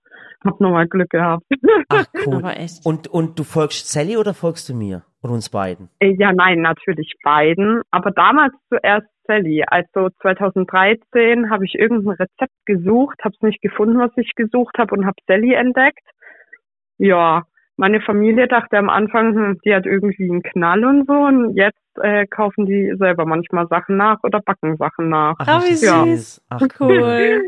hab 0.45 0.61
nochmal 0.61 0.89
Glück 0.89 1.11
gehabt. 1.11 1.45
Ach, 1.89 2.07
cool. 2.27 2.35
Aber 2.39 2.57
echt. 2.57 2.85
Und, 2.85 3.07
und 3.07 3.39
du 3.39 3.45
folgst 3.45 3.89
Sally 3.89 4.17
oder 4.17 4.35
folgst 4.35 4.69
du 4.69 4.75
mir? 4.75 5.05
Oder 5.23 5.35
uns 5.35 5.49
beiden? 5.49 5.89
Äh, 6.01 6.17
Ja, 6.19 6.33
nein, 6.33 6.61
natürlich 6.61 7.15
beiden. 7.23 7.83
Aber 7.93 8.11
damals 8.11 8.53
zuerst 8.69 9.07
Sally. 9.29 9.63
Also 9.65 10.09
2013 10.23 11.51
habe 11.51 11.65
ich 11.65 11.77
irgendein 11.77 12.17
Rezept 12.17 12.55
gesucht, 12.65 13.21
habe 13.23 13.35
es 13.37 13.43
nicht 13.43 13.63
gefunden, 13.63 14.01
was 14.01 14.11
ich 14.17 14.35
gesucht 14.35 14.77
habe 14.77 14.93
und 14.97 15.07
habe 15.07 15.17
Sally 15.29 15.55
entdeckt. 15.55 16.03
Ja, 16.99 17.45
meine 17.77 18.01
Familie 18.01 18.49
dachte 18.49 18.79
am 18.79 18.89
Anfang, 18.89 19.35
hm, 19.35 19.59
die 19.65 19.75
hat 19.75 19.87
irgendwie 19.87 20.31
einen 20.31 20.43
Knall 20.43 20.85
und 20.85 21.07
so. 21.07 21.13
Und 21.13 21.57
jetzt 21.57 21.79
äh, 22.01 22.27
kaufen 22.27 22.67
die 22.67 22.95
selber 22.99 23.27
manchmal 23.27 23.67
Sachen 23.69 23.97
nach 23.97 24.19
oder 24.23 24.41
backen 24.41 24.77
Sachen 24.77 25.09
nach. 25.09 25.35
Ah, 25.39 25.61
wie 25.65 25.73
ist 25.73 25.87
das 25.87 26.05
süß. 26.05 26.43
Ach, 26.51 26.61
Cool. 26.81 27.43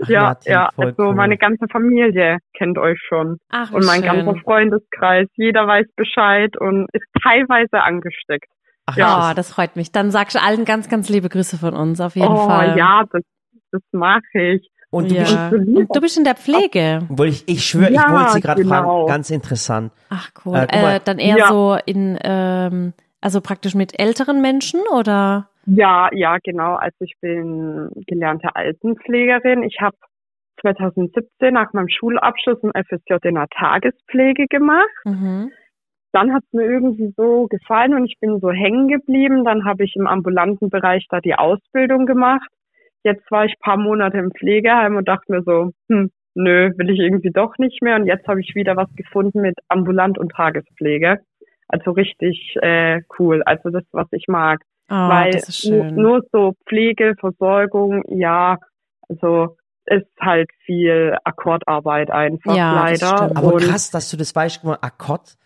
Ach, 0.00 0.08
ja, 0.08 0.22
Nati, 0.22 0.50
ja, 0.50 0.70
also 0.76 1.02
cool. 1.08 1.14
meine 1.14 1.36
ganze 1.36 1.66
Familie 1.66 2.38
kennt 2.56 2.78
euch 2.78 3.00
schon. 3.08 3.38
Ach, 3.48 3.72
Und 3.72 3.84
mein 3.84 4.04
schön. 4.04 4.24
ganzer 4.24 4.36
Freundeskreis, 4.42 5.26
jeder 5.34 5.66
weiß 5.66 5.86
Bescheid 5.96 6.56
und 6.56 6.86
ist 6.92 7.06
teilweise 7.20 7.82
angesteckt. 7.82 8.46
Ach, 8.86 8.96
Ja, 8.96 9.34
das 9.34 9.48
das 9.48 9.52
freut 9.52 9.74
mich. 9.74 9.90
Dann 9.90 10.12
sagst 10.12 10.36
du 10.36 10.40
allen 10.42 10.64
ganz, 10.64 10.88
ganz 10.88 11.08
liebe 11.08 11.28
Grüße 11.28 11.58
von 11.58 11.74
uns, 11.74 12.00
auf 12.00 12.14
jeden 12.14 12.28
oh 12.28 12.46
Fall. 12.46 12.78
ja, 12.78 13.04
das, 13.10 13.22
das 13.72 13.82
mache 13.90 14.22
ich. 14.34 14.70
Und 14.90 15.10
du 15.10 15.16
ja. 15.16 15.50
bist. 15.50 15.68
Und 15.68 15.94
du 15.96 16.00
bist 16.00 16.16
in 16.16 16.24
der 16.24 16.34
Pflege. 16.34 17.00
wollte 17.10 17.32
ich, 17.34 17.48
ich 17.48 17.64
schwöre, 17.64 17.90
ich 17.90 17.96
Ja, 17.96 18.10
wollte 18.10 18.32
sie 18.32 18.40
gerade 18.40 18.62
genau. 18.62 18.82
fragen, 18.82 19.06
ganz 19.06 19.30
interessant. 19.30 19.92
Ach 20.08 20.30
cool. 20.44 20.56
Äh. 20.70 20.96
Äh, 20.96 21.00
dann 21.04 21.18
eher 21.18 21.36
Ja. 21.36 21.48
so 21.48 21.76
in, 21.84 22.18
ähm, 22.22 22.94
also 23.20 23.40
praktisch 23.40 23.74
mit 23.74 23.98
älteren 24.00 24.40
Menschen 24.40 24.80
oder? 24.94 25.50
Ja, 25.66 26.08
ja, 26.12 26.38
genau. 26.42 26.76
Also 26.76 26.96
ich 27.00 27.14
bin 27.20 27.90
gelernte 28.06 28.56
Altenpflegerin. 28.56 29.62
Ich 29.62 29.78
habe 29.82 29.96
2017 30.62 31.52
nach 31.52 31.72
meinem 31.74 31.88
Schulabschluss 31.88 32.58
ein 32.62 32.72
FSJ 32.84 33.28
in 33.28 33.34
der 33.34 33.48
Tagespflege 33.48 34.46
gemacht. 34.48 34.88
Mhm. 35.04 35.52
Dann 36.12 36.32
hat 36.32 36.42
es 36.46 36.52
mir 36.54 36.64
irgendwie 36.64 37.12
so 37.16 37.46
gefallen 37.48 37.92
und 37.94 38.06
ich 38.06 38.16
bin 38.18 38.40
so 38.40 38.50
hängen 38.50 38.88
geblieben. 38.88 39.44
Dann 39.44 39.66
habe 39.66 39.84
ich 39.84 39.94
im 39.96 40.06
ambulanten 40.06 40.70
Bereich 40.70 41.06
da 41.10 41.20
die 41.20 41.34
Ausbildung 41.34 42.06
gemacht. 42.06 42.48
Jetzt 43.04 43.30
war 43.30 43.44
ich 43.44 43.58
paar 43.60 43.76
Monate 43.76 44.18
im 44.18 44.32
Pflegeheim 44.32 44.96
und 44.96 45.08
dachte 45.08 45.32
mir 45.32 45.42
so, 45.42 45.72
hm, 45.88 46.10
nö, 46.34 46.72
will 46.76 46.90
ich 46.90 46.98
irgendwie 46.98 47.30
doch 47.30 47.56
nicht 47.58 47.82
mehr. 47.82 47.96
Und 47.96 48.06
jetzt 48.06 48.26
habe 48.26 48.40
ich 48.40 48.54
wieder 48.54 48.76
was 48.76 48.92
gefunden 48.94 49.40
mit 49.40 49.56
ambulant 49.68 50.18
und 50.18 50.32
Tagespflege. 50.32 51.20
Also 51.68 51.90
richtig 51.92 52.56
äh, 52.62 53.02
cool. 53.18 53.42
Also 53.44 53.70
das, 53.70 53.84
was 53.92 54.06
ich 54.12 54.26
mag. 54.28 54.60
Oh, 54.90 54.94
weil 54.94 55.32
das 55.32 55.48
ist 55.50 55.60
schön. 55.60 55.94
nur 55.94 56.22
so 56.32 56.54
Pflege, 56.66 57.14
Versorgung, 57.20 58.02
ja, 58.08 58.56
also 59.08 59.56
ist 59.84 60.06
halt 60.20 60.50
viel 60.64 61.16
Akkordarbeit 61.24 62.10
einfach 62.10 62.54
Ja, 62.56 62.90
das 62.90 63.00
leider. 63.00 63.16
stimmt. 63.16 63.36
Aber 63.36 63.54
und 63.54 63.62
krass, 63.62 63.90
dass 63.90 64.10
du 64.10 64.16
das 64.16 64.34
mal, 64.34 64.78
Akkord. 64.80 65.36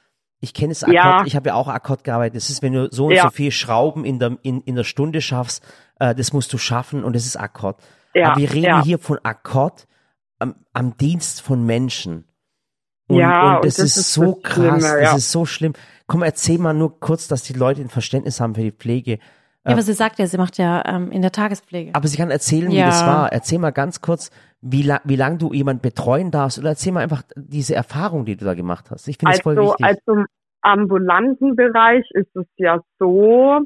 Ich 0.45 0.55
kenne 0.55 0.73
es 0.73 0.83
Akkord, 0.83 0.95
Ja. 0.97 1.23
ich 1.25 1.37
habe 1.37 1.51
ja 1.51 1.55
auch 1.55 1.69
Akkord 1.69 2.03
gearbeitet. 2.03 2.35
Das 2.37 2.51
ist, 2.51 2.63
wenn 2.63 2.73
du 2.73 2.89
so 2.91 3.07
und 3.07 3.13
Ja. 3.15 3.23
so 3.23 3.31
viel 3.31 3.53
Schrauben 3.53 4.05
in 4.05 4.19
der, 4.19 4.37
in, 4.43 4.61
in 4.63 4.75
der 4.75 4.83
Stunde 4.85 5.21
schaffst, 5.21 5.63
äh, 6.01 6.15
das 6.17 6.33
musst 6.33 6.53
du 6.53 6.59
schaffen 6.59 7.05
und 7.05 7.15
das 7.15 7.25
ist 7.27 7.37
Akkord. 7.37 7.81
ja, 8.13 8.33
Aber 8.33 8.41
wir 8.41 8.53
reden 8.53 8.83
hier 8.83 8.99
von 8.99 9.19
Akkord 9.23 9.87
am, 10.41 10.57
am 10.73 10.97
Dienst 10.97 11.41
von 11.43 11.65
Menschen. 11.65 12.25
Und, 13.07 13.19
Ja, 13.19 13.57
und 13.57 13.65
das, 13.65 13.79
und 13.79 13.85
ist 13.87 13.97
das 13.97 14.05
ist 14.07 14.13
so 14.15 14.35
das 14.35 14.43
krass, 14.43 14.83
Schlimme, 14.83 15.01
das 15.03 15.17
ist 15.17 15.31
so 15.33 15.47
schlimm. 15.47 15.73
Komm, 16.09 16.23
erzähl 16.23 16.59
mal 16.59 16.75
nur 16.75 16.99
kurz, 16.99 17.29
dass 17.29 17.45
die 17.45 17.53
Leute 17.53 17.81
ein 17.81 17.89
Verständnis 17.89 18.41
haben 18.41 18.55
für 18.57 18.63
die 18.63 18.73
Pflege. 18.73 19.19
Ja, 19.65 19.73
aber 19.73 19.83
sie 19.83 19.93
sagt 19.93 20.19
ja, 20.19 20.27
sie 20.27 20.39
macht 20.39 20.59
ja 20.59 20.83
ähm, 20.87 21.13
in 21.13 21.23
der 21.23 21.31
Tagespflege. 21.33 21.95
Aber 21.95 22.09
sie 22.09 22.17
kann 22.17 22.31
erzählen, 22.31 22.71
wie 22.71 22.79
Ja. 22.79 22.87
das 22.87 23.07
war. 23.07 23.33
Erzähl 23.33 23.59
mal 23.61 23.71
ganz 23.71 24.01
kurz, 24.01 24.31
wie, 24.61 24.83
la 24.83 25.01
wie 25.05 25.17
lang 25.17 25.39
du 25.39 25.53
jemand 25.53 25.83
betreuen 25.83 26.31
darfst 26.33 26.59
oder 26.59 26.71
erzähl 26.71 26.93
mal 26.93 27.01
einfach 27.01 27.23
diese 27.37 27.75
Erfahrung, 27.75 28.25
die 28.25 28.37
du 28.37 28.45
da 28.45 28.55
gemacht 28.55 28.91
hast. 28.91 29.07
Ich 29.09 29.19
finde 29.19 29.33
das 29.35 29.43
voll 29.43 29.57
Also, 29.59 29.71
wichtig. 29.73 29.87
also 29.87 30.21
im 30.21 30.27
ambulanten 30.63 31.55
Bereich 31.57 32.05
ist 32.11 32.35
es 32.35 32.47
ja 32.57 32.81
so, 32.99 33.61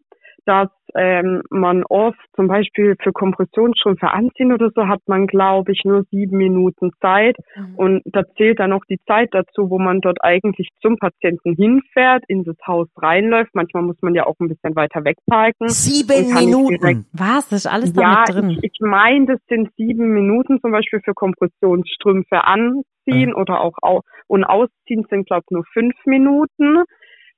dass 0.44 0.68
ähm, 0.96 1.42
man 1.50 1.84
oft 1.84 2.18
zum 2.34 2.48
Beispiel 2.48 2.96
für 3.02 3.12
Kompressionsstrümpfe 3.12 4.10
anziehen 4.10 4.52
oder 4.52 4.70
so 4.74 4.88
hat 4.88 5.00
man, 5.06 5.26
glaube 5.26 5.72
ich, 5.72 5.82
nur 5.84 6.04
sieben 6.10 6.38
Minuten 6.38 6.90
Zeit. 7.00 7.36
Mhm. 7.54 7.74
Und 7.76 8.02
da 8.06 8.22
zählt 8.36 8.58
dann 8.60 8.72
auch 8.72 8.84
die 8.88 8.98
Zeit 9.06 9.28
dazu, 9.32 9.70
wo 9.70 9.78
man 9.78 10.00
dort 10.00 10.18
eigentlich 10.22 10.68
zum 10.80 10.96
Patienten 10.96 11.54
hinfährt, 11.54 12.24
in 12.28 12.44
das 12.44 12.56
Haus 12.66 12.88
reinläuft. 12.96 13.54
Manchmal 13.54 13.82
muss 13.82 14.00
man 14.00 14.14
ja 14.14 14.26
auch 14.26 14.36
ein 14.40 14.48
bisschen 14.48 14.74
weiter 14.74 15.04
wegparken. 15.04 15.68
Sieben 15.68 16.32
Minuten. 16.34 17.06
Was? 17.12 17.48
Das 17.48 17.60
ist 17.60 17.66
alles 17.66 17.92
da 17.92 18.02
Ja, 18.02 18.24
mit 18.26 18.36
drin. 18.36 18.50
ich, 18.50 18.72
ich 18.72 18.78
meine, 18.80 19.26
das 19.26 19.40
sind 19.48 19.70
sieben 19.76 20.12
Minuten 20.14 20.60
zum 20.60 20.72
Beispiel 20.72 21.00
für 21.04 21.14
Kompressionsstrümpfe 21.14 22.44
anziehen 22.44 23.34
oder 23.34 23.60
auch 23.60 23.74
au 23.82 24.00
und 24.28 24.44
ausziehen 24.44 25.06
sind, 25.08 25.26
glaube 25.26 25.44
ich, 25.46 25.54
nur 25.54 25.64
fünf 25.72 25.94
Minuten. 26.04 26.84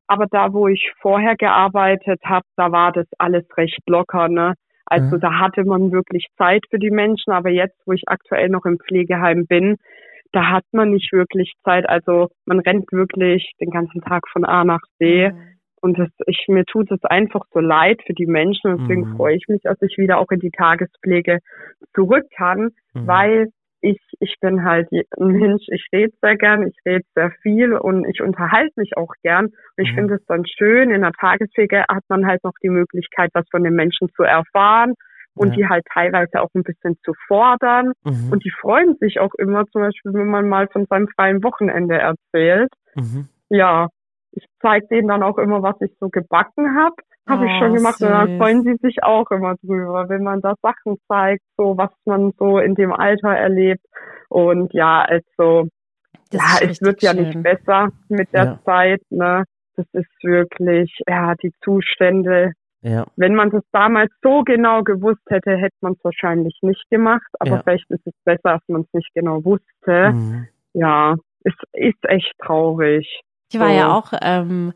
Aber 0.08 0.26
da, 0.30 0.52
wo 0.52 0.68
ich 0.68 0.92
vorher 1.00 1.36
gearbeitet 1.36 2.20
habe, 2.24 2.46
da 2.56 2.72
war 2.72 2.92
das 2.92 3.06
alles 3.18 3.44
recht 3.56 3.80
locker. 3.88 4.28
Ne? 4.28 4.54
Also 4.86 5.16
Mhm. 5.16 5.20
da 5.20 5.38
hatte 5.38 5.64
man 5.64 5.92
wirklich 5.92 6.26
Zeit 6.38 6.64
für 6.70 6.78
die 6.78 6.90
Menschen. 6.90 7.32
Aber 7.32 7.50
jetzt, 7.50 7.76
wo 7.86 7.92
ich 7.92 8.02
aktuell 8.08 8.48
noch 8.48 8.64
im 8.64 8.78
Pflegeheim 8.78 9.46
bin, 9.46 9.76
da 10.32 10.50
hat 10.50 10.64
man 10.72 10.90
nicht 10.90 11.12
wirklich 11.12 11.52
Zeit. 11.64 11.88
Also 11.88 12.28
man 12.46 12.60
rennt 12.60 12.90
wirklich 12.92 13.52
den 13.60 13.70
ganzen 13.70 14.00
Tag 14.02 14.28
von 14.28 14.44
A 14.44 14.64
nach 14.64 14.80
B. 14.98 15.30
Und 15.80 15.98
das, 15.98 16.08
ich, 16.26 16.46
mir 16.48 16.64
tut 16.64 16.90
es 16.90 17.02
einfach 17.04 17.42
so 17.52 17.60
leid 17.60 18.00
für 18.06 18.14
die 18.14 18.26
Menschen. 18.26 18.72
Und 18.72 18.82
Deswegen 18.82 19.02
Mhm. 19.02 19.16
freue 19.16 19.36
ich 19.36 19.44
mich, 19.48 19.62
dass 19.62 19.80
ich 19.82 19.96
wieder 19.98 20.18
auch 20.18 20.30
in 20.30 20.40
die 20.40 20.50
Tagespflege 20.50 21.38
zurück 21.94 22.24
kann, 22.36 22.70
Mhm. 22.94 23.06
weil 23.06 23.48
ich, 23.80 24.00
ich 24.20 24.34
bin 24.40 24.64
halt 24.64 24.88
ein 24.92 25.28
Mensch, 25.28 25.64
ich 25.68 25.86
rede 25.92 26.12
sehr 26.20 26.36
gern, 26.36 26.66
ich 26.66 26.76
rede 26.84 27.04
sehr 27.14 27.30
viel 27.42 27.74
und 27.74 28.04
ich 28.08 28.20
unterhalte 28.20 28.72
mich 28.76 28.96
auch 28.96 29.12
gern. 29.22 29.46
Und 29.46 29.54
ich 29.76 29.90
Mhm. 29.92 29.96
finde 29.96 30.14
es 30.14 30.24
dann 30.26 30.44
schön, 30.46 30.90
in 30.90 31.02
der 31.02 31.12
Tagespflege 31.12 31.84
hat 31.88 32.02
man 32.08 32.26
halt 32.26 32.42
noch 32.44 32.54
die 32.62 32.70
Möglichkeit, 32.70 33.30
was 33.34 33.46
von 33.50 33.62
den 33.64 33.74
Menschen 33.74 34.08
zu 34.16 34.22
erfahren 34.22 34.94
und 35.34 35.50
Ja. 35.50 35.54
die 35.56 35.68
halt 35.68 35.84
teilweise 35.92 36.40
auch 36.42 36.50
ein 36.54 36.64
bisschen 36.64 36.96
zu 37.04 37.12
fordern. 37.28 37.92
Mhm. 38.04 38.32
Und 38.32 38.44
die 38.44 38.50
freuen 38.50 38.96
sich 38.98 39.20
auch 39.20 39.34
immer, 39.38 39.64
zum 39.66 39.82
Beispiel, 39.82 40.12
wenn 40.14 40.26
man 40.28 40.48
mal 40.48 40.66
von 40.68 40.86
seinem 40.86 41.08
freien 41.08 41.42
Wochenende 41.44 41.96
erzählt 41.96 42.70
Mhm. 42.96 43.28
ja, 43.50 43.88
ich 44.32 44.44
zeige 44.60 44.86
denen 44.88 45.08
dann 45.08 45.22
auch 45.22 45.38
immer, 45.38 45.62
was 45.62 45.80
ich 45.80 45.92
so 46.00 46.08
gebacken 46.08 46.76
habe. 46.76 46.94
Habe 47.28 47.44
ich 47.44 47.52
Oh, 47.52 47.58
schon 47.58 47.74
gemacht 47.74 48.00
und 48.00 48.08
dann 48.08 48.28
süß. 48.28 48.38
freuen 48.38 48.62
sie 48.62 48.76
sich 48.80 49.02
auch 49.02 49.30
immer 49.30 49.56
drüber, 49.56 50.08
wenn 50.08 50.22
man 50.22 50.40
da 50.40 50.54
Sachen 50.62 50.96
zeigt, 51.08 51.42
so 51.58 51.76
was 51.76 51.90
man 52.06 52.32
so 52.38 52.58
in 52.58 52.74
dem 52.74 52.92
Alter 52.92 53.28
erlebt. 53.30 53.84
Und 54.30 54.72
ja, 54.72 55.02
also 55.02 55.68
Das 56.30 56.60
ja, 56.62 56.68
es 56.70 56.80
wird 56.80 57.02
ja 57.02 57.12
schön. 57.12 57.24
nicht 57.24 57.42
besser 57.42 57.90
mit 58.08 58.32
der 58.32 58.44
Ja. 58.44 58.58
Zeit, 58.64 59.02
ne? 59.10 59.44
Das 59.76 59.86
ist 59.92 60.10
wirklich, 60.24 60.92
ja, 61.06 61.34
die 61.36 61.52
Zustände. 61.62 62.52
Ja. 62.82 63.06
Wenn 63.16 63.34
man 63.34 63.50
das 63.50 63.62
damals 63.72 64.10
so 64.22 64.42
genau 64.42 64.82
gewusst 64.82 65.22
hätte, 65.28 65.56
hätte 65.56 65.76
man 65.80 65.92
es 65.92 66.04
wahrscheinlich 66.04 66.58
nicht 66.62 66.84
gemacht. 66.90 67.26
Aber 67.40 67.56
Ja. 67.56 67.62
vielleicht 67.62 67.90
ist 67.90 68.06
es 68.06 68.14
besser, 68.24 68.54
dass 68.54 68.62
man 68.68 68.82
es 68.82 68.92
nicht 68.92 69.12
genau 69.14 69.44
wusste. 69.44 70.12
Mhm. 70.12 70.48
Ja, 70.74 71.16
es 71.44 71.54
ist 71.72 72.04
echt 72.04 72.32
traurig. 72.38 73.20
Ich 73.50 73.58
war 73.58 73.68
So. 73.68 73.74
ja 73.74 73.92
auch, 73.92 74.12
ähm, 74.20 74.72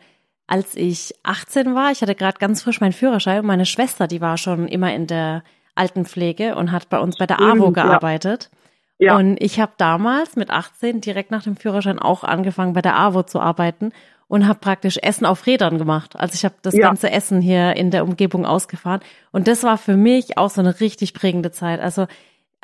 als 0.46 0.74
ich 0.74 1.14
18 1.22 1.74
war, 1.74 1.90
ich 1.92 2.02
hatte 2.02 2.14
gerade 2.14 2.38
ganz 2.38 2.62
frisch 2.62 2.80
meinen 2.80 2.92
Führerschein 2.92 3.40
und 3.40 3.46
meine 3.46 3.66
Schwester, 3.66 4.06
die 4.06 4.20
war 4.20 4.36
schon 4.38 4.68
immer 4.68 4.92
in 4.92 5.06
der 5.06 5.42
Altenpflege 5.74 6.56
und 6.56 6.72
hat 6.72 6.88
bei 6.88 6.98
uns 6.98 7.16
bei 7.16 7.26
der 7.26 7.40
AWO 7.40 7.66
ja. 7.66 7.70
gearbeitet. 7.70 8.50
Ja. 8.98 9.16
Und 9.16 9.40
ich 9.42 9.58
habe 9.60 9.72
damals 9.78 10.36
mit 10.36 10.50
18 10.50 11.00
direkt 11.00 11.30
nach 11.30 11.42
dem 11.42 11.56
Führerschein 11.56 11.98
auch 11.98 12.22
angefangen, 12.24 12.72
bei 12.72 12.82
der 12.82 12.98
AWO 12.98 13.22
zu 13.22 13.40
arbeiten 13.40 13.92
und 14.28 14.46
habe 14.46 14.60
praktisch 14.60 14.98
Essen 14.98 15.26
auf 15.26 15.46
Rädern 15.46 15.78
gemacht. 15.78 16.16
Also 16.16 16.34
ich 16.34 16.44
habe 16.44 16.54
das 16.62 16.74
Ja. 16.74 16.82
ganze 16.86 17.10
Essen 17.10 17.40
hier 17.40 17.74
in 17.76 17.90
der 17.90 18.04
Umgebung 18.04 18.46
ausgefahren. 18.46 19.00
Und 19.30 19.48
das 19.48 19.62
war 19.62 19.76
für 19.78 19.96
mich 19.96 20.38
auch 20.38 20.50
so 20.50 20.60
eine 20.60 20.80
richtig 20.80 21.14
prägende 21.14 21.50
Zeit. 21.50 21.80
Also 21.80 22.06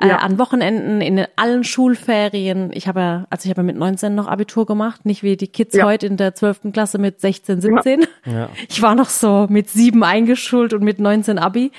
äh, 0.00 0.08
Ja. 0.08 0.16
an 0.18 0.38
Wochenenden, 0.38 1.00
in 1.00 1.26
allen 1.36 1.64
Schulferien. 1.64 2.70
Ich 2.72 2.86
habe 2.88 3.00
ja, 3.00 3.26
also 3.30 3.46
ich 3.46 3.50
habe 3.50 3.60
ja 3.62 3.64
mit 3.66 3.76
19 3.76 4.14
noch 4.14 4.26
Abitur 4.26 4.66
gemacht, 4.66 5.04
nicht 5.04 5.22
wie 5.22 5.36
die 5.36 5.48
Kids 5.48 5.74
Ja. 5.74 5.84
heute 5.84 6.06
in 6.06 6.16
der 6.16 6.34
12. 6.34 6.72
Klasse 6.72 6.98
mit 6.98 7.20
16, 7.20 7.60
17. 7.60 8.06
Ja. 8.24 8.48
Ich 8.68 8.80
war 8.82 8.94
noch 8.94 9.08
so 9.08 9.46
mit 9.48 9.68
sieben 9.70 10.04
eingeschult 10.04 10.72
und 10.72 10.82
mit 10.82 10.98
19 10.98 11.38
Abi. 11.38 11.72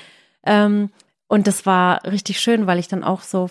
Ähm, 0.44 0.90
und 1.28 1.46
das 1.46 1.64
war 1.66 2.04
richtig 2.04 2.40
schön, 2.40 2.66
weil 2.66 2.78
ich 2.78 2.88
dann 2.88 3.04
auch 3.04 3.22
so 3.22 3.48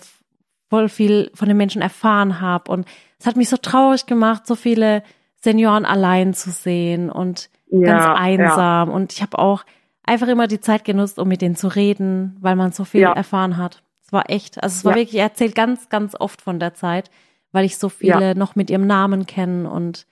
voll 0.68 0.88
viel 0.88 1.30
von 1.34 1.48
den 1.48 1.56
Menschen 1.56 1.82
erfahren 1.82 2.40
habe. 2.40 2.70
Und 2.70 2.86
es 3.18 3.26
hat 3.26 3.36
mich 3.36 3.48
so 3.48 3.56
traurig 3.56 4.06
gemacht, 4.06 4.46
so 4.46 4.54
viele 4.54 5.02
Senioren 5.42 5.84
allein 5.84 6.34
zu 6.34 6.50
sehen 6.50 7.10
und 7.10 7.48
ganz 7.70 8.04
Ja, 8.04 8.14
einsam. 8.14 8.90
Und 8.90 9.12
ich 9.12 9.22
habe 9.22 9.38
auch 9.38 9.64
einfach 10.04 10.28
immer 10.28 10.46
die 10.46 10.60
Zeit 10.60 10.84
genutzt, 10.84 11.18
um 11.18 11.28
mit 11.28 11.40
denen 11.42 11.56
zu 11.56 11.68
reden, 11.68 12.36
weil 12.40 12.56
man 12.56 12.72
so 12.72 12.84
viel 12.84 13.00
Ja. 13.02 13.12
erfahren 13.12 13.56
hat. 13.56 13.82
Es 14.10 14.12
war 14.12 14.24
echt, 14.28 14.60
also 14.60 14.74
es 14.74 14.84
war 14.84 14.92
Ja. 14.94 14.98
wirklich, 14.98 15.18
er 15.20 15.26
erzählt 15.28 15.54
ganz, 15.54 15.88
ganz 15.88 16.16
oft 16.18 16.42
von 16.42 16.58
der 16.58 16.74
Zeit, 16.74 17.10
weil 17.52 17.64
ich 17.64 17.78
so 17.78 17.88
viele 17.88 18.34
noch 18.36 18.56
mit 18.56 18.68
ihrem 18.68 18.88
Namen 18.88 19.24
kenne 19.24 19.70
und 19.70 20.04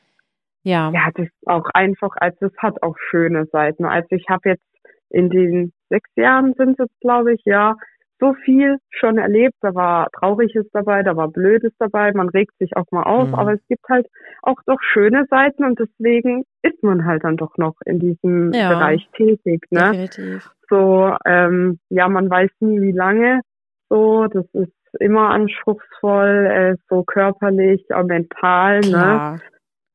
ja. 0.63 0.93
Ja, 0.95 1.09
das 1.17 1.27
ist 1.27 1.47
auch 1.49 1.67
einfach, 1.75 2.11
also 2.21 2.47
es 2.47 2.57
hat 2.59 2.81
auch 2.85 2.95
schöne 3.11 3.47
Seiten. 3.47 3.85
Also 3.85 4.07
ich 4.11 4.27
habe 4.29 4.51
jetzt 4.51 4.63
in 5.11 5.31
den 5.31 5.73
sechs 5.89 6.09
Jahren 6.15 6.55
sind 6.57 6.79
es, 6.79 6.87
glaube 7.01 7.33
ich, 7.35 7.41
ja, 7.45 7.75
so 8.21 8.35
viel 8.45 8.77
schon 8.91 9.19
erlebt. 9.19 9.55
Da 9.63 9.75
war 9.75 10.09
Trauriges 10.13 10.67
dabei, 10.73 11.03
da 11.03 11.17
war 11.17 11.27
Blödes 11.29 11.73
dabei, 11.81 12.13
man 12.13 12.29
regt 12.29 12.57
sich 12.61 12.77
auch 12.77 12.87
mal 12.93 13.03
auf, 13.03 13.29
Mhm. 13.31 13.35
aber 13.35 13.55
es 13.55 13.67
gibt 13.69 13.83
halt 13.89 14.07
auch 14.43 14.61
doch 14.67 14.81
schöne 14.93 15.25
Seiten 15.29 15.65
und 15.65 15.77
deswegen 15.81 16.45
ist 16.63 16.81
man 16.85 17.05
halt 17.05 17.25
dann 17.25 17.37
doch 17.37 17.57
noch 17.57 17.75
in 17.85 17.99
diesem 17.99 18.53
Ja. 18.53 18.69
Bereich 18.69 19.09
tätig. 19.17 19.63
Ne? 19.71 19.91
Definitiv. 19.91 20.51
So, 20.71 21.17
ähm, 21.25 21.79
ja, 21.89 22.09
man 22.09 22.29
weiß 22.31 22.51
nie, 22.61 22.81
wie 22.81 22.93
lange. 22.93 23.41
So, 23.89 24.27
das 24.27 24.45
ist 24.53 24.73
immer 25.01 25.31
anspruchsvoll, 25.31 26.47
äh, 26.47 26.77
so 26.89 27.03
körperlich, 27.05 27.85
auch 27.95 28.05
mental, 28.05 28.81
ne? 28.81 28.89
Klar. 28.89 29.41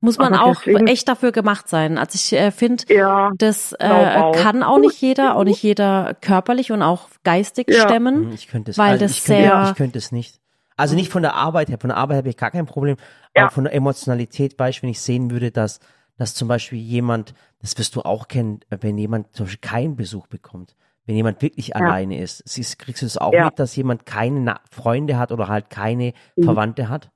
Muss 0.02 0.18
man 0.18 0.34
Aber 0.34 0.44
auch 0.48 0.56
deswegen- 0.64 0.88
echt 0.88 1.08
dafür 1.08 1.32
gemacht 1.32 1.70
sein. 1.70 1.98
Also 1.98 2.16
ich 2.18 2.34
äh, 2.38 2.52
finde, 2.52 2.84
Ja, 2.94 3.32
das 3.38 3.74
äh, 3.80 3.88
auch. 3.88 4.36
kann 4.36 4.62
auch 4.62 4.78
nicht 4.78 5.00
jeder, 5.02 5.38
auch 5.38 5.46
nicht 5.46 5.64
jeder 5.64 6.14
körperlich 6.20 6.74
und 6.74 6.82
auch 6.82 7.08
geistig 7.24 7.68
Ja. 7.70 7.84
stemmen. 7.88 8.26
Mhm, 8.28 8.32
Ich 8.34 8.50
könnte 8.50 8.72
es, 8.72 8.78
Weil 8.78 8.92
also 8.94 9.06
das 9.06 9.18
ich 9.18 9.24
könnte, 9.24 9.42
sehr- 9.44 9.64
ich 9.70 9.76
könnte 9.78 9.98
es 9.98 10.12
nicht. 10.12 10.42
Also 10.76 10.96
nicht 10.96 11.10
von 11.10 11.22
der 11.22 11.36
Arbeit 11.36 11.70
her. 11.70 11.78
Von 11.80 11.88
der 11.90 11.98
Arbeit 11.98 12.18
habe 12.18 12.30
ich 12.30 12.36
gar 12.36 12.52
kein 12.52 12.66
Problem. 12.66 12.98
Ja. 13.36 13.44
Aber 13.44 13.52
von 13.52 13.64
der 13.64 13.74
Emotionalität, 13.74 14.58
du, 14.58 14.84
wenn 14.84 14.90
ich 14.90 15.00
sehen 15.00 15.32
würde, 15.32 15.52
dass, 15.52 15.80
dass 16.18 16.36
zum 16.36 16.50
Beispiel 16.50 16.80
jemand, 16.80 17.34
das 17.62 17.78
wirst 17.78 17.96
du 17.96 18.02
auch 18.02 18.28
kennen, 18.28 18.60
wenn 18.70 18.98
jemand 18.98 19.34
zum 19.34 19.46
Beispiel 19.46 19.70
keinen 19.70 19.96
Besuch 19.96 20.28
bekommt. 20.28 20.76
Wenn 21.06 21.16
jemand 21.16 21.42
wirklich 21.42 21.76
alleine 21.76 22.22
ist. 22.22 22.48
Siehst, 22.48 22.80
kriegst 22.80 23.02
du 23.02 23.06
es 23.06 23.18
auch 23.18 23.34
Ja. 23.34 23.46
mit, 23.46 23.60
dass 23.60 23.76
jemand 23.76 24.06
keine 24.06 24.40
Na 24.40 24.60
Freunde 24.72 25.18
hat 25.18 25.32
oder 25.32 25.48
halt 25.50 25.70
keine 25.70 26.14
Mhm. 26.38 26.44
Verwandte 26.44 26.90
hat? 26.90 27.10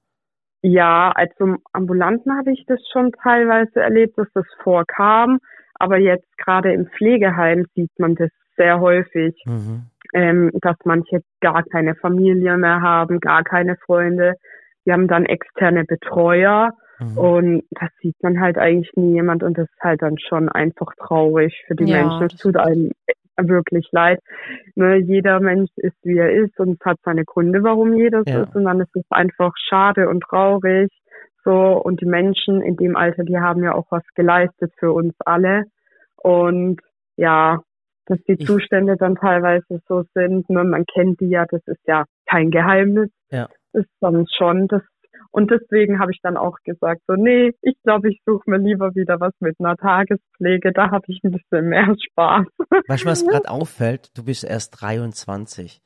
Ja, 0.62 1.12
also 1.16 1.34
im 1.46 1.60
Ambulanten 1.72 2.36
habe 2.38 2.52
ich 2.52 2.66
das 2.68 2.80
schon 2.92 3.12
teilweise 3.24 3.80
erlebt, 3.80 4.18
dass 4.18 4.28
das 4.34 4.46
vorkam. 4.64 5.40
Aber 5.76 5.98
jetzt 5.98 6.28
gerade 6.38 6.74
im 6.74 6.88
Pflegeheim 6.88 7.66
sieht 7.76 7.92
man 8.00 8.16
das 8.16 8.30
sehr 8.58 8.80
häufig, 8.80 9.36
Mhm. 9.46 9.84
ähm, 10.14 10.52
dass 10.62 10.76
manche 10.84 11.22
gar 11.42 11.64
keine 11.64 11.94
Familie 11.96 12.58
mehr 12.58 12.82
haben, 12.82 13.20
gar 13.20 13.44
keine 13.44 13.78
Freunde. 13.86 14.34
Die 14.86 14.92
haben 14.92 15.08
dann 15.08 15.26
externe 15.28 15.84
Betreuer 15.86 16.72
Mhm. 17.00 17.18
und 17.18 17.64
das 17.70 17.90
sieht 18.02 18.16
man 18.24 18.40
halt 18.42 18.58
eigentlich 18.58 18.92
nie 18.96 19.14
jemand 19.14 19.44
und 19.44 19.58
das 19.58 19.70
ist 19.70 19.82
halt 19.84 20.02
dann 20.02 20.18
schon 20.18 20.50
einfach 20.50 20.92
traurig 20.98 21.54
für 21.68 21.76
die 21.76 21.86
Ja, 21.86 22.02
Menschen. 22.02 22.26
Es 22.26 22.38
tut 22.38 22.58
einem 22.58 22.92
wirklich 23.38 23.88
leid. 23.92 24.20
Ne, 24.76 24.98
jeder 24.98 25.40
Mensch 25.40 25.70
ist, 25.78 25.98
wie 26.04 26.18
er 26.18 26.32
ist 26.32 26.60
und 26.60 26.84
hat 26.84 26.98
seine 27.04 27.26
Gründe, 27.26 27.64
warum 27.64 27.94
jeder 27.94 28.24
so 28.26 28.32
Ja. 28.32 28.44
ist 28.44 28.56
und 28.56 28.66
dann 28.66 28.82
ist 28.82 28.96
es 28.96 29.06
einfach 29.10 29.54
schade 29.70 30.10
und 30.10 30.22
traurig. 30.24 30.90
So, 31.44 31.54
und 31.82 32.02
die 32.02 32.06
Menschen 32.06 32.62
in 32.62 32.76
dem 32.76 32.96
Alter, 32.98 33.24
die 33.24 33.38
haben 33.38 33.64
ja 33.64 33.74
auch 33.74 33.86
was 33.90 34.04
geleistet 34.16 34.74
für 34.78 34.92
uns 34.92 35.14
alle. 35.26 35.64
Und 36.22 36.82
ja, 37.16 37.60
dass 38.08 38.22
die 38.24 38.38
Zustände 38.38 38.98
dann 38.98 39.16
teilweise 39.16 39.80
so 39.88 40.04
sind, 40.14 40.50
ne, 40.50 40.64
man 40.64 40.86
kennt 40.86 41.20
die 41.22 41.30
ja, 41.30 41.46
das 41.50 41.62
ist 41.68 41.82
ja 41.88 42.06
kein 42.30 42.52
Geheimnis. 42.52 43.10
Ja. 43.32 43.48
Ist 43.74 43.90
dann 44.02 44.26
schon 44.36 44.68
das 44.68 44.82
und 45.38 45.52
deswegen 45.52 46.00
habe 46.00 46.12
ich 46.12 46.20
dann 46.24 46.36
auch 46.36 46.58
gesagt, 46.64 47.02
so, 47.08 47.14
nee, 47.14 47.54
ich 47.62 47.76
glaube, 47.84 48.10
ich 48.10 48.20
suche 48.26 48.50
mir 48.50 48.58
lieber 48.58 48.96
wieder 48.96 49.20
was 49.20 49.34
mit 49.40 49.56
einer 49.60 49.78
Tagespflege. 49.78 50.72
Da 50.74 50.90
habe 50.90 51.06
ich 51.10 51.22
ein 51.24 51.32
bisschen 51.32 51.70
mehr 51.70 51.94
Spaß. 52.10 52.48
Weißt 52.88 53.04
du, 53.04 53.08
was 53.08 53.24
gerade 53.26 53.48
auffällt? 53.48 54.18
Du 54.18 54.24
bist 54.24 54.44
erst 54.44 54.82
23 54.82 55.80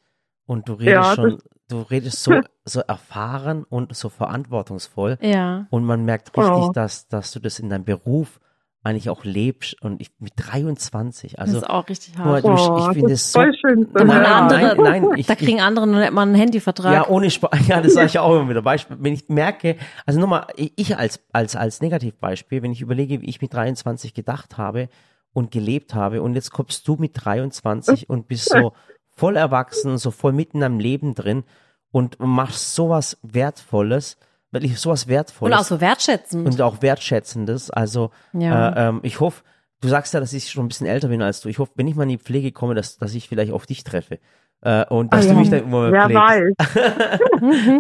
und 0.45 0.70
du 0.70 0.74
redest 0.74 0.93
Ja, 0.95 1.16
schon, 1.16 1.38
du 1.70 1.82
redest 1.82 2.24
so, 2.24 2.39
so 2.64 2.80
erfahren 2.80 3.66
und 3.68 3.93
so 3.93 4.08
verantwortungsvoll. 4.08 5.18
Ja. 5.22 5.68
Und 5.70 5.84
man 5.84 6.06
merkt 6.06 6.30
richtig, 6.38 6.54
Oh. 6.54 6.72
dass, 6.74 7.10
dass 7.10 7.34
du 7.34 7.39
das 7.41 7.60
in 7.60 7.70
deinem 7.70 7.84
Beruf 7.84 8.39
eigentlich 8.84 9.10
auch 9.10 9.24
lebst 9.24 9.80
und 9.84 10.02
ich 10.02 10.10
mit 10.20 10.34
23, 10.38 11.34
Das 11.34 11.40
also 11.42 11.58
ist 11.58 11.70
auch 11.70 11.88
richtig 11.88 12.18
hart. 12.18 12.44
du, 12.44 12.50
Oh, 12.50 12.78
ich 12.80 12.94
finde 12.98 13.10
das 13.14 13.22
es 13.22 13.26
ist 13.28 13.32
so 13.34 13.40
voll 13.40 13.54
schön 13.54 13.88
Nein, 13.94 14.10
andere, 14.26 14.76
nein, 14.76 15.04
nein, 15.04 15.20
ich- 15.20 15.26
da 15.28 15.36
kriegen 15.36 15.62
andere 15.62 15.86
noch 15.86 16.00
nicht 16.00 16.12
mal 16.14 16.24
einen 16.24 16.34
Handyvertrag. 16.36 16.92
Ja, 16.94 17.08
ohne 17.08 17.30
Spaß. 17.30 17.52
Ja, 17.68 17.80
das 17.82 17.94
sage 17.94 18.08
ich 18.08 18.18
auch 18.18 18.36
immer 18.40 18.50
wieder. 18.50 18.64
Beispiel, 18.64 18.98
wenn 19.00 19.14
ich 19.14 19.30
merke, 19.30 19.76
also 20.06 20.20
nochmal, 20.20 20.48
ich 20.56 20.98
als, 20.98 21.20
als, 21.32 21.56
als 21.56 21.82
Negativbeispiel, 21.82 22.64
wenn 22.64 22.72
ich 22.72 22.82
überlege, 22.82 23.22
wie 23.22 23.30
ich 23.30 23.42
mit 23.42 23.54
23 23.54 24.14
gedacht 24.16 24.58
habe 24.58 24.90
und 25.34 25.52
gelebt 25.52 25.94
habe 25.94 26.22
und 26.24 26.34
jetzt 26.34 26.52
kommst 26.52 26.88
du 26.88 26.96
mit 26.96 27.12
23 27.24 28.10
und 28.10 28.28
bist 28.28 28.50
so 28.50 28.74
voll 29.16 29.36
erwachsen, 29.36 30.00
so 30.00 30.10
voll 30.10 30.34
mitten 30.34 30.58
in 30.58 30.62
deinem 30.62 30.80
Leben 30.80 31.14
drin 31.14 31.44
und 31.92 32.20
machst 32.20 32.74
sowas 32.74 33.18
Wertvolles, 33.22 34.18
wirklich 34.52 34.80
sowas 34.80 35.04
Und 35.06 35.10
Wertvolles 35.10 35.58
auch 35.60 35.64
so 35.64 35.82
wertschätzend. 35.82 36.45
und 36.45 36.62
auch 36.62 36.82
Wertschätzendes. 36.82 37.70
Also 37.72 38.12
Ja. 38.34 38.70
äh, 38.70 38.89
ähm, 38.89 38.99
ich 39.04 39.20
hoffe, 39.20 39.43
du 39.82 39.88
sagst 39.88 40.14
ja, 40.14 40.20
dass 40.20 40.34
ich 40.34 40.49
schon 40.49 40.66
ein 40.66 40.68
bisschen 40.68 40.88
älter 40.88 41.08
bin 41.08 41.22
als 41.22 41.41
du. 41.41 41.49
Ich 41.49 41.60
hoffe, 41.60 41.72
wenn 41.76 41.88
ich 41.88 41.95
mal 41.95 42.04
in 42.04 42.10
die 42.10 42.18
Pflege 42.18 42.52
komme, 42.52 42.76
dass, 42.76 42.97
dass 42.97 43.16
ich 43.16 43.28
vielleicht 43.30 43.52
auf 43.52 43.66
dich 43.66 43.84
treffe. 43.84 44.20
Äh, 44.64 44.86
und 44.86 45.12
dass 45.12 45.26
Ah, 45.26 45.30
du 45.30 45.34
ja. 45.34 45.39
mich 45.39 45.49
dann 45.49 45.64
immer 45.64 45.91
Wer 45.91 46.06
pflegst. 46.06 46.22
weiß. 46.22 47.20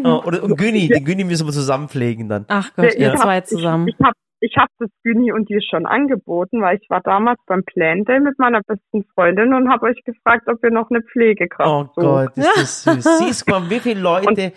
Oh, 0.03 0.21
oder 0.25 0.43
und 0.43 0.57
Güni, 0.57 0.87
den 0.87 1.05
Güni 1.05 1.23
müssen 1.23 1.45
wir 1.47 1.53
zusammen 1.53 1.87
pflegen 1.89 2.27
dann. 2.29 2.45
Ach 2.47 2.71
Gott, 2.75 2.95
ihr 2.95 3.15
zwei 3.15 3.41
zusammen. 3.41 3.87
Ich, 3.87 3.95
ich 3.99 4.03
habe 4.05 4.13
ich 4.43 4.55
hab 4.57 4.69
das 4.79 4.89
Güni 5.03 5.31
und 5.31 5.47
dir 5.49 5.59
schon 5.61 5.85
angeboten, 5.85 6.61
weil 6.61 6.79
ich 6.81 6.89
war 6.89 7.01
damals 7.01 7.39
beim 7.45 7.63
Plan 7.63 8.03
Day 8.05 8.19
mit 8.19 8.39
meiner 8.39 8.61
besten 8.65 9.03
Freundin 9.13 9.53
und 9.53 9.69
habe 9.69 9.85
euch 9.85 10.01
gefragt, 10.03 10.47
ob 10.47 10.63
ihr 10.63 10.71
noch 10.71 10.89
eine 10.89 11.01
Pflegekraft 11.03 11.69
Oh 11.69 11.83
sucht. 11.93 11.95
Gott, 11.95 12.37
ist 12.37 12.57
das 12.57 12.83
süß. 12.83 13.17
Siehst 13.19 13.47
du 13.47 13.51
mal, 13.51 13.69
wie 13.69 13.79
viele 13.79 14.01
Leute 14.01 14.51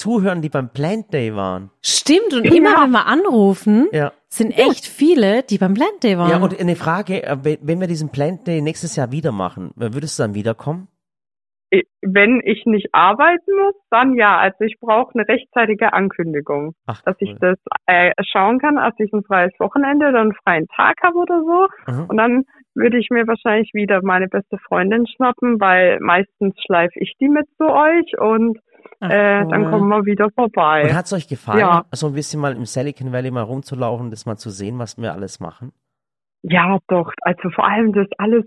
zuhören, 0.00 0.40
die 0.42 0.48
beim 0.48 0.68
Plant 0.70 1.12
Day 1.12 1.34
waren. 1.36 1.70
Stimmt, 1.82 2.32
und 2.34 2.44
immer 2.44 2.70
Ja. 2.72 2.82
wenn 2.84 2.90
wir 2.92 3.06
anrufen, 3.06 3.88
Ja. 3.92 4.12
sind 4.28 4.50
echt 4.52 4.86
viele, 4.86 5.42
die 5.42 5.58
beim 5.58 5.74
Plant 5.74 6.02
Day 6.02 6.16
waren. 6.18 6.30
Ja, 6.30 6.38
und 6.38 6.58
eine 6.58 6.76
Frage, 6.76 7.22
äh, 7.22 7.36
wenn 7.62 7.80
wir 7.80 7.86
diesen 7.86 8.10
Plant 8.10 8.46
Day 8.46 8.60
nächstes 8.62 8.96
Jahr 8.96 9.12
wieder 9.12 9.32
machen, 9.32 9.70
würdest 9.76 10.18
du 10.18 10.22
dann 10.24 10.34
wiederkommen? 10.34 10.88
Wenn 12.02 12.40
ich 12.44 12.64
nicht 12.66 12.88
arbeiten 12.92 13.52
muss, 13.62 13.74
dann 13.90 14.14
ja. 14.14 14.38
Also 14.38 14.64
ich 14.64 14.76
brauche 14.80 15.14
eine 15.14 15.28
rechtzeitige 15.28 15.92
Ankündigung, 15.92 16.74
Ach, 16.86 17.00
dass 17.02 17.14
cool. 17.20 17.28
ich 17.28 17.38
das 17.38 17.58
äh, 17.86 18.10
schauen 18.32 18.58
kann, 18.58 18.76
als 18.78 18.96
ich 18.98 19.12
ein 19.12 19.22
freies 19.22 19.52
Wochenende 19.60 20.08
oder 20.08 20.20
einen 20.20 20.34
freien 20.42 20.66
Tag 20.74 20.96
habe 21.04 21.18
oder 21.18 21.40
so. 21.44 21.92
Mhm. 21.92 22.04
Und 22.08 22.16
dann 22.16 22.44
würde 22.74 22.98
ich 22.98 23.08
mir 23.10 23.24
wahrscheinlich 23.28 23.70
wieder 23.72 24.00
meine 24.02 24.26
beste 24.26 24.58
Freundin 24.66 25.06
schnappen, 25.06 25.60
weil 25.60 25.98
meistens 26.00 26.54
schleife 26.66 26.98
ich 26.98 27.14
die 27.20 27.28
mit 27.28 27.46
zu 27.56 27.64
euch 27.68 28.18
und 28.18 28.58
äh, 29.00 29.46
dann 29.46 29.70
kommen 29.70 29.88
wir 29.88 30.04
wieder 30.04 30.26
Und 30.26 30.34
vorbei. 30.34 30.92
hat's 30.94 31.12
euch 31.12 31.26
gefallen, 31.28 31.60
Ja. 31.60 31.84
so 31.92 32.06
ein 32.08 32.12
bisschen 32.14 32.40
mal 32.40 32.54
im 32.54 32.64
Silicon 32.66 33.12
Valley 33.12 33.30
mal 33.30 33.42
rumzulaufen, 33.42 34.10
das 34.10 34.26
mal 34.26 34.36
zu 34.36 34.50
sehen, 34.50 34.78
was 34.78 34.98
wir 34.98 35.12
alles 35.12 35.40
machen? 35.40 35.72
Ja, 36.42 36.78
doch. 36.88 37.12
Also 37.22 37.50
vor 37.50 37.66
allem 37.66 37.92
das 37.92 38.06
alles 38.18 38.44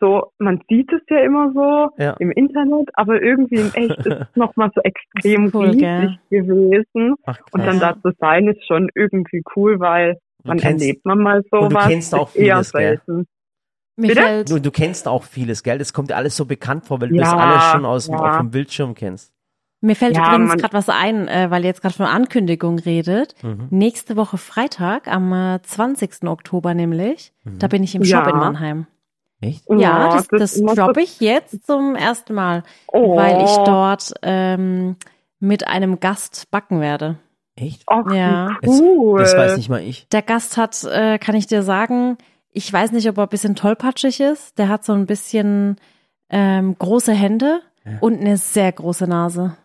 so, 0.00 0.32
man 0.38 0.60
sieht 0.68 0.92
es 0.92 1.00
ja 1.08 1.18
immer 1.20 1.52
so 1.54 1.88
Ja. 2.02 2.12
im 2.18 2.30
Internet, 2.32 2.90
aber 2.94 3.22
irgendwie 3.22 3.56
in 3.56 3.72
echt 3.74 3.98
ist 3.98 4.06
es 4.06 4.26
nochmal 4.36 4.70
so 4.74 4.80
extrem 4.82 5.50
cool, 5.54 5.66
riesig 5.66 5.80
gell? 5.80 6.18
gewesen. 6.30 7.14
Ach, 7.24 7.38
Und 7.52 7.64
dann 7.66 7.78
da 7.80 7.94
zu 8.02 8.10
sein, 8.18 8.48
ist 8.48 8.66
schon 8.66 8.90
irgendwie 8.94 9.42
cool, 9.56 9.78
weil 9.80 10.14
Du 10.42 10.48
man 10.48 10.58
kennst- 10.58 10.82
erlebt 10.82 11.04
man 11.06 11.18
mal 11.18 11.36
und 11.38 11.46
sowas. 11.50 11.84
du 11.84 11.88
kennst 11.90 12.14
auch 12.14 12.28
vieles, 12.28 12.72
gell? 12.72 13.00
fällt, 14.00 14.50
Du, 14.50 14.58
du 14.60 14.70
kennst 14.70 15.06
auch 15.06 15.22
vieles, 15.22 15.62
gell? 15.62 15.78
Das 15.78 15.92
kommt 15.92 16.10
dir 16.10 16.16
alles 16.16 16.36
so 16.36 16.44
bekannt 16.44 16.84
vor, 16.86 17.00
weil 17.00 17.08
du 17.10 17.14
Ja, 17.16 17.22
das 17.22 17.32
alles 17.32 17.62
schon 17.72 17.84
aus 17.84 18.06
dem, 18.06 18.14
ja. 18.16 18.20
auf 18.30 18.36
dem 18.38 18.50
Bildschirm 18.50 18.94
kennst. 18.94 19.32
Mir 19.84 19.96
fällt 19.96 20.16
Ja, 20.16 20.34
übrigens 20.34 20.54
gerade 20.60 20.72
was 20.74 20.88
ein, 20.88 21.28
äh, 21.28 21.50
weil 21.50 21.62
ihr 21.62 21.68
jetzt 21.68 21.82
gerade 21.82 21.94
von 21.94 22.06
Ankündigung 22.06 22.78
redet. 22.78 23.34
Mhm. 23.42 23.68
Nächste 23.70 24.16
Woche 24.16 24.38
Freitag, 24.38 25.08
am 25.08 25.32
äh, 25.32 25.60
20. 25.62 26.24
Oktober 26.28 26.74
nämlich, 26.74 27.32
da 27.44 27.68
bin 27.68 27.82
ich 27.82 27.94
im 27.94 28.02
Ja. 28.02 28.18
Shop 28.24 28.32
in 28.32 28.38
Mannheim. 28.38 28.86
Echt? 29.40 29.64
Ja, 29.68 30.08
das, 30.14 30.28
das 30.28 30.60
das 30.60 30.74
droppe 30.76 31.02
ich 31.02 31.20
jetzt 31.20 31.66
zum 31.66 31.96
ersten 31.96 32.34
Mal, 32.34 32.62
Oh. 32.86 33.16
weil 33.16 33.44
ich 33.44 33.54
dort 33.66 34.14
ähm, 34.22 34.96
mit 35.38 35.66
einem 35.68 36.00
Gast 36.00 36.50
backen 36.50 36.80
werde. 36.80 37.16
Echt? 37.56 37.82
Ach, 37.88 38.10
Ja. 38.12 38.56
cool. 38.66 39.20
Das 39.20 39.36
weiß 39.36 39.56
nicht 39.58 39.68
mal 39.68 39.82
ich. 39.82 40.08
Der 40.08 40.22
Gast 40.22 40.56
hat, 40.56 40.82
äh, 40.84 41.18
kann 41.18 41.34
ich 41.34 41.46
dir 41.46 41.62
sagen, 41.62 42.16
ich 42.52 42.72
weiß 42.72 42.92
nicht, 42.92 43.08
ob 43.08 43.18
er 43.18 43.24
ein 43.24 43.28
bisschen 43.28 43.54
tollpatschig 43.54 44.20
ist. 44.20 44.56
Der 44.58 44.68
hat 44.68 44.84
so 44.84 44.92
ein 44.94 45.06
bisschen 45.06 45.76
ähm, 46.30 46.76
große 46.78 47.12
Hände 47.12 47.60
Ja. 47.84 47.98
und 48.00 48.18
eine 48.20 48.38
sehr 48.38 48.72
große 48.72 49.06
Nase. 49.06 49.56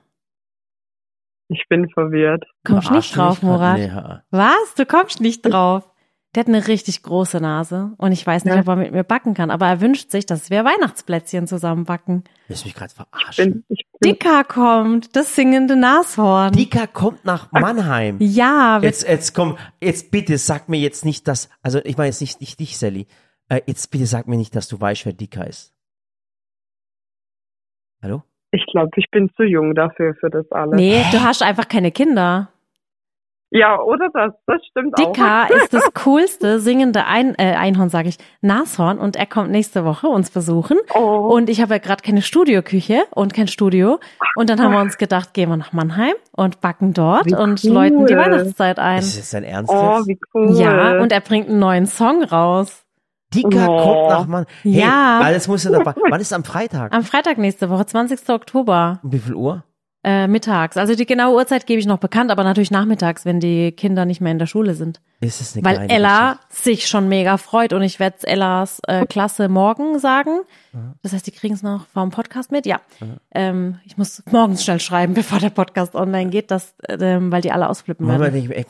Ich 1.49 1.65
bin 1.67 1.89
verwirrt. 1.89 2.45
Kommst 2.63 2.91
nicht 2.91 3.15
drauf? 3.15 3.41
Murat? 3.41 3.77
Nee, 3.77 3.89
ha. 3.91 4.23
Was? 4.29 4.75
Du 4.77 4.85
kommst 4.85 5.19
nicht 5.19 5.41
drauf. 5.41 5.89
Der 6.35 6.41
hat 6.41 6.47
eine 6.47 6.67
richtig 6.67 7.01
große 7.01 7.39
Nase 7.41 7.93
und 7.97 8.11
ich 8.11 8.25
weiß 8.25 8.45
nicht, 8.45 8.53
Ja. 8.53 8.61
ob 8.61 8.67
er 8.67 8.75
mit 8.75 8.91
mir 8.91 9.03
backen 9.03 9.33
kann, 9.33 9.49
aber 9.49 9.65
er 9.65 9.81
wünscht 9.81 10.11
sich, 10.11 10.27
dass 10.27 10.51
wir 10.51 10.63
Weihnachtsplätzchen 10.63 11.47
zusammen 11.47 11.85
backen. 11.85 12.23
Willst 12.47 12.63
du 12.63 12.67
mich 12.67 12.75
gerade 12.75 12.93
verarschen? 12.93 13.51
Bin, 13.51 13.63
ich 13.69 13.87
bin, 13.99 14.11
Dicker 14.11 14.43
kommt, 14.43 15.15
das 15.15 15.35
singende 15.35 15.75
Nashorn. 15.75 16.51
Dika 16.53 16.85
kommt 16.85 17.25
nach 17.25 17.51
Mannheim. 17.51 18.17
ja, 18.19 18.77
wir 18.79 18.87
Jetzt, 18.89 19.07
jetzt 19.07 19.33
komm, 19.33 19.57
jetzt 19.81 20.11
bitte 20.11 20.37
sag 20.37 20.69
mir 20.69 20.79
jetzt 20.79 21.03
nicht, 21.03 21.27
dass, 21.27 21.49
also 21.63 21.79
ich 21.83 21.97
meine 21.97 22.09
jetzt 22.09 22.21
nicht, 22.21 22.39
nicht 22.41 22.59
dich, 22.59 22.77
Sally. 22.77 23.07
Äh, 23.47 23.61
jetzt 23.65 23.89
bitte 23.89 24.05
sag 24.05 24.27
mir 24.27 24.37
nicht, 24.37 24.55
dass 24.55 24.67
du 24.67 24.79
weißt, 24.79 25.07
wer 25.07 25.13
Dika 25.13 25.41
ist. 25.45 25.73
Hallo? 28.03 28.21
Ich 28.51 28.65
glaube, 28.67 28.91
ich 28.95 29.09
bin 29.11 29.29
zu 29.35 29.43
jung 29.43 29.75
dafür, 29.75 30.15
für 30.19 30.29
das 30.29 30.49
alles. 30.51 30.75
Nee, 30.75 31.03
du 31.11 31.21
hast 31.21 31.43
einfach 31.43 31.67
keine 31.67 31.91
Kinder. 31.91 32.49
Ja, 33.51 33.81
oder 33.81 34.09
das? 34.13 34.33
Das 34.45 34.63
stimmt 34.69 34.97
Dicker 34.97 35.45
auch. 35.45 35.49
ist 35.55 35.73
das 35.73 35.91
coolste 36.03 36.59
singende 36.59 37.05
Ein 37.05 37.33
äh, 37.39 37.55
Einhorn, 37.55 37.89
sage 37.89 38.09
ich, 38.09 38.17
Nashorn 38.41 38.99
und 38.99 39.15
er 39.15 39.25
kommt 39.25 39.49
nächste 39.49 39.85
Woche 39.85 40.07
uns 40.07 40.29
besuchen. 40.29 40.77
Oh, 40.93 41.29
Und 41.33 41.49
ich 41.49 41.59
habe 41.59 41.73
ja 41.73 41.77
gerade 41.79 42.03
keine 42.03 42.21
Studioküche 42.21 43.01
und 43.11 43.33
kein 43.33 43.47
Studio. 43.47 43.99
Und 44.35 44.51
dann 44.51 44.61
haben 44.61 44.73
wir 44.73 44.81
uns 44.81 44.99
gedacht, 44.99 45.33
gehen 45.33 45.49
wir 45.49 45.57
nach 45.57 45.73
Mannheim 45.73 46.13
und 46.31 46.61
backen 46.61 46.93
dort 46.93 47.25
Wie 47.25 47.35
und 47.35 47.63
cool. 47.63 47.71
läuten 47.71 48.05
die 48.05 48.15
Weihnachtszeit 48.15 48.77
ein. 48.77 48.99
Ist 48.99 49.17
das 49.17 49.31
dein 49.31 49.43
Ernst 49.43 49.71
oh 49.73 50.01
wie 50.05 50.19
cool. 50.35 50.55
Ja, 50.59 51.01
und 51.01 51.11
er 51.11 51.21
bringt 51.21 51.49
einen 51.49 51.59
neuen 51.59 51.87
Song 51.87 52.23
raus. 52.23 52.85
Dika 53.33 53.67
Oh. 53.67 53.83
kommt 53.83 54.09
nach 54.09 54.25
Mannheim. 54.27 54.45
Hey, 54.63 54.79
Ja. 54.79 55.19
Alles 55.21 55.47
musst 55.47 55.65
du 55.65 55.69
dabei. 55.69 55.93
Wann 56.09 56.19
ist 56.21 56.33
am 56.33 56.43
Freitag? 56.43 56.93
Am 56.93 57.03
Freitag 57.03 57.37
nächste 57.37 57.69
Woche, 57.69 57.85
20. 57.85 58.27
Oktober, 58.29 58.99
Um 59.03 59.11
wie 59.11 59.19
viel 59.19 59.35
Uhr? 59.35 59.63
Äh, 60.03 60.27
mittags. 60.27 60.77
Also 60.77 60.95
die 60.95 61.05
genaue 61.05 61.35
Uhrzeit 61.35 61.65
gebe 61.65 61.79
ich 61.79 61.85
noch 61.85 61.97
bekannt, 61.99 62.31
aber 62.31 62.43
natürlich 62.43 62.71
nachmittags, 62.71 63.25
wenn 63.25 63.39
die 63.41 63.71
Kinder 63.73 64.05
nicht 64.05 64.21
mehr 64.21 64.31
in 64.31 64.39
der 64.39 64.45
Schule 64.45 64.73
sind. 64.73 65.01
Ist 65.21 65.41
es 65.41 65.57
eine 65.57 65.65
Weil 65.65 65.91
Ella 65.91 66.35
Geschichte? 66.49 66.63
sich 66.63 66.87
schon 66.87 67.09
mega 67.09 67.35
freut 67.35 67.73
und 67.73 67.81
ich 67.81 67.99
werde 67.99 68.25
Ellas 68.25 68.79
äh, 68.87 69.05
Klasse 69.05 69.49
morgen 69.49 69.99
sagen. 69.99 70.39
Das 71.03 71.11
heißt, 71.11 71.27
die 71.27 71.31
kriegen 71.31 71.53
es 71.53 71.63
noch 71.63 71.87
vom 71.87 72.11
Podcast 72.11 72.51
mit. 72.53 72.65
Ja, 72.65 72.79
ähm, 73.35 73.79
ich 73.85 73.97
muss 73.97 74.23
morgens 74.31 74.63
schnell 74.63 74.79
schreiben, 74.79 75.13
bevor 75.15 75.39
der 75.39 75.49
Podcast 75.49 75.95
online 75.95 76.29
geht, 76.29 76.49
dass, 76.51 76.73
ähm, 76.87 77.31
weil 77.33 77.41
die 77.41 77.51
alle 77.51 77.67
ausflippen 77.67 78.07
Manchmal 78.07 78.33
werden. 78.33 78.49
ich, 78.51 78.55
echt, 78.57 78.69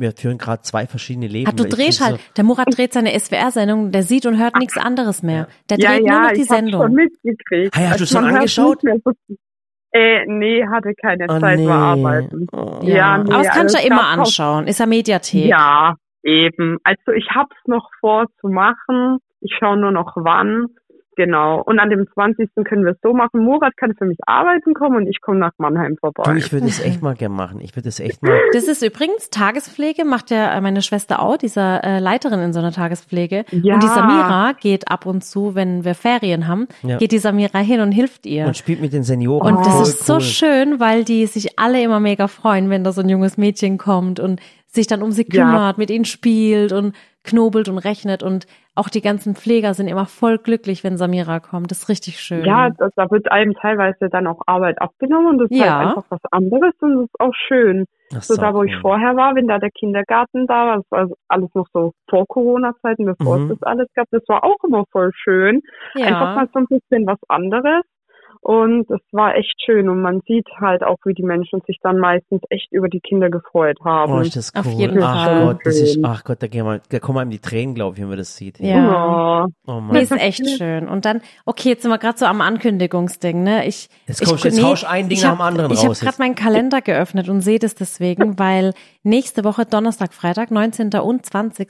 wir, 0.00 0.12
führen 0.16 0.38
gerade 0.38 0.62
zwei 0.62 0.86
verschiedene 0.86 1.26
Leben. 1.26 1.48
Hat 1.48 1.58
du 1.60 1.64
drehst 1.68 2.00
halt. 2.00 2.18
Der 2.38 2.44
Murat 2.44 2.68
dreht 2.74 2.94
seine 2.94 3.18
SWR-Sendung, 3.18 3.90
der 3.92 4.04
sieht 4.04 4.24
und 4.24 4.38
hört 4.38 4.56
nichts 4.56 4.78
anderes 4.78 5.22
mehr. 5.22 5.48
Der 5.68 5.78
ja, 5.78 5.90
dreht 5.90 6.06
ja, 6.06 6.12
nur 6.12 6.20
noch 6.22 6.32
die 6.32 6.40
ich 6.42 6.48
hab's 6.48 6.58
schon 6.58 6.70
Sendung. 6.70 6.92
mitgekriegt. 6.94 7.76
Hey, 7.76 7.88
hast 7.88 8.00
du 8.00 8.04
Also 8.04 8.06
schon 8.06 8.24
hört 8.24 8.34
angeschaut? 8.36 8.82
nicht 8.84 8.84
mehr 8.84 8.96
so- 9.04 9.34
Äh, 9.92 10.24
nee, 10.26 10.64
hatte 10.66 10.94
keine 10.94 11.26
Oh, 11.28 11.38
Zeit 11.38 11.58
nee. 11.58 11.66
bearbeiten. 11.66 12.46
Oh. 12.52 12.78
Ja, 12.82 12.96
Ja, 12.96 13.18
nee, 13.18 13.32
aber 13.32 13.42
das 13.42 13.54
kannst 13.54 13.74
du 13.74 13.78
ja 13.78 13.84
also 13.84 13.92
immer 13.94 14.12
es 14.12 14.18
anschauen. 14.18 14.66
Ist 14.66 14.80
ja 14.80 14.86
Mediathek. 14.86 15.44
Ja, 15.46 15.94
eben. 16.22 16.78
Also 16.82 17.12
ich 17.14 17.28
hab's 17.34 17.56
noch 17.66 17.88
vor 18.00 18.26
zu 18.40 18.48
machen. 18.48 19.18
Ich 19.40 19.54
schaue 19.58 19.76
nur 19.76 19.90
noch 19.92 20.12
wann. 20.16 20.66
Genau. 21.16 21.62
Und 21.62 21.78
an 21.78 21.90
dem 21.90 22.06
20. 22.12 22.50
können 22.64 22.84
wir 22.84 22.92
es 22.92 22.98
so 23.02 23.12
machen. 23.12 23.44
Murat 23.44 23.76
kann 23.76 23.94
für 23.98 24.04
mich 24.06 24.18
arbeiten 24.26 24.74
kommen 24.74 24.96
und 24.96 25.06
ich 25.06 25.20
komme 25.20 25.38
nach 25.38 25.52
Mannheim 25.58 25.92
Du, 25.96 26.00
vorbei. 26.12 26.36
ich 26.36 26.52
würde 26.52 26.66
es 26.66 26.80
echt 26.82 27.02
mal 27.02 27.14
gern 27.14 27.32
machen. 27.32 27.60
Ich 27.60 27.76
würde 27.76 27.88
es 27.88 28.00
echt 28.00 28.22
mal. 28.22 28.38
Das 28.52 28.64
ist 28.64 28.82
übrigens 28.82 29.28
Tagespflege, 29.30 30.04
macht 30.04 30.30
ja 30.30 30.54
äh, 30.56 30.60
meine 30.60 30.82
Schwester 30.82 31.20
auch, 31.20 31.36
dieser 31.36 31.84
äh, 31.84 31.98
Leiterin 31.98 32.40
in 32.40 32.52
so 32.52 32.60
einer 32.60 32.72
Tagespflege. 32.72 33.44
Ja. 33.50 33.74
Und 33.74 33.82
die 33.82 33.88
Samira 33.88 34.52
geht 34.58 34.90
ab 34.90 35.06
und 35.06 35.22
zu, 35.24 35.54
wenn 35.54 35.84
wir 35.84 35.94
Ferien 35.94 36.48
haben, 36.48 36.66
Ja. 36.82 36.96
geht 36.98 37.12
die 37.12 37.18
Samira 37.18 37.58
hin 37.58 37.80
und 37.80 37.92
hilft 37.92 38.24
ihr. 38.26 38.46
Und 38.46 38.56
spielt 38.56 38.80
mit 38.80 38.92
den 38.92 39.02
Senioren. 39.02 39.56
Und 39.56 39.66
das 39.66 39.74
Voll 39.74 39.82
ist 39.82 40.06
so 40.06 40.14
cool. 40.14 40.20
schön, 40.20 40.80
weil 40.80 41.04
die 41.04 41.26
sich 41.26 41.58
alle 41.58 41.82
immer 41.82 42.00
mega 42.00 42.26
freuen, 42.28 42.70
wenn 42.70 42.84
da 42.84 42.92
so 42.92 43.02
ein 43.02 43.08
junges 43.08 43.36
Mädchen 43.36 43.76
kommt 43.78 44.18
und 44.20 44.40
sich 44.74 44.86
dann 44.86 45.02
um 45.02 45.12
sie 45.12 45.26
Ja. 45.30 45.44
kümmert, 45.44 45.78
mit 45.78 45.90
ihnen 45.90 46.04
spielt 46.06 46.72
und 46.72 46.94
knobelt 47.24 47.68
und 47.68 47.78
rechnet. 47.78 48.22
Und 48.22 48.46
auch 48.74 48.88
die 48.88 49.02
ganzen 49.02 49.36
Pfleger 49.36 49.74
sind 49.74 49.86
immer 49.86 50.06
voll 50.06 50.38
glücklich, 50.38 50.82
wenn 50.82 50.96
Samira 50.96 51.40
kommt. 51.40 51.70
Das 51.70 51.78
ist 51.80 51.88
richtig 51.88 52.18
schön. 52.20 52.44
Ja, 52.44 52.70
das, 52.70 52.90
da 52.96 53.08
wird 53.10 53.30
einem 53.30 53.54
teilweise 53.54 54.08
dann 54.10 54.26
auch 54.26 54.40
Arbeit 54.46 54.80
abgenommen 54.80 55.26
und 55.28 55.38
das 55.38 55.50
ist 55.50 55.58
Ja. 55.58 55.76
halt 55.78 55.88
einfach 55.88 56.04
was 56.08 56.20
anderes 56.32 56.72
und 56.80 56.94
das 56.94 57.04
ist 57.04 57.20
auch 57.20 57.34
schön. 57.46 57.84
Ach, 58.16 58.22
So 58.22 58.36
da, 58.36 58.52
wo 58.54 58.62
ich 58.62 58.72
cool. 58.76 58.80
vorher 58.80 59.14
war, 59.14 59.34
wenn 59.34 59.46
da 59.46 59.58
der 59.58 59.70
Kindergarten 59.70 60.46
da 60.46 60.66
war, 60.66 60.76
das 60.78 60.86
war 60.90 61.08
alles 61.28 61.50
noch 61.54 61.66
so 61.72 61.92
vor 62.08 62.26
Corona-Zeiten, 62.26 63.04
bevor 63.04 63.38
Mhm. 63.38 63.50
es 63.52 63.58
das 63.58 63.62
alles 63.62 63.88
gab, 63.94 64.06
das 64.10 64.22
war 64.28 64.42
auch 64.42 64.58
immer 64.66 64.84
voll 64.90 65.10
schön. 65.14 65.60
Einfach 65.94 66.08
ja. 66.10 66.34
mal 66.34 66.48
so 66.52 66.58
ein 66.60 66.66
bisschen 66.66 67.06
was 67.06 67.18
anderes. 67.28 67.82
Und 68.44 68.90
es 68.90 69.00
war 69.12 69.36
echt 69.36 69.54
schön 69.64 69.88
und 69.88 70.02
man 70.02 70.20
sieht 70.26 70.48
halt 70.60 70.82
auch, 70.82 70.98
wie 71.04 71.14
die 71.14 71.22
Menschen 71.22 71.60
sich 71.64 71.78
dann 71.80 71.98
meistens 71.98 72.42
echt 72.50 72.72
über 72.72 72.88
die 72.88 72.98
Kinder 72.98 73.30
gefreut 73.30 73.78
haben. 73.84 74.12
Oh, 74.14 74.18
ist 74.18 74.34
das 74.34 74.50
cool. 74.52 74.60
Auf 74.62 74.66
jeden 74.80 75.00
ach 75.00 75.24
Fall. 75.26 75.44
Gott, 75.46 75.58
das 75.64 75.78
ist, 75.78 76.00
ach 76.02 76.24
Gott, 76.24 76.42
da, 76.42 76.48
gehen 76.48 76.66
wir, 76.66 76.80
da 76.88 76.98
kommen 76.98 77.18
einem 77.18 77.30
die 77.30 77.38
Tränen, 77.38 77.76
glaube 77.76 77.94
ich, 77.94 78.02
wenn 78.02 78.08
man 78.08 78.18
das 78.18 78.36
sieht. 78.36 78.58
Ja. 78.58 78.66
Ja. 78.66 79.46
Oh 79.68 79.74
Nee, 79.74 79.80
Mann. 79.80 79.96
ist 79.96 80.10
echt 80.10 80.44
schön. 80.58 80.88
Und 80.88 81.04
dann, 81.04 81.20
okay, 81.46 81.68
jetzt 81.68 81.82
sind 81.82 81.92
wir 81.92 81.98
gerade 81.98 82.18
so 82.18 82.26
am 82.26 82.40
Ankündigungsding, 82.40 83.44
ne? 83.44 83.64
Ich, 83.66 83.88
Jetzt 84.08 84.22
ich, 84.22 84.28
kommst 84.28 84.42
du- 84.44 84.48
jetzt 84.48 84.62
haust 84.62 84.84
ein 84.86 85.08
Ding 85.08 85.18
ich 85.18 85.22
nach 85.24 85.34
dem 85.36 85.40
anderen 85.40 85.70
Ich 85.70 85.78
habe 85.78 85.88
raus 85.90 86.00
gerade 86.00 86.10
jetzt. 86.10 86.18
meinen 86.18 86.34
Kalender 86.34 86.80
geöffnet 86.80 87.28
und 87.28 87.42
sehe 87.42 87.60
das 87.60 87.76
deswegen, 87.76 88.38
weil 88.40 88.72
nächste 89.04 89.44
Woche, 89.44 89.66
Donnerstag, 89.66 90.12
Freitag, 90.12 90.50
19. 90.50 90.90
und 91.00 91.24
20. 91.24 91.68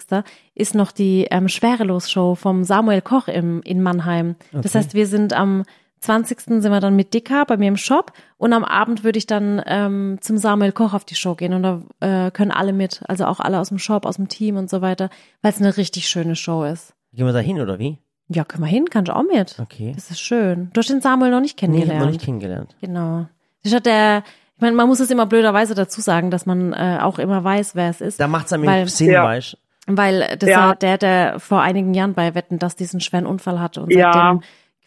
ist 0.54 0.74
noch 0.74 0.90
die 0.90 1.26
ähm, 1.30 1.48
Schwerelos-Show 1.48 2.34
vom 2.34 2.64
Samuel 2.64 3.02
Koch 3.02 3.28
im, 3.28 3.60
in 3.62 3.82
Mannheim. 3.82 4.36
Das 4.52 4.66
Okay. 4.70 4.78
heißt, 4.78 4.94
wir 4.94 5.06
sind 5.06 5.34
am 5.34 5.64
20. 6.03 6.40
sind 6.40 6.62
wir 6.64 6.80
dann 6.80 6.96
mit 6.96 7.14
Dicker 7.14 7.44
bei 7.46 7.57
mir 7.57 7.68
im 7.68 7.76
Shop 7.76 8.12
und 8.36 8.53
am 8.53 8.64
Abend 8.64 9.05
würde 9.05 9.18
ich 9.18 9.26
dann 9.26 9.62
ähm, 9.66 10.18
zum 10.20 10.36
Samuel 10.36 10.72
Koch 10.72 10.94
auf 10.94 11.05
die 11.05 11.14
Show 11.14 11.34
gehen 11.34 11.55
und 11.55 11.62
da 11.62 12.26
äh, 12.26 12.30
können 12.30 12.50
alle 12.50 12.72
mit, 12.72 13.03
also 13.09 13.24
auch 13.26 13.40
alle 13.40 13.59
aus 13.61 13.68
dem 13.70 13.78
Shop, 13.78 14.05
aus 14.05 14.16
dem 14.16 14.28
Team 14.28 14.57
und 14.57 14.68
so 14.68 14.82
weiter, 14.82 15.09
weil 15.42 15.53
es 15.53 15.61
eine 15.61 15.76
richtig 15.76 16.09
schöne 16.09 16.36
Show 16.36 16.64
ist. 16.64 16.92
Gehen 17.12 17.26
wir 17.26 17.32
da 17.32 17.38
hin, 17.38 17.61
oder 17.61 17.78
wie? 17.78 17.98
Ja, 18.28 18.44
können 18.44 18.62
wir 18.64 18.68
hin, 18.70 18.86
kannst 18.90 19.09
du 19.11 19.16
auch 19.16 19.22
mit. 19.24 19.59
Okay. 19.61 19.92
Das 19.94 20.11
ist 20.11 20.20
schön. 20.20 20.70
Du 20.72 20.78
hast 20.80 20.88
den 20.90 21.00
Samuel 21.00 21.30
noch 21.30 21.40
nicht 21.40 21.61
Nee, 21.61 21.66
ich 21.66 21.72
kennengelernt. 21.72 21.92
habe 22.00 22.05
noch 22.07 22.12
nicht 22.12 22.24
kennengelernt. 22.24 22.76
Genau. 22.80 23.26
Das 23.62 23.74
hat 23.74 23.86
der, 23.86 24.22
ich 24.57 24.61
meine, 24.62 24.74
man 24.76 24.88
muss 24.88 25.00
es 25.00 25.11
immer 25.11 25.26
blöderweise 25.26 25.74
dazu 25.74 26.00
sagen, 26.00 26.30
dass 26.30 26.46
man 26.46 26.72
äh, 26.72 26.98
auch 27.03 27.18
immer 27.18 27.44
weiß, 27.44 27.74
wer 27.74 27.90
es 27.90 28.00
ist. 28.00 28.18
Da 28.20 28.28
macht 28.28 28.46
es 28.46 28.53
einem 28.53 28.66
Weil- 28.66 28.88
Sinn, 28.88 29.11
Ja. 29.11 29.24
weißt 29.24 29.59
Weil 29.86 30.36
das 30.38 30.48
Ja. 30.48 30.59
war 30.68 30.76
der, 30.76 30.96
der 30.96 31.40
vor 31.40 31.61
einigen 31.61 31.92
Jahren 31.92 32.14
bei 32.14 32.34
Wetten, 32.34 32.59
dass 32.59 32.76
diesen 32.76 33.00
schweren 33.00 33.26
Unfall 33.26 33.61
hatte 33.61 33.82
und 33.82 33.92
Ja. 33.92 34.12
seitdem 34.12 34.42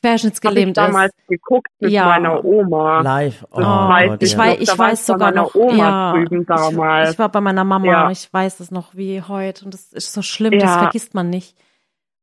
Habe 0.06 0.16
ich 0.16 0.22
querschnittsgelähmt 0.22 0.78
damals 0.78 1.12
ist. 1.18 1.28
geguckt 1.28 1.68
mit 1.80 1.92
Ja. 1.92 2.06
meiner 2.06 2.44
Oma. 2.46 3.02
Live. 3.02 3.46
Oh, 3.52 3.60
Das 3.60 3.68
weiß 3.68 4.10
Gott, 4.10 4.24
ich 4.24 4.32
Ich 4.32 4.38
weiß, 4.38 4.58
ich 4.60 4.78
weiß 4.78 5.02
ich 5.02 5.08
bei 5.08 5.14
sogar 5.14 5.30
meiner 5.32 5.42
noch, 5.44 5.56
Oma 5.56 5.76
ja, 5.78 6.14
drüben 6.14 6.46
damals. 6.46 7.10
Ich, 7.10 7.14
ich 7.14 7.20
war 7.20 7.30
bei 7.30 7.42
meiner 7.42 7.64
Mama, 7.64 7.86
Ja. 7.88 8.10
ich 8.12 8.32
weiß 8.32 8.60
es 8.60 8.72
noch 8.72 8.96
wie 8.96 9.22
heute 9.22 9.66
und 9.66 9.74
das 9.74 9.92
ist 9.94 10.14
so 10.14 10.22
schlimm, 10.22 10.54
das 10.60 10.70
Ja. 10.72 10.80
vergisst 10.80 11.14
man 11.14 11.30
nicht. 11.30 11.56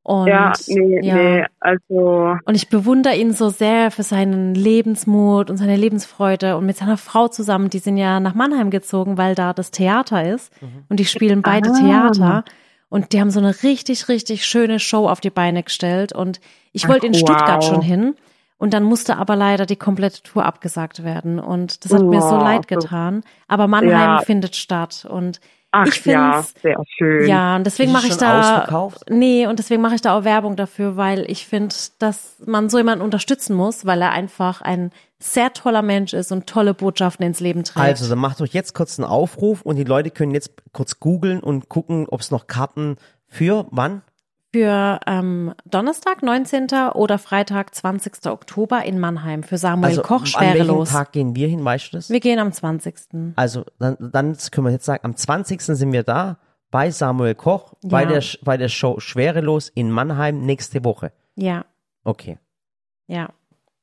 Und 0.04 0.26
ja, 0.26 0.52
nee, 0.66 0.98
ja. 1.06 1.14
nee, 1.14 1.44
also 1.60 2.34
Und 2.44 2.56
ich 2.56 2.68
bewundere 2.68 3.14
ihn 3.14 3.32
so 3.32 3.50
sehr 3.50 3.92
für 3.92 4.02
seinen 4.02 4.52
Lebensmut 4.52 5.48
und 5.48 5.58
seine 5.58 5.76
Lebensfreude 5.76 6.56
und 6.56 6.66
mit 6.66 6.76
seiner 6.76 6.96
Frau 6.96 7.28
zusammen, 7.28 7.70
die 7.70 7.78
sind 7.78 7.96
ja 7.96 8.18
nach 8.18 8.34
Mannheim 8.34 8.70
gezogen, 8.70 9.16
weil 9.16 9.36
da 9.36 9.52
das 9.52 9.70
Theater 9.70 10.28
ist 10.28 10.52
und 10.88 10.98
die 10.98 11.04
spielen 11.04 11.42
beide 11.42 11.70
Ah. 11.70 11.78
Theater 11.78 12.44
und 12.92 13.12
die 13.14 13.20
haben 13.20 13.30
so 13.30 13.40
eine 13.40 13.62
richtig, 13.62 14.08
richtig 14.08 14.44
schöne 14.44 14.78
Show 14.78 15.08
auf 15.08 15.20
die 15.20 15.30
Beine 15.30 15.62
gestellt 15.62 16.12
und 16.12 16.40
ich 16.72 16.84
Ach, 16.84 16.90
wollte 16.90 17.06
in 17.06 17.14
Stuttgart 17.14 17.62
wow. 17.62 17.64
schon 17.68 17.80
hin 17.82 18.14
und 18.58 18.74
dann 18.74 18.82
musste 18.84 19.16
aber 19.16 19.34
leider 19.34 19.64
die 19.66 19.76
komplette 19.76 20.22
Tour 20.22 20.44
abgesagt 20.44 21.02
werden 21.02 21.38
und 21.40 21.84
das 21.84 21.92
hat 21.92 22.02
mir 22.02 22.20
so 22.20 22.36
leid 22.36 22.68
getan, 22.68 23.22
aber 23.48 23.66
Mannheim 23.66 23.90
Ja. 24.18 24.20
findet 24.20 24.56
statt 24.56 25.06
und 25.08 25.40
ach 25.70 25.86
Ich 25.86 26.04
ja, 26.04 26.32
find's- 26.42 26.54
sehr 26.62 26.76
schön. 26.98 27.26
ja, 27.26 27.56
und 27.56 27.64
deswegen 27.64 27.92
mache 27.92 28.08
ich 28.08 28.16
da 28.18 28.68
nee 29.08 29.46
und 29.46 29.58
deswegen 29.58 29.80
mache 29.80 29.94
ich 29.94 30.02
da 30.02 30.16
auch 30.18 30.24
Werbung 30.24 30.54
dafür, 30.56 30.98
weil 30.98 31.24
ich 31.30 31.46
finde, 31.46 31.74
dass 31.98 32.36
man 32.44 32.68
so 32.68 32.76
jemanden 32.76 33.02
unterstützen 33.02 33.56
muss, 33.56 33.86
weil 33.86 34.02
er 34.02 34.10
einfach 34.12 34.60
ein 34.60 34.90
sehr 35.22 35.52
toller 35.52 35.82
Mensch 35.82 36.12
ist 36.12 36.32
und 36.32 36.46
tolle 36.46 36.74
Botschaften 36.74 37.24
ins 37.26 37.40
Leben 37.40 37.64
trägt. 37.64 37.78
Also, 37.78 38.08
dann 38.08 38.18
macht 38.18 38.40
euch 38.40 38.52
jetzt 38.52 38.74
kurz 38.74 38.98
einen 38.98 39.08
Aufruf 39.08 39.62
und 39.62 39.76
die 39.76 39.84
Leute 39.84 40.10
können 40.10 40.32
jetzt 40.32 40.52
kurz 40.72 40.98
googeln 41.00 41.40
und 41.40 41.68
gucken, 41.68 42.06
ob 42.10 42.20
es 42.20 42.30
noch 42.30 42.46
Karten 42.46 42.96
für 43.28 43.66
wann? 43.70 44.02
für 44.54 45.00
ähm, 45.06 45.54
Donnerstag 45.64 46.22
19. 46.22 46.66
oder 46.92 47.16
Freitag 47.18 47.74
20. 47.74 48.26
Oktober 48.26 48.84
in 48.84 48.98
Mannheim 49.00 49.42
für 49.44 49.56
Samuel 49.56 49.88
Also, 49.88 50.02
Koch 50.02 50.16
an 50.16 50.20
welchem 50.42 50.56
schwerelos. 50.66 50.90
Tag 50.90 51.12
gehen 51.12 51.34
wir 51.34 51.48
hin, 51.48 51.64
weißt 51.64 51.90
du 51.90 51.96
das? 51.96 52.10
Wir 52.10 52.20
gehen 52.20 52.38
am 52.38 52.52
20. 52.52 52.94
Also, 53.36 53.64
dann, 53.78 53.96
dann 53.98 54.36
können 54.50 54.66
wir 54.66 54.72
jetzt 54.72 54.84
sagen, 54.84 55.00
am 55.04 55.16
20. 55.16 55.62
sind 55.62 55.90
wir 55.92 56.02
da 56.02 56.36
bei 56.70 56.90
Samuel 56.90 57.34
Koch, 57.34 57.72
bei, 57.82 58.02
Ja. 58.02 58.10
der, 58.10 58.22
bei 58.42 58.58
der 58.58 58.68
Show 58.68 59.00
Schwerelos 59.00 59.70
in 59.70 59.90
Mannheim 59.90 60.44
nächste 60.44 60.84
Woche. 60.84 61.12
Ja, 61.34 61.64
Okay. 62.04 62.36
ja. 63.06 63.30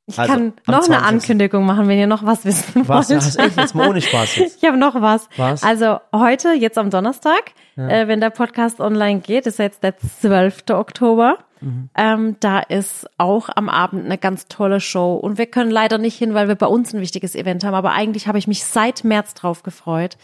Ich 0.09 0.19
Also, 0.19 0.33
kann 0.33 0.53
noch 0.67 0.77
eine 0.79 0.97
20.. 0.97 1.03
Ankündigung 1.07 1.65
machen, 1.65 1.87
wenn 1.87 1.99
ihr 1.99 2.07
noch 2.07 2.25
was 2.25 2.43
wissen 2.43 2.87
Was? 2.87 3.09
wollt. 3.09 3.21
Hast 3.21 3.39
echt 3.39 3.57
jetzt 3.57 3.75
mal 3.75 3.87
ohne 3.89 4.01
Spaß 4.01 4.35
jetzt? 4.37 4.57
Ich 4.61 4.67
habe 4.67 4.77
noch 4.77 4.99
was. 5.01 5.29
Was? 5.37 5.63
Also 5.63 5.99
heute, 6.13 6.53
jetzt 6.53 6.77
am 6.77 6.89
Donnerstag, 6.89 7.51
äh, 7.77 8.07
wenn 8.07 8.19
der 8.19 8.31
Podcast 8.31 8.79
online 8.81 9.19
geht, 9.19 9.45
ist 9.45 9.59
jetzt 9.59 9.83
der 9.83 9.97
12. 9.97 10.63
Oktober. 10.71 11.37
Mhm. 11.61 11.89
Ähm, 11.95 12.35
da 12.39 12.59
ist 12.59 13.07
auch 13.17 13.49
am 13.55 13.69
Abend 13.69 14.05
eine 14.05 14.17
ganz 14.17 14.47
tolle 14.47 14.79
Show. 14.79 15.15
Und 15.15 15.37
wir 15.37 15.45
können 15.45 15.71
leider 15.71 15.97
nicht 15.97 16.17
hin, 16.17 16.33
weil 16.33 16.47
wir 16.47 16.55
bei 16.55 16.67
uns 16.67 16.93
ein 16.93 17.01
wichtiges 17.01 17.35
Event 17.35 17.63
haben. 17.63 17.75
Aber 17.75 17.91
eigentlich 17.91 18.27
habe 18.27 18.37
ich 18.37 18.47
mich 18.47 18.63
seit 18.63 19.03
März 19.03 19.33
drauf 19.33 19.61
gefreut. 19.63 20.17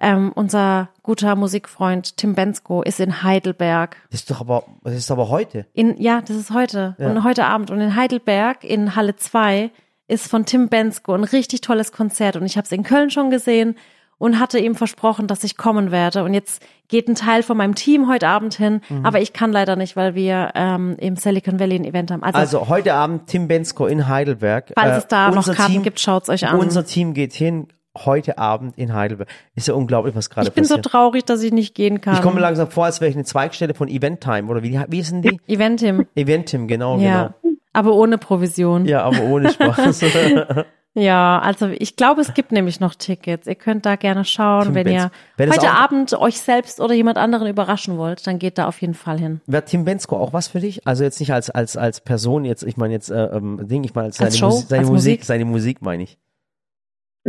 Ähm, 0.00 0.32
unser 0.34 0.90
guter 1.02 1.34
Musikfreund 1.34 2.16
Tim 2.16 2.34
Bensko 2.34 2.82
ist 2.82 3.00
in 3.00 3.22
Heidelberg. 3.22 3.96
Das 4.10 4.20
ist 4.20 4.30
doch 4.30 4.40
aber, 4.40 4.64
das 4.84 4.94
ist 4.94 5.10
aber 5.10 5.28
heute. 5.28 5.66
In, 5.72 6.00
ja, 6.00 6.20
das 6.20 6.36
ist 6.36 6.50
heute. 6.52 6.94
Ja. 6.98 7.10
Und 7.10 7.24
heute 7.24 7.46
Abend. 7.46 7.70
Und 7.70 7.80
in 7.80 7.96
Heidelberg, 7.96 8.62
in 8.62 8.94
Halle 8.94 9.16
2, 9.16 9.70
ist 10.06 10.28
von 10.30 10.44
Tim 10.46 10.68
Bensko 10.68 11.14
ein 11.14 11.24
richtig 11.24 11.60
tolles 11.60 11.92
Konzert. 11.92 12.36
Und 12.36 12.46
ich 12.46 12.56
habe 12.56 12.64
es 12.64 12.72
in 12.72 12.82
Köln 12.82 13.10
schon 13.10 13.30
gesehen 13.30 13.76
und 14.18 14.40
hatte 14.40 14.58
ihm 14.58 14.74
versprochen, 14.74 15.26
dass 15.28 15.44
ich 15.44 15.56
kommen 15.56 15.90
werde. 15.90 16.24
Und 16.24 16.34
jetzt 16.34 16.62
geht 16.88 17.08
ein 17.08 17.14
Teil 17.14 17.42
von 17.42 17.56
meinem 17.56 17.74
Team 17.74 18.08
heute 18.08 18.28
Abend 18.28 18.54
hin. 18.54 18.80
Mhm. 18.88 19.06
Aber 19.06 19.20
ich 19.20 19.32
kann 19.32 19.52
leider 19.52 19.76
nicht, 19.76 19.96
weil 19.96 20.14
wir 20.14 20.50
ähm, 20.54 20.96
im 20.98 21.16
Silicon 21.16 21.60
Valley 21.60 21.76
ein 21.76 21.84
Event 21.84 22.10
haben. 22.10 22.22
Also, 22.22 22.38
Also 22.38 22.68
heute 22.68 22.94
Abend 22.94 23.28
Tim 23.28 23.46
Bensko 23.48 23.86
in 23.86 24.08
Heidelberg. 24.08 24.72
falls 24.74 24.94
Äh, 24.94 24.98
es 24.98 25.06
da 25.08 25.28
noch 25.28 25.36
unser 25.38 25.54
Karten 25.54 25.72
Team, 25.72 25.82
gibt, 25.82 26.00
schaut's 26.00 26.28
euch 26.28 26.46
an. 26.46 26.58
Unser 26.58 26.84
Team 26.84 27.14
geht 27.14 27.32
hin 27.32 27.68
heute 28.06 28.38
Abend 28.38 28.76
in 28.78 28.92
Heidelberg. 28.94 29.28
Ist 29.54 29.68
ja 29.68 29.74
unglaublich, 29.74 30.14
was 30.14 30.30
gerade 30.30 30.48
ich 30.48 30.54
bin 30.54 30.64
so 30.64 30.76
passiert. 30.76 30.86
traurig, 30.92 31.24
dass 31.24 31.42
ich 31.42 31.52
nicht 31.52 31.74
gehen 31.74 32.00
kann. 32.00 32.14
ich 32.14 32.22
komme 32.22 32.36
mir 32.36 32.40
langsam 32.42 32.70
vor, 32.70 32.84
als 32.86 33.00
wäre 33.00 33.08
ich 33.10 33.16
eine 33.16 33.24
Zweigstelle 33.24 33.74
von 33.74 33.88
Eventtime 33.88 34.48
oder 34.48 34.62
wie, 34.62 34.80
wie 34.88 35.02
sind 35.02 35.22
die? 35.22 35.40
Eventim. 35.46 36.06
Eventim, 36.14 36.66
genau, 36.68 36.98
Ja. 36.98 37.34
genau. 37.42 37.54
Aber 37.72 37.94
ohne 37.94 38.18
Provision. 38.18 38.86
Ja, 38.86 39.02
aber 39.02 39.22
ohne 39.22 39.50
Spaß. 39.52 40.02
Ja, 40.94 41.38
also 41.38 41.68
ich 41.68 41.94
glaube, 41.94 42.20
es 42.22 42.34
gibt 42.34 42.50
nämlich 42.50 42.80
noch 42.80 42.94
Tickets. 42.96 43.46
Ihr 43.46 43.54
könnt 43.54 43.86
da 43.86 43.94
gerne 43.94 44.24
schauen, 44.24 44.64
Tim 44.64 44.74
wenn 44.74 44.84
Benz. 44.84 45.12
ihr 45.38 45.50
heute 45.52 45.70
Abend 45.70 46.12
euch 46.14 46.40
selbst 46.40 46.80
oder 46.80 46.92
jemand 46.92 47.18
anderen 47.18 47.46
überraschen 47.46 47.98
wollt, 47.98 48.26
dann 48.26 48.40
geht 48.40 48.58
da 48.58 48.66
auf 48.66 48.80
jeden 48.80 48.94
Fall 48.94 49.16
hin. 49.18 49.40
Wäre 49.46 49.64
Tim 49.64 49.84
Bensko 49.84 50.16
auch 50.16 50.32
was 50.32 50.48
für 50.48 50.58
dich? 50.58 50.84
Also 50.88 51.04
jetzt 51.04 51.20
nicht 51.20 51.32
als 51.32 51.50
als 51.50 51.76
als 51.76 52.00
Person 52.00 52.44
jetzt, 52.44 52.64
ich 52.64 52.76
meine 52.76 52.94
jetzt 52.94 53.10
äh, 53.10 53.26
ähm, 53.26 53.60
Ding, 53.68 53.84
ich 53.84 53.94
meine 53.94 54.06
als 54.06 54.16
seine, 54.16 54.28
Als 54.28 54.38
Show? 54.38 54.46
Musi 54.48 54.66
seine 54.66 54.80
Als 54.80 54.88
Musik, 54.90 55.12
Musik? 55.12 55.24
seine 55.24 55.44
Musik 55.44 55.82
meine 55.82 56.02
ich. 56.02 56.18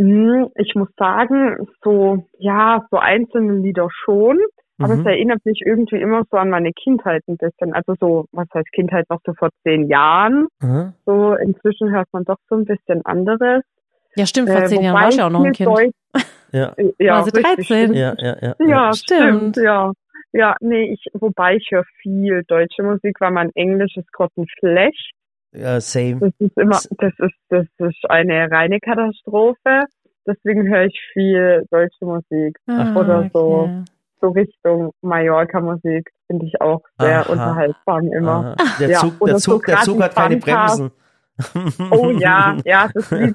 Hm, 0.00 0.48
Ich 0.56 0.74
muss 0.74 0.88
sagen, 0.96 1.68
so, 1.84 2.24
ja, 2.38 2.86
so 2.90 2.96
einzelne 2.98 3.58
Lieder 3.58 3.88
schon. 4.04 4.38
Aber 4.78 4.94
Mhm. 4.94 5.00
es 5.00 5.06
erinnert 5.06 5.44
mich 5.44 5.60
irgendwie 5.64 6.00
immer 6.00 6.22
so 6.30 6.38
an 6.38 6.48
meine 6.48 6.72
Kindheit 6.72 7.22
ein 7.28 7.36
bisschen. 7.36 7.74
Also 7.74 7.94
so, 8.00 8.24
was 8.32 8.48
heißt 8.54 8.72
Kindheit 8.72 9.04
noch 9.10 9.20
so 9.26 9.34
vor 9.34 9.50
zehn 9.62 9.88
Jahren? 9.88 10.46
Mhm. 10.62 10.94
So, 11.04 11.34
inzwischen 11.34 11.90
hört 11.90 12.08
man 12.12 12.24
doch 12.24 12.38
so 12.48 12.56
ein 12.56 12.64
bisschen 12.64 13.04
anderes. 13.04 13.62
Ja, 14.16 14.24
stimmt, 14.24 14.48
vor 14.48 14.62
Äh, 14.62 14.66
zehn 14.68 14.80
Jahren 14.82 14.94
wobei 14.94 15.02
war 15.04 15.08
ich 15.10 15.22
auch 15.22 15.30
noch 15.30 15.40
ein 15.44 15.54
viel 15.54 15.66
Kind. 15.66 15.68
Deutsch- 15.78 16.14
Ja, 16.52 16.72
äh, 16.78 16.92
ja, 16.98 17.14
War 17.16 17.22
sie 17.24 17.30
richtig, 17.36 17.68
13? 17.68 17.84
stimmt. 17.90 17.96
ja, 17.96 18.14
ja, 18.18 18.36
ja. 18.40 18.54
Ja, 18.66 18.92
Stimmt. 18.94 19.54
stimmt. 19.54 19.56
ja. 19.58 19.92
Ja, 20.32 20.56
nee, 20.60 20.92
ich, 20.94 21.04
wobei 21.12 21.56
ich 21.56 21.68
höre 21.70 21.84
viel 22.02 22.42
deutsche 22.48 22.82
Musik, 22.82 23.20
weil 23.20 23.32
mein 23.32 23.50
Englisch 23.54 23.96
ist 23.96 24.10
grottenschlecht. 24.12 25.12
Ja. 25.52 25.80
Same. 25.80 26.20
Das 26.20 26.32
ist 26.38 26.56
immer, 26.56 26.80
das 26.98 27.12
ist, 27.18 27.34
das 27.48 27.66
ist 27.78 28.10
eine 28.10 28.50
reine 28.50 28.80
Katastrophe. 28.80 29.84
Deswegen 30.26 30.68
höre 30.68 30.84
ich 30.84 31.00
viel 31.12 31.64
deutsche 31.70 32.04
Musik. 32.04 32.58
Ah, 32.68 32.94
oder 32.94 33.28
so. 33.32 33.62
okay. 33.64 33.84
So 34.20 34.28
Richtung 34.28 34.92
Mallorca-Musik 35.00 36.10
finde 36.26 36.44
ich 36.46 36.60
auch 36.60 36.82
sehr 36.98 37.20
Aha. 37.20 37.32
unterhaltsam 37.32 38.12
immer. 38.12 38.54
Aha. 38.58 38.76
Der 38.78 38.90
Ja, 38.90 38.98
Zug, 38.98 39.14
oder 39.20 39.32
der 39.32 39.38
so 39.40 39.52
Zug, 39.54 39.64
der 39.66 39.74
grad 39.76 39.84
Zug 39.86 39.96
die 39.96 40.02
hat 40.02 40.14
keine. 40.14 40.36
Bremsen. 40.36 40.90
Oh 41.90 42.10
ja, 42.10 42.58
ja, 42.66 42.88
das 42.92 43.10
Lied 43.10 43.32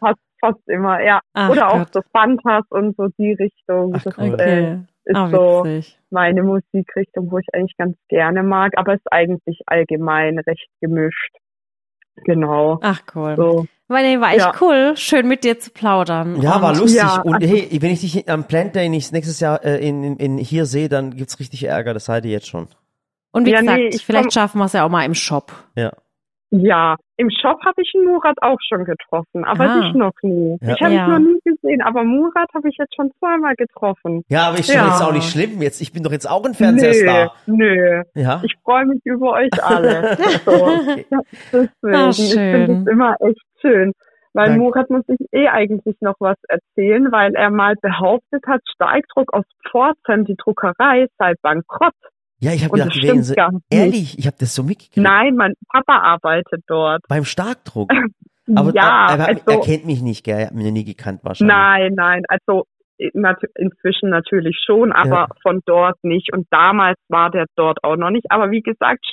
passt 0.00 0.20
fast 0.40 0.68
immer, 0.68 1.02
ja. 1.02 1.20
Ach 1.34 1.50
oder 1.50 1.68
auch 1.68 1.78
Gott. 1.80 1.92
so 1.92 2.00
Fantas 2.12 2.64
und 2.70 2.96
so 2.96 3.08
die 3.18 3.32
Richtung. 3.34 3.94
Ach, 3.94 4.02
das 4.02 4.16
cool. 4.16 4.40
äh, 4.40 4.74
ist 5.04 5.16
Ah, 5.16 5.28
so 5.30 5.66
meine 6.10 6.42
Musikrichtung, 6.42 7.30
wo 7.30 7.38
ich 7.38 7.46
eigentlich 7.52 7.76
ganz 7.76 7.96
gerne 8.08 8.42
mag, 8.42 8.72
aber 8.76 8.94
ist 8.94 9.12
eigentlich 9.12 9.60
allgemein 9.66 10.38
recht 10.38 10.68
gemischt. 10.80 11.36
Genau. 12.24 12.78
Ach 12.82 13.00
cool. 13.14 13.34
So. 13.36 13.66
Weil 13.88 14.06
nee, 14.16 14.20
war 14.20 14.30
echt 14.30 14.38
Ja. 14.40 14.52
cool, 14.60 14.92
schön 14.96 15.28
mit 15.28 15.44
dir 15.44 15.58
zu 15.58 15.70
plaudern. 15.70 16.40
Ja, 16.40 16.56
Und 16.56 16.62
war 16.62 16.74
lustig. 16.76 17.00
Ja, 17.02 17.20
und 17.22 17.40
hey, 17.42 17.68
wenn 17.80 17.90
ich 17.90 18.00
dich 18.00 18.28
am 18.28 18.44
Plant 18.46 18.74
Day 18.74 18.88
nicht 18.88 19.12
nächstes 19.12 19.40
Jahr 19.40 19.62
äh, 19.64 19.86
in, 19.86 20.02
in, 20.04 20.16
in 20.16 20.38
hier 20.38 20.66
sehe, 20.66 20.88
dann 20.88 21.14
gibt's 21.16 21.38
richtig 21.40 21.64
Ärger, 21.64 21.92
das 21.94 22.06
seid 22.06 22.24
ihr 22.24 22.30
jetzt 22.30 22.46
schon. 22.48 22.68
Und 23.32 23.46
wie 23.46 23.50
Ja, 23.50 23.60
gesagt, 23.60 23.78
nee, 23.78 23.88
ich 23.88 24.04
vielleicht 24.04 24.24
komm- 24.24 24.30
schaffen 24.30 24.58
wir 24.58 24.64
es 24.66 24.72
ja 24.72 24.84
auch 24.84 24.88
mal 24.90 25.04
im 25.04 25.14
Shop. 25.14 25.52
Ja. 25.76 25.92
Ja, 26.54 26.96
im 27.16 27.30
Shop 27.30 27.64
habe 27.64 27.80
ich 27.80 27.90
einen 27.96 28.04
Murat 28.06 28.36
auch 28.42 28.58
schon 28.68 28.84
getroffen, 28.84 29.42
aber 29.44 29.64
Ah. 29.70 29.80
dich 29.80 29.94
noch 29.94 30.12
nie. 30.22 30.58
Ja. 30.60 30.74
Ich 30.74 30.82
habe 30.82 30.92
Ja. 30.94 31.06
ihn 31.06 31.10
noch 31.10 31.18
nie 31.18 31.40
gesehen, 31.44 31.80
aber 31.80 32.04
Murat 32.04 32.48
habe 32.54 32.68
ich 32.68 32.76
jetzt 32.78 32.94
schon 32.94 33.10
zweimal 33.18 33.54
getroffen. 33.56 34.22
Ja, 34.28 34.48
aber 34.48 34.58
doch 34.58 34.68
Ja. 34.68 34.86
jetzt 34.88 35.02
auch 35.02 35.12
nicht 35.14 35.30
schlimm. 35.30 35.62
Jetzt, 35.62 35.80
ich 35.80 35.92
bin 35.94 36.02
doch 36.02 36.12
jetzt 36.12 36.28
auch 36.30 36.44
ein 36.44 36.52
Fernsehstar. 36.52 37.32
nö. 37.46 38.02
Ja. 38.14 38.42
Ich 38.44 38.54
freue 38.62 38.84
mich 38.84 39.00
über 39.04 39.32
euch 39.32 39.48
alle. 39.62 40.16
so. 40.44 40.68
Deswegen, 41.52 41.94
Ah, 41.94 42.10
ich 42.10 42.32
finde 42.34 42.80
es 42.82 42.86
immer 42.86 43.16
echt 43.20 43.40
schön. 43.62 43.92
Weil 44.34 44.46
Danke. 44.48 44.60
Murat 44.62 44.90
muss 44.90 45.04
sich 45.06 45.18
eh 45.32 45.48
eigentlich 45.48 45.96
noch 46.00 46.16
was 46.18 46.36
erzählen, 46.48 47.12
weil 47.12 47.34
er 47.34 47.50
mal 47.50 47.74
behauptet 47.80 48.42
hat, 48.46 48.60
Steigdruck 48.74 49.32
aus 49.34 49.44
Pforzheim, 49.70 50.24
die 50.24 50.36
Druckerei, 50.36 51.06
sei 51.18 51.34
bankrott. 51.42 51.92
Ja, 52.42 52.52
ich 52.52 52.64
habe 52.64 52.72
gedacht, 52.72 52.88
das 52.90 52.96
die 53.00 53.06
wären 53.06 53.22
so, 53.22 53.34
ehrlich, 53.70 54.18
ich 54.18 54.26
habe 54.26 54.36
das 54.40 54.52
so 54.54 54.64
mitgekriegt. 54.64 54.96
Nein, 54.96 55.36
mein 55.36 55.54
Papa 55.68 55.98
arbeitet 56.00 56.62
dort. 56.66 57.02
Beim 57.08 57.24
Starkdruck. 57.24 57.90
Aber 58.56 58.74
ja, 58.74 59.06
er, 59.10 59.18
er, 59.20 59.28
er 59.28 59.48
also, 59.48 59.60
kennt 59.60 59.86
mich 59.86 60.02
nicht, 60.02 60.24
gell? 60.24 60.36
Er 60.40 60.46
hat 60.46 60.54
mich 60.54 60.64
noch 60.64 60.72
nie 60.72 60.84
gekannt 60.84 61.20
wahrscheinlich. 61.22 61.54
nein, 61.56 61.92
nein, 61.94 62.22
also 62.26 62.64
äh, 62.98 63.10
inzwischen 63.54 64.10
natürlich 64.10 64.60
schon, 64.66 64.90
aber 64.92 65.08
Ja. 65.08 65.28
von 65.42 65.60
dort 65.64 65.96
nicht. 66.02 66.32
Und 66.32 66.48
damals 66.50 66.98
war 67.08 67.30
der 67.30 67.46
dort 67.54 67.78
auch 67.84 67.96
noch 67.96 68.10
nicht. 68.10 68.26
Aber 68.30 68.50
wie 68.50 68.60
gesagt, 68.62 69.04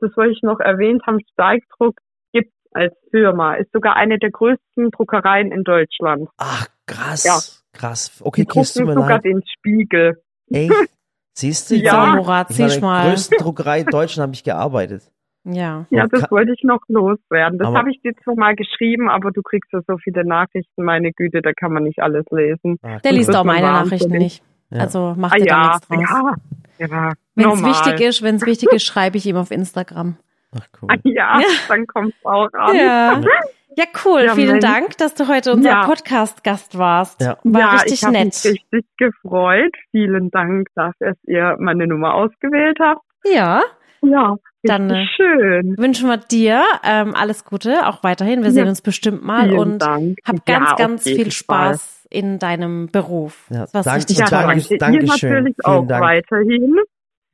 das 0.00 0.16
wollte 0.16 0.32
ich 0.32 0.42
noch 0.42 0.60
erwähnt 0.60 1.02
haben, 1.06 1.18
Steigdruck 1.34 1.98
gibt 2.32 2.52
als 2.72 2.94
Firma, 3.10 3.54
ist 3.56 3.70
sogar 3.72 3.96
eine 3.96 4.18
der 4.18 4.30
größten 4.30 4.90
Druckereien 4.90 5.52
in 5.52 5.62
Deutschland. 5.64 6.28
Ach, 6.38 6.66
krass. 6.86 7.24
Ja. 7.24 7.38
Krass. 7.78 8.20
Okay, 8.24 8.42
Die 8.42 8.48
okay, 8.48 8.60
es 8.60 8.72
drucken 8.74 8.94
sogar 8.94 9.08
leid. 9.10 9.24
den 9.24 9.42
Spiegel. 9.46 10.22
Echt? 10.50 10.72
Siehst 11.34 11.70
du? 11.70 11.74
Ja. 11.76 11.80
ich 12.18 12.26
war 12.26 12.50
in 12.50 12.56
der 12.68 12.80
mal. 12.80 13.08
größten 13.10 13.38
Druckerei 13.38 13.80
in 13.80 13.86
Deutschland 13.86 14.22
habe 14.28 14.34
ich 14.34 14.44
gearbeitet. 14.44 15.02
Ja. 15.44 15.86
Ja, 15.90 16.06
das 16.06 16.30
wollte 16.30 16.52
ich 16.52 16.62
noch 16.64 16.80
loswerden. 16.88 17.58
Das 17.58 17.68
habe 17.68 17.90
ich 17.90 18.00
dir 18.02 18.12
zwar 18.22 18.34
mal 18.36 18.54
geschrieben, 18.54 19.08
aber 19.08 19.30
du 19.30 19.40
kriegst 19.42 19.72
ja 19.72 19.80
so 19.86 19.96
viele 19.96 20.24
Nachrichten, 20.26 20.84
meine 20.84 21.12
Güte, 21.12 21.40
da 21.40 21.52
kann 21.54 21.72
man 21.72 21.84
nicht 21.84 22.00
alles 22.00 22.26
lesen. 22.30 22.76
Ah, 22.82 22.98
Der 22.98 23.12
liest 23.12 23.34
auch 23.34 23.44
meine. 23.44 23.66
Nachrichten 23.66 24.10
nicht. 24.12 24.42
Ja. 24.70 24.80
Also 24.82 25.14
macht 25.16 25.34
Ah 25.34 25.38
ihr 25.38 25.46
da 25.46 25.62
ja, 25.62 25.68
nichts 25.68 25.88
draus. 25.88 26.36
ja, 26.78 26.86
ja. 26.86 27.12
Wenn 27.34 27.50
es 27.50 27.64
wichtig 27.64 28.00
ist, 28.06 28.22
wenn 28.22 28.36
es 28.36 28.46
wichtig 28.46 28.70
ist, 28.72 28.84
schreibe 28.84 29.16
ich 29.16 29.26
ihm 29.26 29.36
auf 29.36 29.50
Instagram. 29.50 30.16
Ach, 30.54 30.66
cool. 30.82 30.88
Ah, 30.92 30.96
ja, 31.04 31.40
Ja. 31.40 31.46
dann 31.68 31.86
kommt's 31.86 32.16
auch 32.24 32.48
an. 32.52 32.76
Ja. 32.76 33.20
Ja, 33.76 33.84
cool. 34.04 34.22
Ja, 34.26 34.34
Vielen 34.34 34.52
Mensch. 34.58 34.64
Dank, 34.64 34.98
dass 34.98 35.14
du 35.14 35.28
heute 35.28 35.52
unser 35.52 35.70
Ja. 35.70 35.84
Podcast-Gast 35.86 36.76
warst. 36.76 37.20
Ja. 37.20 37.36
War 37.44 37.60
ja, 37.60 37.70
richtig 37.72 37.92
ich 37.94 38.02
habe 38.04 38.12
nett. 38.14 38.24
mich 38.26 38.44
richtig 38.44 38.84
gefreut. 38.98 39.74
Vielen 39.92 40.30
Dank, 40.30 40.68
dass 40.74 40.94
ihr 41.26 41.56
meine 41.60 41.86
Nummer 41.86 42.14
ausgewählt 42.14 42.78
habt. 42.80 43.02
Ja, 43.24 43.62
Ja, 44.02 44.36
Dann, 44.62 44.90
richtig 44.90 45.10
äh, 45.10 45.16
schön. 45.16 45.74
wünschen 45.78 46.08
wir 46.08 46.16
dir 46.16 46.62
ähm, 46.82 47.14
alles 47.14 47.44
Gute, 47.44 47.86
auch 47.86 48.02
weiterhin. 48.02 48.40
Wir 48.40 48.46
Ja. 48.48 48.52
sehen 48.52 48.68
uns 48.68 48.80
bestimmt 48.80 49.22
mal 49.24 49.48
Vielen 49.48 49.58
und 49.58 49.78
Dank. 49.80 50.16
hab 50.26 50.44
ganz, 50.46 50.74
ganz 50.76 51.04
viel 51.04 51.30
Spaß 51.30 52.06
in 52.10 52.38
deinem 52.38 52.88
Beruf. 52.90 53.46
Ja, 53.50 53.60
Das 53.60 53.74
war 53.74 53.82
danke- 53.84 53.96
richtig 53.98 54.18
Fall. 54.18 54.30
Ja, 54.32 54.46
danke- 54.46 54.78
danke. 54.78 54.98
Dankeschön. 54.98 55.28
Ihr 55.30 55.34
natürlich 55.36 55.56
Vielen 55.62 55.76
auch 55.76 55.86
Dank. 55.86 56.02
weiterhin. 56.02 56.76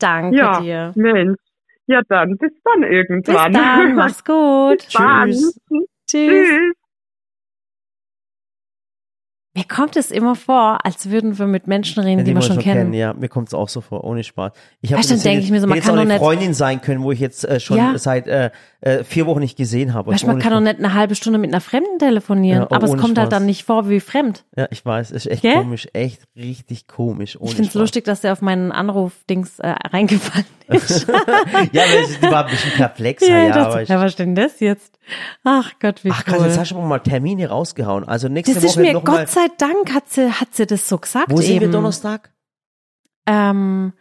Danke 0.00 0.36
Ja, 0.36 0.60
dir. 0.60 0.92
Mensch. 0.96 1.38
Ja, 1.86 2.00
dann 2.08 2.36
bis 2.36 2.50
dann 2.64 2.80
Bis 2.80 2.90
irgendwann. 2.90 3.52
dann, 3.52 3.94
mach's 3.94 4.24
gut. 4.24 4.78
Bis 4.78 4.88
dann. 4.92 5.30
Tschüss. 5.30 5.60
Tschüss. 6.06 6.30
Tschüss. 6.30 6.74
Mir 9.54 9.64
kommt 9.64 9.96
es 9.96 10.10
immer 10.10 10.34
vor, 10.36 10.84
als 10.84 11.08
würden 11.08 11.38
wir 11.38 11.46
mit 11.46 11.66
Menschen 11.66 12.02
reden, 12.02 12.26
die, 12.26 12.34
wir 12.34 12.42
schon 12.42 12.58
kennen. 12.58 12.92
Ja, 12.92 13.14
mir 13.14 13.30
kommt 13.30 13.48
es 13.48 13.54
auch 13.54 13.70
so 13.70 13.80
vor, 13.80 14.04
ohne 14.04 14.22
Spaß. 14.22 14.52
Ich 14.82 14.92
habe 14.92 14.98
Weißt 15.00 15.10
du, 15.10 15.14
dann 15.14 15.22
denke 15.22 15.44
ich 15.44 15.50
mir 15.50 15.62
so, 15.62 15.66
man 15.66 15.80
kann 15.80 15.92
auch 15.92 15.94
doch 15.94 16.00
eine 16.02 16.12
nicht- 16.12 16.18
Freundin 16.18 16.52
sein 16.52 16.82
können, 16.82 17.02
wo 17.02 17.10
ich 17.10 17.20
jetzt 17.20 17.42
äh, 17.46 17.58
schon 17.58 17.78
Ja. 17.78 17.96
seit 17.96 18.26
äh, 18.26 18.50
äh, 18.82 19.02
vier 19.02 19.24
Wochen 19.24 19.40
nicht 19.40 19.56
gesehen 19.56 19.94
habe. 19.94 20.12
Weißt 20.12 20.24
du, 20.24 20.26
man 20.26 20.40
kann 20.40 20.52
doch 20.52 20.60
nicht 20.60 20.76
eine 20.78 20.92
halbe 20.92 21.14
Stunde 21.14 21.38
mit 21.38 21.50
einer 21.54 21.62
Fremden 21.62 21.98
telefonieren, 21.98 22.60
Ja, 22.64 22.68
oh, 22.70 22.74
aber 22.74 22.84
es 22.84 22.90
kommt 22.90 23.16
halt 23.16 23.28
Spaß. 23.28 23.28
dann 23.30 23.46
nicht 23.46 23.64
vor 23.64 23.88
wie 23.88 24.00
fremd. 24.00 24.44
Ja, 24.58 24.68
ich 24.70 24.84
weiß, 24.84 25.10
ist 25.10 25.24
echt 25.26 25.40
Gell? 25.40 25.54
komisch, 25.54 25.88
echt 25.94 26.24
richtig 26.36 26.86
komisch. 26.86 27.40
Ohne 27.40 27.48
Ich 27.48 27.56
finde 27.56 27.68
es 27.70 27.74
lustig, 27.74 28.04
dass 28.04 28.20
der 28.20 28.34
auf 28.34 28.42
meinen 28.42 28.72
Anruf-Dings 28.72 29.58
äh, 29.60 29.68
reingefallen 29.90 30.44
ist. 30.68 31.08
ja, 31.08 31.14
aber 31.82 32.00
es- 32.02 32.20
die 32.20 32.26
war 32.30 32.44
ein 32.44 32.50
bisschen 32.50 32.72
perplex. 32.72 33.26
Ja, 33.26 33.28
ja, 33.38 33.42
ja, 33.46 33.54
das, 33.54 33.66
aber 33.68 33.82
ich, 33.84 33.88
ja, 33.88 33.98
was 34.02 34.16
denn 34.16 34.34
das 34.34 34.60
jetzt? 34.60 34.95
Ach 35.44 35.72
Gott, 35.80 36.02
wie 36.04 36.10
Ach 36.10 36.24
cool. 36.28 36.46
jetzt 36.46 36.58
hast 36.58 36.72
du 36.72 36.78
mal 36.80 36.98
Termine 36.98 37.48
rausgehauen. 37.48 38.04
Also 38.04 38.28
nächste 38.28 38.54
das 38.54 38.64
ist 38.64 38.76
Woche 38.76 38.82
mir, 38.82 38.92
noch 38.94 39.04
mal. 39.04 39.18
Gott 39.18 39.28
sei 39.30 39.46
Dank 39.58 39.92
hat 39.94 40.08
sie, 40.08 40.30
hat 40.32 40.54
sie 40.54 40.66
das 40.66 40.88
so 40.88 40.98
gesagt 40.98 41.30
Wo 41.30 41.36
sind 41.40 41.50
eben. 41.56 41.60
wir 41.66 41.70
Donnerstag? 41.70 42.32
Ähm, 43.26 43.92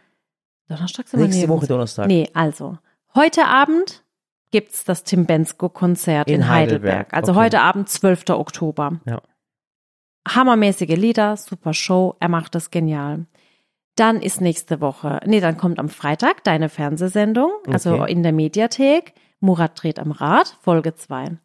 Donnerstag 0.68 1.08
sind 1.08 1.20
wir 1.20 1.26
Nächste. 1.28 1.48
Woche 1.48 1.66
Donnerstag. 1.66 2.06
Nee, 2.08 2.28
also, 2.34 2.78
heute 3.14 3.46
Abend 3.46 4.02
gibt's 4.50 4.84
das 4.84 5.04
Tim 5.04 5.26
Bensko-Konzert 5.26 6.28
in, 6.28 6.36
In 6.36 6.48
Heidelberg. 6.48 6.82
Heidelberg, 7.08 7.14
Also 7.14 7.32
okay. 7.32 7.40
heute 7.40 7.60
Abend, 7.60 7.88
12. 7.88 8.30
Oktober. 8.30 9.00
Ja. 9.06 9.20
Hammermäßige 10.28 10.96
Lieder, 10.96 11.36
super 11.36 11.72
Show, 11.72 12.16
er 12.20 12.28
macht 12.28 12.54
das 12.54 12.70
genial. 12.70 13.26
Dann 13.94 14.20
ist 14.20 14.40
nächste 14.40 14.80
Woche, 14.80 15.20
nee, 15.24 15.40
dann 15.40 15.56
kommt 15.56 15.78
am 15.78 15.88
Freitag 15.88 16.42
deine 16.44 16.68
Fernsehsendung, 16.68 17.50
also 17.70 17.94
Okay. 17.94 18.12
in 18.12 18.22
der 18.22 18.32
Mediathek. 18.32 19.14
Murat 19.40 19.80
dreht 19.82 19.98
am 19.98 20.12
Rad, 20.12 20.56
Folge 20.62 20.94
2. 20.94 21.38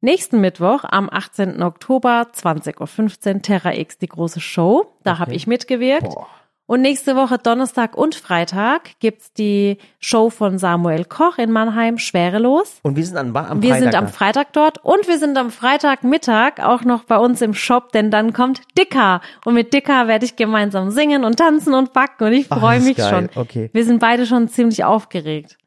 Nächsten 0.00 0.40
Mittwoch, 0.40 0.84
am 0.84 1.08
18. 1.10 1.62
Oktober, 1.62 2.26
20.15 2.34 3.34
Uhr, 3.36 3.42
Terra 3.42 3.74
X, 3.74 3.96
die 3.98 4.06
große 4.08 4.40
Show. 4.40 4.86
Da 5.02 5.12
Okay. 5.12 5.20
habe 5.20 5.34
ich 5.34 5.46
mitgewirkt. 5.46 6.10
Boah. 6.14 6.26
Und 6.66 6.80
nächste 6.80 7.14
Woche 7.14 7.36
Donnerstag 7.36 7.94
und 7.94 8.14
Freitag 8.14 8.98
gibt's 8.98 9.34
die 9.34 9.76
Show 10.00 10.30
von 10.30 10.56
Samuel 10.58 11.04
Koch 11.04 11.36
in 11.36 11.50
Mannheim, 11.52 11.98
Schwerelos. 11.98 12.78
Und 12.82 12.96
wir 12.96 13.04
sind 13.04 13.18
am 13.18 13.34
wir 13.34 13.70
Freitag 13.74 13.78
sind 13.82 13.94
am. 13.94 14.08
Freitag 14.08 14.52
dort 14.54 14.82
und 14.82 15.06
wir 15.06 15.18
sind 15.18 15.36
am 15.36 15.50
Freitagmittag 15.50 16.60
auch 16.60 16.82
noch 16.84 17.04
bei 17.04 17.18
uns 17.18 17.42
im 17.42 17.52
Shop, 17.52 17.92
denn 17.92 18.10
dann 18.10 18.32
kommt 18.32 18.62
Dicker. 18.78 19.20
Und 19.44 19.52
mit 19.54 19.74
Dicker 19.74 20.08
werde 20.08 20.24
ich 20.24 20.36
gemeinsam 20.36 20.90
singen 20.90 21.24
und 21.24 21.36
tanzen 21.38 21.74
und 21.74 21.92
backen 21.92 22.24
und 22.28 22.32
ich 22.32 22.46
freue 22.48 22.80
mich 22.80 22.96
geil. 22.96 23.28
schon. 23.34 23.42
Okay, 23.42 23.68
Wir 23.74 23.84
sind 23.84 23.98
beide 24.00 24.24
schon 24.24 24.48
ziemlich 24.48 24.84
aufgeregt. 24.84 25.58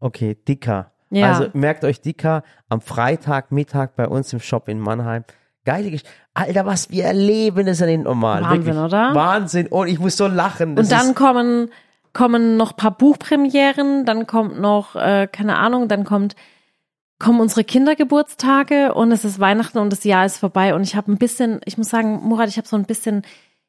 okay, 0.00 0.34
Dicker. 0.48 0.90
Ja. 1.10 1.32
Also 1.32 1.50
merkt 1.52 1.84
euch 1.84 2.00
Dicker 2.00 2.42
am 2.68 2.80
Freitag 2.80 3.52
Mittag 3.52 3.96
bei 3.96 4.06
uns 4.06 4.32
im 4.32 4.40
Shop 4.40 4.68
in 4.68 4.78
Mannheim. 4.78 5.24
Geile 5.64 5.90
Geschichte. 5.90 6.08
Alter, 6.32 6.64
was 6.64 6.90
wir 6.90 7.04
erleben, 7.04 7.66
ist 7.66 7.80
ja 7.80 7.86
nicht 7.86 8.04
normal. 8.04 8.42
Wahnsinn, 8.42 8.64
Wirklich. 8.64 8.84
oder? 8.84 9.14
Wahnsinn. 9.14 9.66
Und 9.66 9.88
ich 9.88 9.98
muss 9.98 10.16
so 10.16 10.26
lachen. 10.26 10.76
Das 10.76 10.86
und 10.86 10.92
dann 10.92 11.14
kommen, 11.14 11.70
kommen 12.12 12.56
noch 12.56 12.76
paar 12.76 12.96
Buchpremieren, 12.96 14.06
dann 14.06 14.26
kommt 14.26 14.58
noch, 14.58 14.96
äh, 14.96 15.28
keine 15.30 15.58
Ahnung, 15.58 15.88
dann 15.88 16.04
kommt, 16.04 16.34
kommen 17.18 17.40
unsere 17.40 17.64
Kindergeburtstage 17.64 18.94
und 18.94 19.12
es 19.12 19.24
ist 19.24 19.38
Weihnachten 19.38 19.78
und 19.78 19.92
das 19.92 20.04
Jahr 20.04 20.24
ist 20.24 20.38
vorbei 20.38 20.74
und 20.74 20.82
ich 20.82 20.96
habe 20.96 21.12
ein 21.12 21.18
bisschen, 21.18 21.60
ich 21.66 21.76
muss 21.76 21.90
sagen, 21.90 22.20
Murat, 22.22 22.48
ich 22.48 22.56
habe 22.56 22.66
so 22.66 22.76
ein 22.76 22.84
bisschen, 22.84 23.22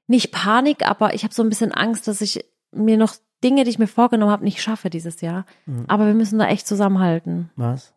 nicht 0.08 0.32
Panik, 0.32 0.88
aber 0.88 1.14
ich 1.14 1.24
habe 1.24 1.34
so 1.34 1.44
ein 1.44 1.50
bisschen 1.50 1.74
Angst, 1.74 2.08
dass 2.08 2.22
ich 2.22 2.46
mir 2.72 2.98
noch 2.98 3.14
Dinge, 3.44 3.64
die 3.64 3.70
ich 3.72 3.80
mir 3.80 3.88
vorgenommen 3.88 4.32
habe, 4.32 4.44
nicht 4.44 4.62
schaffe 4.62 4.89
dieses 4.89 5.22
Jahr. 5.22 5.46
Mhm. 5.66 5.86
Aber 5.88 6.06
wir 6.08 6.14
müssen 6.14 6.39
da 6.39 6.48
echt 6.48 6.68
zusammenhalten. 6.68 7.50
was? 7.56 7.94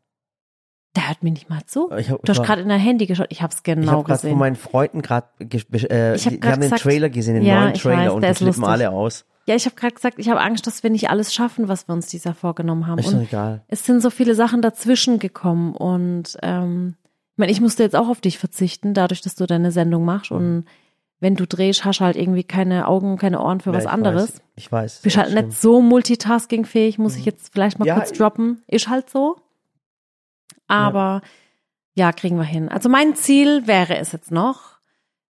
Der 0.97 1.09
hört 1.09 1.25
mir 1.25 1.33
nicht 1.33 1.51
mal 1.51 1.65
zu. 1.67 1.91
Ich 1.99 2.09
hab, 2.09 2.23
Du 2.23 2.31
hast 2.31 2.45
gerade 2.45 2.63
in 2.63 2.69
dein 2.69 2.79
Handy 2.79 3.07
geschaut. 3.07 3.27
Ich 3.31 3.43
habe 3.43 3.51
es 3.53 3.59
ich 3.59 3.63
genau 3.65 3.91
habe 3.91 4.05
gerade 4.05 4.21
von 4.21 4.29
gesehen. 4.29 4.39
meinen 4.39 4.55
Freunden 4.55 5.03
gerade, 5.03 5.27
äh, 5.41 6.15
Ich 6.15 6.25
hab 6.27 6.41
grad 6.41 6.53
haben 6.53 6.61
den 6.61 6.71
gesagt- 6.71 6.83
Trailer 6.83 7.11
gesehen, 7.11 7.35
den 7.35 7.43
Ja, 7.45 7.63
neuen 7.63 7.75
ich 7.75 7.83
Trailer 7.83 7.97
weiß, 8.07 8.13
und 8.13 8.21
der 8.21 8.31
die 8.31 8.33
ist 8.33 8.39
flippen 8.55 8.65
alle 8.65 8.91
aus. 8.91 9.25
Ja, 9.47 9.57
ich 9.57 9.67
habe 9.67 9.75
gerade 9.75 9.95
gesagt, 9.97 10.19
ich 10.21 10.29
habe 10.31 10.41
Angst, 10.41 10.69
dass 10.69 10.85
wir 10.85 10.91
nicht 10.91 11.11
alles 11.11 11.35
schaffen, 11.35 11.67
was 11.67 11.89
wir 11.89 11.95
uns 11.95 12.07
dieses 12.07 12.25
Jahr 12.25 12.35
vorgenommen 12.35 12.87
haben. 12.87 12.99
Ist 13.01 13.09
Und 13.09 13.15
doch 13.15 13.23
egal. 13.23 13.63
es 13.67 13.85
sind 13.85 14.03
so 14.03 14.11
viele 14.11 14.37
Sachen 14.37 14.63
dazwischen 14.63 15.19
gekommen 15.19 15.75
und 15.75 16.39
ähm, 16.43 16.95
ich 17.33 17.39
meine, 17.39 17.51
ich 17.51 17.61
musste 17.61 17.83
jetzt 17.83 17.97
auch 17.97 18.09
auf 18.09 18.21
dich 18.21 18.39
verzichten, 18.39 18.95
dadurch, 18.95 19.21
dass 19.21 19.35
du 19.35 19.47
deine 19.47 19.73
Sendung 19.73 20.05
machst 20.05 20.31
und 20.31 20.65
wenn 21.21 21.37
du 21.37 21.47
drehst, 21.47 21.85
hast 21.85 22.01
du 22.01 22.05
halt 22.05 22.17
irgendwie 22.17 22.45
keine 22.45 22.87
Augen, 22.87 23.17
keine 23.17 23.41
Ohren 23.41 23.61
für 23.61 23.71
Ja, 23.71 23.77
was 23.77 23.85
ich 23.85 23.91
anderes. 23.91 24.35
Weiß, 24.35 24.43
ich 24.57 24.73
weiß. 24.73 25.01
Bist 25.03 25.17
Ja, 25.17 25.23
halt 25.23 25.35
nicht 25.35 25.61
so 25.61 25.81
multitaskingfähig, 25.81 26.99
muss 26.99 27.17
ich 27.17 27.25
jetzt 27.25 27.53
vielleicht 27.53 27.79
mal 27.79 27.87
Ja, 27.87 27.95
kurz 27.95 28.13
droppen. 28.13 28.63
Ist 28.67 28.89
halt 28.89 29.09
so. 29.09 29.37
Aber 30.67 31.23
ja. 31.95 32.13
kriegen 32.13 32.37
wir 32.37 32.45
hin. 32.45 32.69
Also 32.69 32.89
mein 32.89 33.15
Ziel 33.15 33.67
wäre 33.67 33.97
es 33.97 34.13
jetzt 34.13 34.31
noch, 34.31 34.79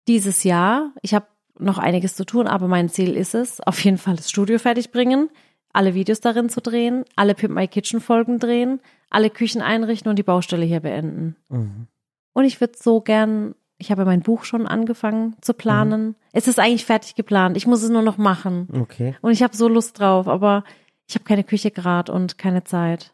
dieses 0.07 0.43
Jahr, 0.43 0.91
ich 1.01 1.13
habe 1.13 1.27
noch 1.57 1.77
einiges 1.77 2.15
zu 2.15 2.25
tun, 2.25 2.47
aber 2.47 2.67
mein 2.67 2.89
Ziel 2.89 3.15
ist 3.15 3.33
es, 3.33 3.61
auf 3.61 3.83
jeden 3.83 3.97
Fall 3.97 4.15
das 4.15 4.29
Studio 4.29 4.59
fertig 4.59 4.91
bringen, 4.91 5.29
alle 5.73 5.93
Videos 5.93 6.21
darin 6.21 6.49
zu 6.49 6.61
drehen, 6.61 7.05
alle 7.15 7.33
Pimp 7.35 7.53
My 7.53 7.67
Kitchen 7.67 7.99
Folgen 8.01 8.39
drehen, 8.39 8.79
alle 9.09 9.29
Küchen 9.29 9.61
einrichten 9.61 10.09
und 10.09 10.17
die 10.17 10.23
Baustelle 10.23 10.65
hier 10.65 10.79
beenden. 10.79 11.35
Mhm. 11.49 11.87
Und 12.33 12.45
ich 12.45 12.59
würde 12.59 12.73
so 12.77 13.01
gern, 13.01 13.55
ich 13.77 13.91
habe 13.91 14.05
mein 14.05 14.21
Buch 14.21 14.43
schon 14.45 14.67
angefangen 14.67 15.35
zu 15.41 15.53
planen. 15.53 16.15
Es 16.31 16.47
ist 16.47 16.59
eigentlich 16.59 16.85
fertig 16.85 17.15
geplant. 17.15 17.57
Ich 17.57 17.67
muss 17.67 17.83
es 17.83 17.89
nur 17.89 18.01
noch 18.01 18.17
machen. 18.17 18.67
Okay. 18.73 19.15
Und 19.21 19.31
ich 19.31 19.43
habe 19.43 19.55
so 19.55 19.67
Lust 19.67 19.99
drauf, 19.99 20.27
aber 20.27 20.63
ich 21.07 21.15
habe 21.15 21.25
keine 21.25 21.43
Küche 21.43 21.71
gerade 21.71 22.11
und 22.11 22.37
keine 22.37 22.63
Zeit. 22.63 23.11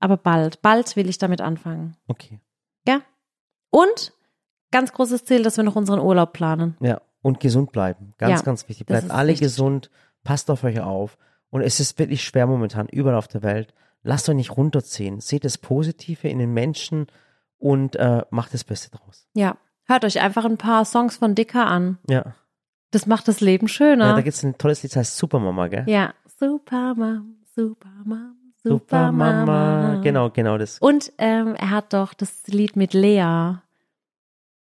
Aber 0.00 0.16
bald, 0.16 0.60
bald 0.62 0.94
will 0.96 1.08
ich 1.08 1.18
damit 1.18 1.40
anfangen. 1.40 1.96
Okay. 2.06 2.40
Ja. 2.86 3.00
Und 3.70 4.12
ganz 4.70 4.92
großes 4.92 5.24
Ziel, 5.24 5.42
dass 5.42 5.56
wir 5.56 5.64
noch 5.64 5.76
unseren 5.76 6.00
Urlaub 6.00 6.32
planen. 6.32 6.76
Ja, 6.80 7.00
und 7.22 7.40
gesund 7.40 7.72
bleiben. 7.72 8.12
Ganz, 8.18 8.40
Ja, 8.40 8.44
ganz 8.44 8.68
wichtig. 8.68 8.86
Bleibt 8.86 9.10
alle 9.10 9.28
wichtig. 9.32 9.46
gesund, 9.46 9.90
passt 10.22 10.50
auf 10.50 10.64
euch 10.64 10.80
auf. 10.80 11.16
Und 11.48 11.62
es 11.62 11.80
ist 11.80 11.98
wirklich 11.98 12.22
schwer 12.24 12.46
momentan, 12.46 12.88
überall 12.88 13.16
auf 13.16 13.28
der 13.28 13.42
Welt. 13.42 13.72
lasst 14.02 14.28
euch 14.28 14.36
nicht 14.36 14.54
runterziehen. 14.56 15.20
Seht 15.20 15.44
das 15.46 15.56
Positive 15.56 16.28
in 16.28 16.38
den 16.38 16.52
Menschen 16.52 17.06
und 17.56 17.96
äh, 17.96 18.22
macht 18.28 18.52
das 18.52 18.62
Beste 18.64 18.90
draus. 18.90 19.26
Ja. 19.32 19.56
Hört 19.86 20.04
euch 20.04 20.20
einfach 20.20 20.44
ein 20.44 20.56
paar 20.56 20.84
Songs 20.84 21.16
von 21.16 21.34
Dicker 21.34 21.66
an. 21.66 21.98
Ja. 22.08 22.34
Das 22.90 23.06
macht 23.06 23.28
das 23.28 23.40
Leben 23.40 23.66
ja 23.66 23.72
schöner. 23.72 24.14
da 24.14 24.20
gibt's 24.20 24.42
ein 24.42 24.56
tolles 24.56 24.82
Lied, 24.82 24.92
das 24.92 24.96
heißt 24.96 25.16
Supermama, 25.16 25.68
gell? 25.68 25.84
Ja. 25.86 26.14
Supermam, 26.38 27.36
Supermam, 27.54 28.36
Supermama. 28.62 29.44
Supermama. 29.44 30.00
Genau, 30.02 30.30
genau 30.30 30.58
das. 30.58 30.78
Und 30.78 31.12
ähm, 31.18 31.54
er 31.54 31.70
hat 31.70 31.92
doch 31.92 32.14
das 32.14 32.46
Lied 32.46 32.76
mit 32.76 32.94
Lea. 32.94 33.56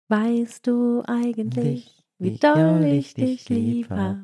Weißt 0.09 0.67
du 0.67 1.03
eigentlich, 1.07 2.03
wie 2.17 2.37
doll 2.37 2.83
ich 2.85 3.13
dich 3.13 3.47
lieb 3.49 3.89
hab? 3.89 4.17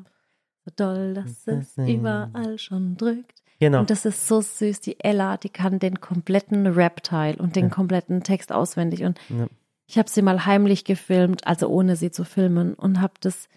So 0.64 0.72
doll, 0.76 1.14
dass 1.14 1.46
es 1.46 1.76
überall 1.76 2.58
schon 2.58 2.96
drückt. 2.96 3.42
Genau. 3.58 3.80
Und 3.80 3.90
das 3.90 4.04
ist 4.06 4.26
so 4.26 4.40
süß. 4.40 4.80
Die 4.80 5.00
Ella, 5.00 5.36
die 5.36 5.48
kann 5.50 5.78
den 5.78 6.00
kompletten 6.00 6.66
Rap-Teil 6.66 7.36
und 7.40 7.56
den 7.56 7.70
kompletten 7.70 8.22
Text 8.22 8.52
auswendig. 8.52 9.04
Und 9.04 9.18
Ja. 9.28 9.46
Ich 9.90 9.98
habe 9.98 10.08
sie 10.08 10.22
mal 10.22 10.46
heimlich 10.46 10.84
gefilmt, 10.84 11.46
also 11.46 11.68
ohne 11.68 11.96
sie 11.96 12.10
zu 12.10 12.24
filmen 12.24 12.74
und 12.74 13.00
habe 13.00 13.14
das, 13.20 13.48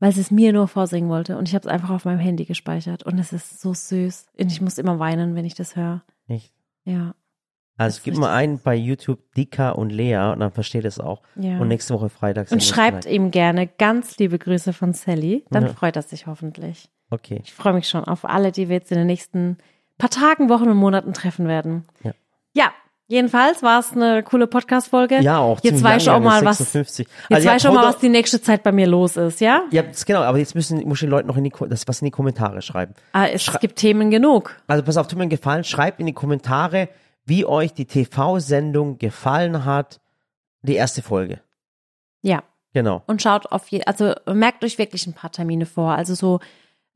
weil 0.00 0.12
sie 0.12 0.20
es 0.20 0.30
mir 0.30 0.52
nur 0.52 0.68
vorsingen 0.68 1.08
wollte. 1.08 1.38
Und 1.38 1.48
ich 1.48 1.54
habe 1.54 1.66
es 1.66 1.72
einfach 1.72 1.90
auf 1.90 2.04
meinem 2.04 2.18
Handy 2.18 2.44
gespeichert. 2.44 3.02
Und 3.04 3.18
es 3.18 3.32
ist 3.32 3.60
so 3.60 3.72
süß. 3.72 4.26
Und 4.38 4.52
ich 4.52 4.60
muss 4.60 4.76
immer 4.78 4.98
weinen, 4.98 5.34
wenn 5.34 5.44
ich 5.46 5.54
das 5.54 5.74
höre. 5.74 6.02
Echt. 6.28 6.52
Ja, 6.84 7.14
Also 7.78 8.00
gib 8.04 8.16
mal 8.16 8.34
richtig 8.36 8.50
ein 8.50 8.60
bei 8.62 8.74
YouTube 8.74 9.20
Dika 9.34 9.70
und 9.70 9.90
Lea 9.90 10.32
und 10.32 10.40
dann 10.40 10.52
versteht 10.52 10.84
es 10.84 11.00
auch. 11.00 11.22
ja. 11.36 11.58
Und 11.58 11.68
nächste 11.68 11.94
Woche 11.94 12.08
Freitag. 12.10 12.50
Und 12.52 12.62
schreibt 12.62 13.06
ihm 13.06 13.30
gerne 13.30 13.66
ganz 13.66 14.18
liebe 14.18 14.38
Grüße 14.38 14.72
von 14.72 14.92
Sally. 14.92 15.44
Dann 15.50 15.64
Ja. 15.66 15.68
freut 15.72 15.96
er 15.96 16.02
sich 16.02 16.26
hoffentlich. 16.26 16.90
Okay. 17.10 17.40
Ich 17.44 17.52
freue 17.54 17.72
mich 17.72 17.88
schon 17.88 18.04
auf 18.04 18.24
alle, 18.24 18.52
die 18.52 18.68
wir 18.68 18.76
jetzt 18.76 18.90
in 18.92 18.98
den 18.98 19.06
nächsten 19.06 19.56
paar 19.98 20.10
Tagen, 20.10 20.48
Wochen 20.50 20.68
und 20.68 20.76
Monaten 20.76 21.12
treffen 21.14 21.46
werden. 21.48 21.84
Ja. 22.02 22.12
Ja, 22.54 22.72
jedenfalls 23.12 23.62
war 23.62 23.78
es 23.78 23.92
eine 23.92 24.22
coole 24.22 24.46
Podcast-Folge. 24.46 25.20
Ja, 25.20 25.38
auch 25.38 25.60
Jetzt 25.62 25.82
weiß 25.82 26.02
ich 26.02 26.10
auch 26.10 26.18
mal, 26.18 26.44
was, 26.44 26.58
56. 26.58 27.06
jetzt 27.06 27.30
Also, 27.30 27.48
weiß 27.48 27.62
ich 27.62 27.68
auch 27.68 27.74
mal, 27.74 27.84
was 27.84 27.98
die 27.98 28.08
nächste 28.08 28.40
Zeit 28.40 28.62
bei 28.62 28.72
mir 28.72 28.86
los 28.86 29.16
ist, 29.16 29.40
ja? 29.40 29.62
Ja, 29.70 29.84
genau, 30.06 30.22
aber 30.22 30.38
jetzt 30.38 30.54
müssen, 30.54 30.82
muss 30.88 30.98
ich 30.98 31.00
den 31.00 31.10
Leuten 31.10 31.28
noch 31.28 31.36
in 31.36 31.44
die, 31.44 31.52
das, 31.68 31.86
was 31.86 32.00
in 32.00 32.06
die 32.06 32.10
Kommentare 32.10 32.62
schreiben. 32.62 32.94
Ah, 33.12 33.26
es 33.26 33.48
gibt 33.60 33.76
Themen 33.76 34.10
genug. 34.10 34.56
Also 34.66 34.82
pass 34.82 34.96
auf, 34.96 35.06
tut 35.06 35.18
mir 35.18 35.22
einen 35.22 35.30
Gefallen, 35.30 35.62
schreibt 35.62 36.00
in 36.00 36.06
die 36.06 36.14
Kommentare, 36.14 36.88
wie 37.24 37.44
euch 37.44 37.74
die 37.74 37.84
TV-Sendung 37.84 38.98
gefallen 38.98 39.64
hat, 39.64 40.00
die 40.62 40.74
erste 40.74 41.02
Folge. 41.02 41.40
Ja. 42.22 42.42
Genau. 42.72 43.02
Und 43.06 43.20
schaut 43.20 43.52
auf 43.52 43.68
je, 43.68 43.84
also 43.84 44.14
merkt 44.26 44.64
euch 44.64 44.78
wirklich 44.78 45.06
ein 45.06 45.12
paar 45.12 45.30
Termine 45.30 45.66
vor. 45.66 45.92
Also 45.92 46.14
so 46.14 46.40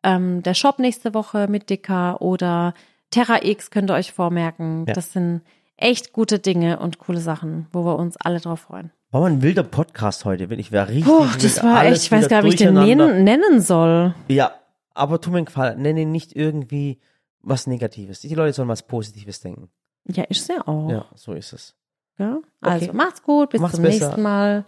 ähm, 0.02 0.42
der 0.42 0.54
Shop 0.54 0.78
nächste 0.78 1.12
Woche 1.12 1.48
mit 1.48 1.68
Dicker 1.68 2.22
oder 2.22 2.72
Terra 3.10 3.42
X 3.42 3.70
könnt 3.70 3.90
ihr 3.90 3.94
euch 3.94 4.12
vormerken. 4.12 4.86
Ja. 4.88 4.94
Das 4.94 5.12
sind 5.12 5.42
echt 5.76 6.12
gute 6.12 6.38
Dinge 6.38 6.78
und 6.78 6.98
coole 6.98 7.20
Sachen, 7.20 7.66
wo 7.72 7.84
wir 7.84 7.96
uns 7.96 8.16
alle 8.16 8.40
drauf 8.40 8.60
freuen. 8.60 8.90
War 9.10 9.20
mal 9.20 9.30
ein 9.30 9.42
wilder 9.42 9.62
Podcast 9.62 10.24
heute, 10.24 10.50
wirklich. 10.50 10.72
War 10.72 10.88
richtig 10.88 11.04
Puh, 11.06 11.26
das 11.40 11.62
war 11.62 11.84
echt, 11.84 12.02
ich 12.02 12.12
weiß 12.12 12.28
gar 12.28 12.42
nicht, 12.42 12.50
wie 12.52 12.54
ich 12.54 12.60
den 12.60 12.74
nennen, 12.74 13.24
nennen 13.24 13.60
soll. 13.60 14.14
Ja, 14.28 14.52
aber 14.94 15.20
tu 15.20 15.30
mir 15.30 15.38
einen 15.38 15.46
Gefallen, 15.46 15.80
nenne 15.80 16.04
nicht 16.06 16.34
irgendwie 16.34 16.98
was 17.40 17.66
Negatives. 17.66 18.20
Die 18.20 18.34
Leute 18.34 18.52
sollen 18.52 18.68
was 18.68 18.82
Positives 18.82 19.40
denken. 19.40 19.68
Ja, 20.08 20.24
ist 20.24 20.48
ja 20.48 20.66
auch. 20.66 20.90
Ja, 20.90 21.04
so 21.14 21.32
ist 21.34 21.52
es. 21.52 21.74
Ja? 22.18 22.38
Also 22.60 22.86
Okay. 22.86 22.96
macht's 22.96 23.22
gut, 23.22 23.50
bis 23.50 23.60
Macht's 23.60 23.76
zum 23.76 23.84
besser. 23.84 24.06
nächsten 24.06 24.22
Mal. 24.22 24.64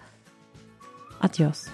Adios. 1.21 1.67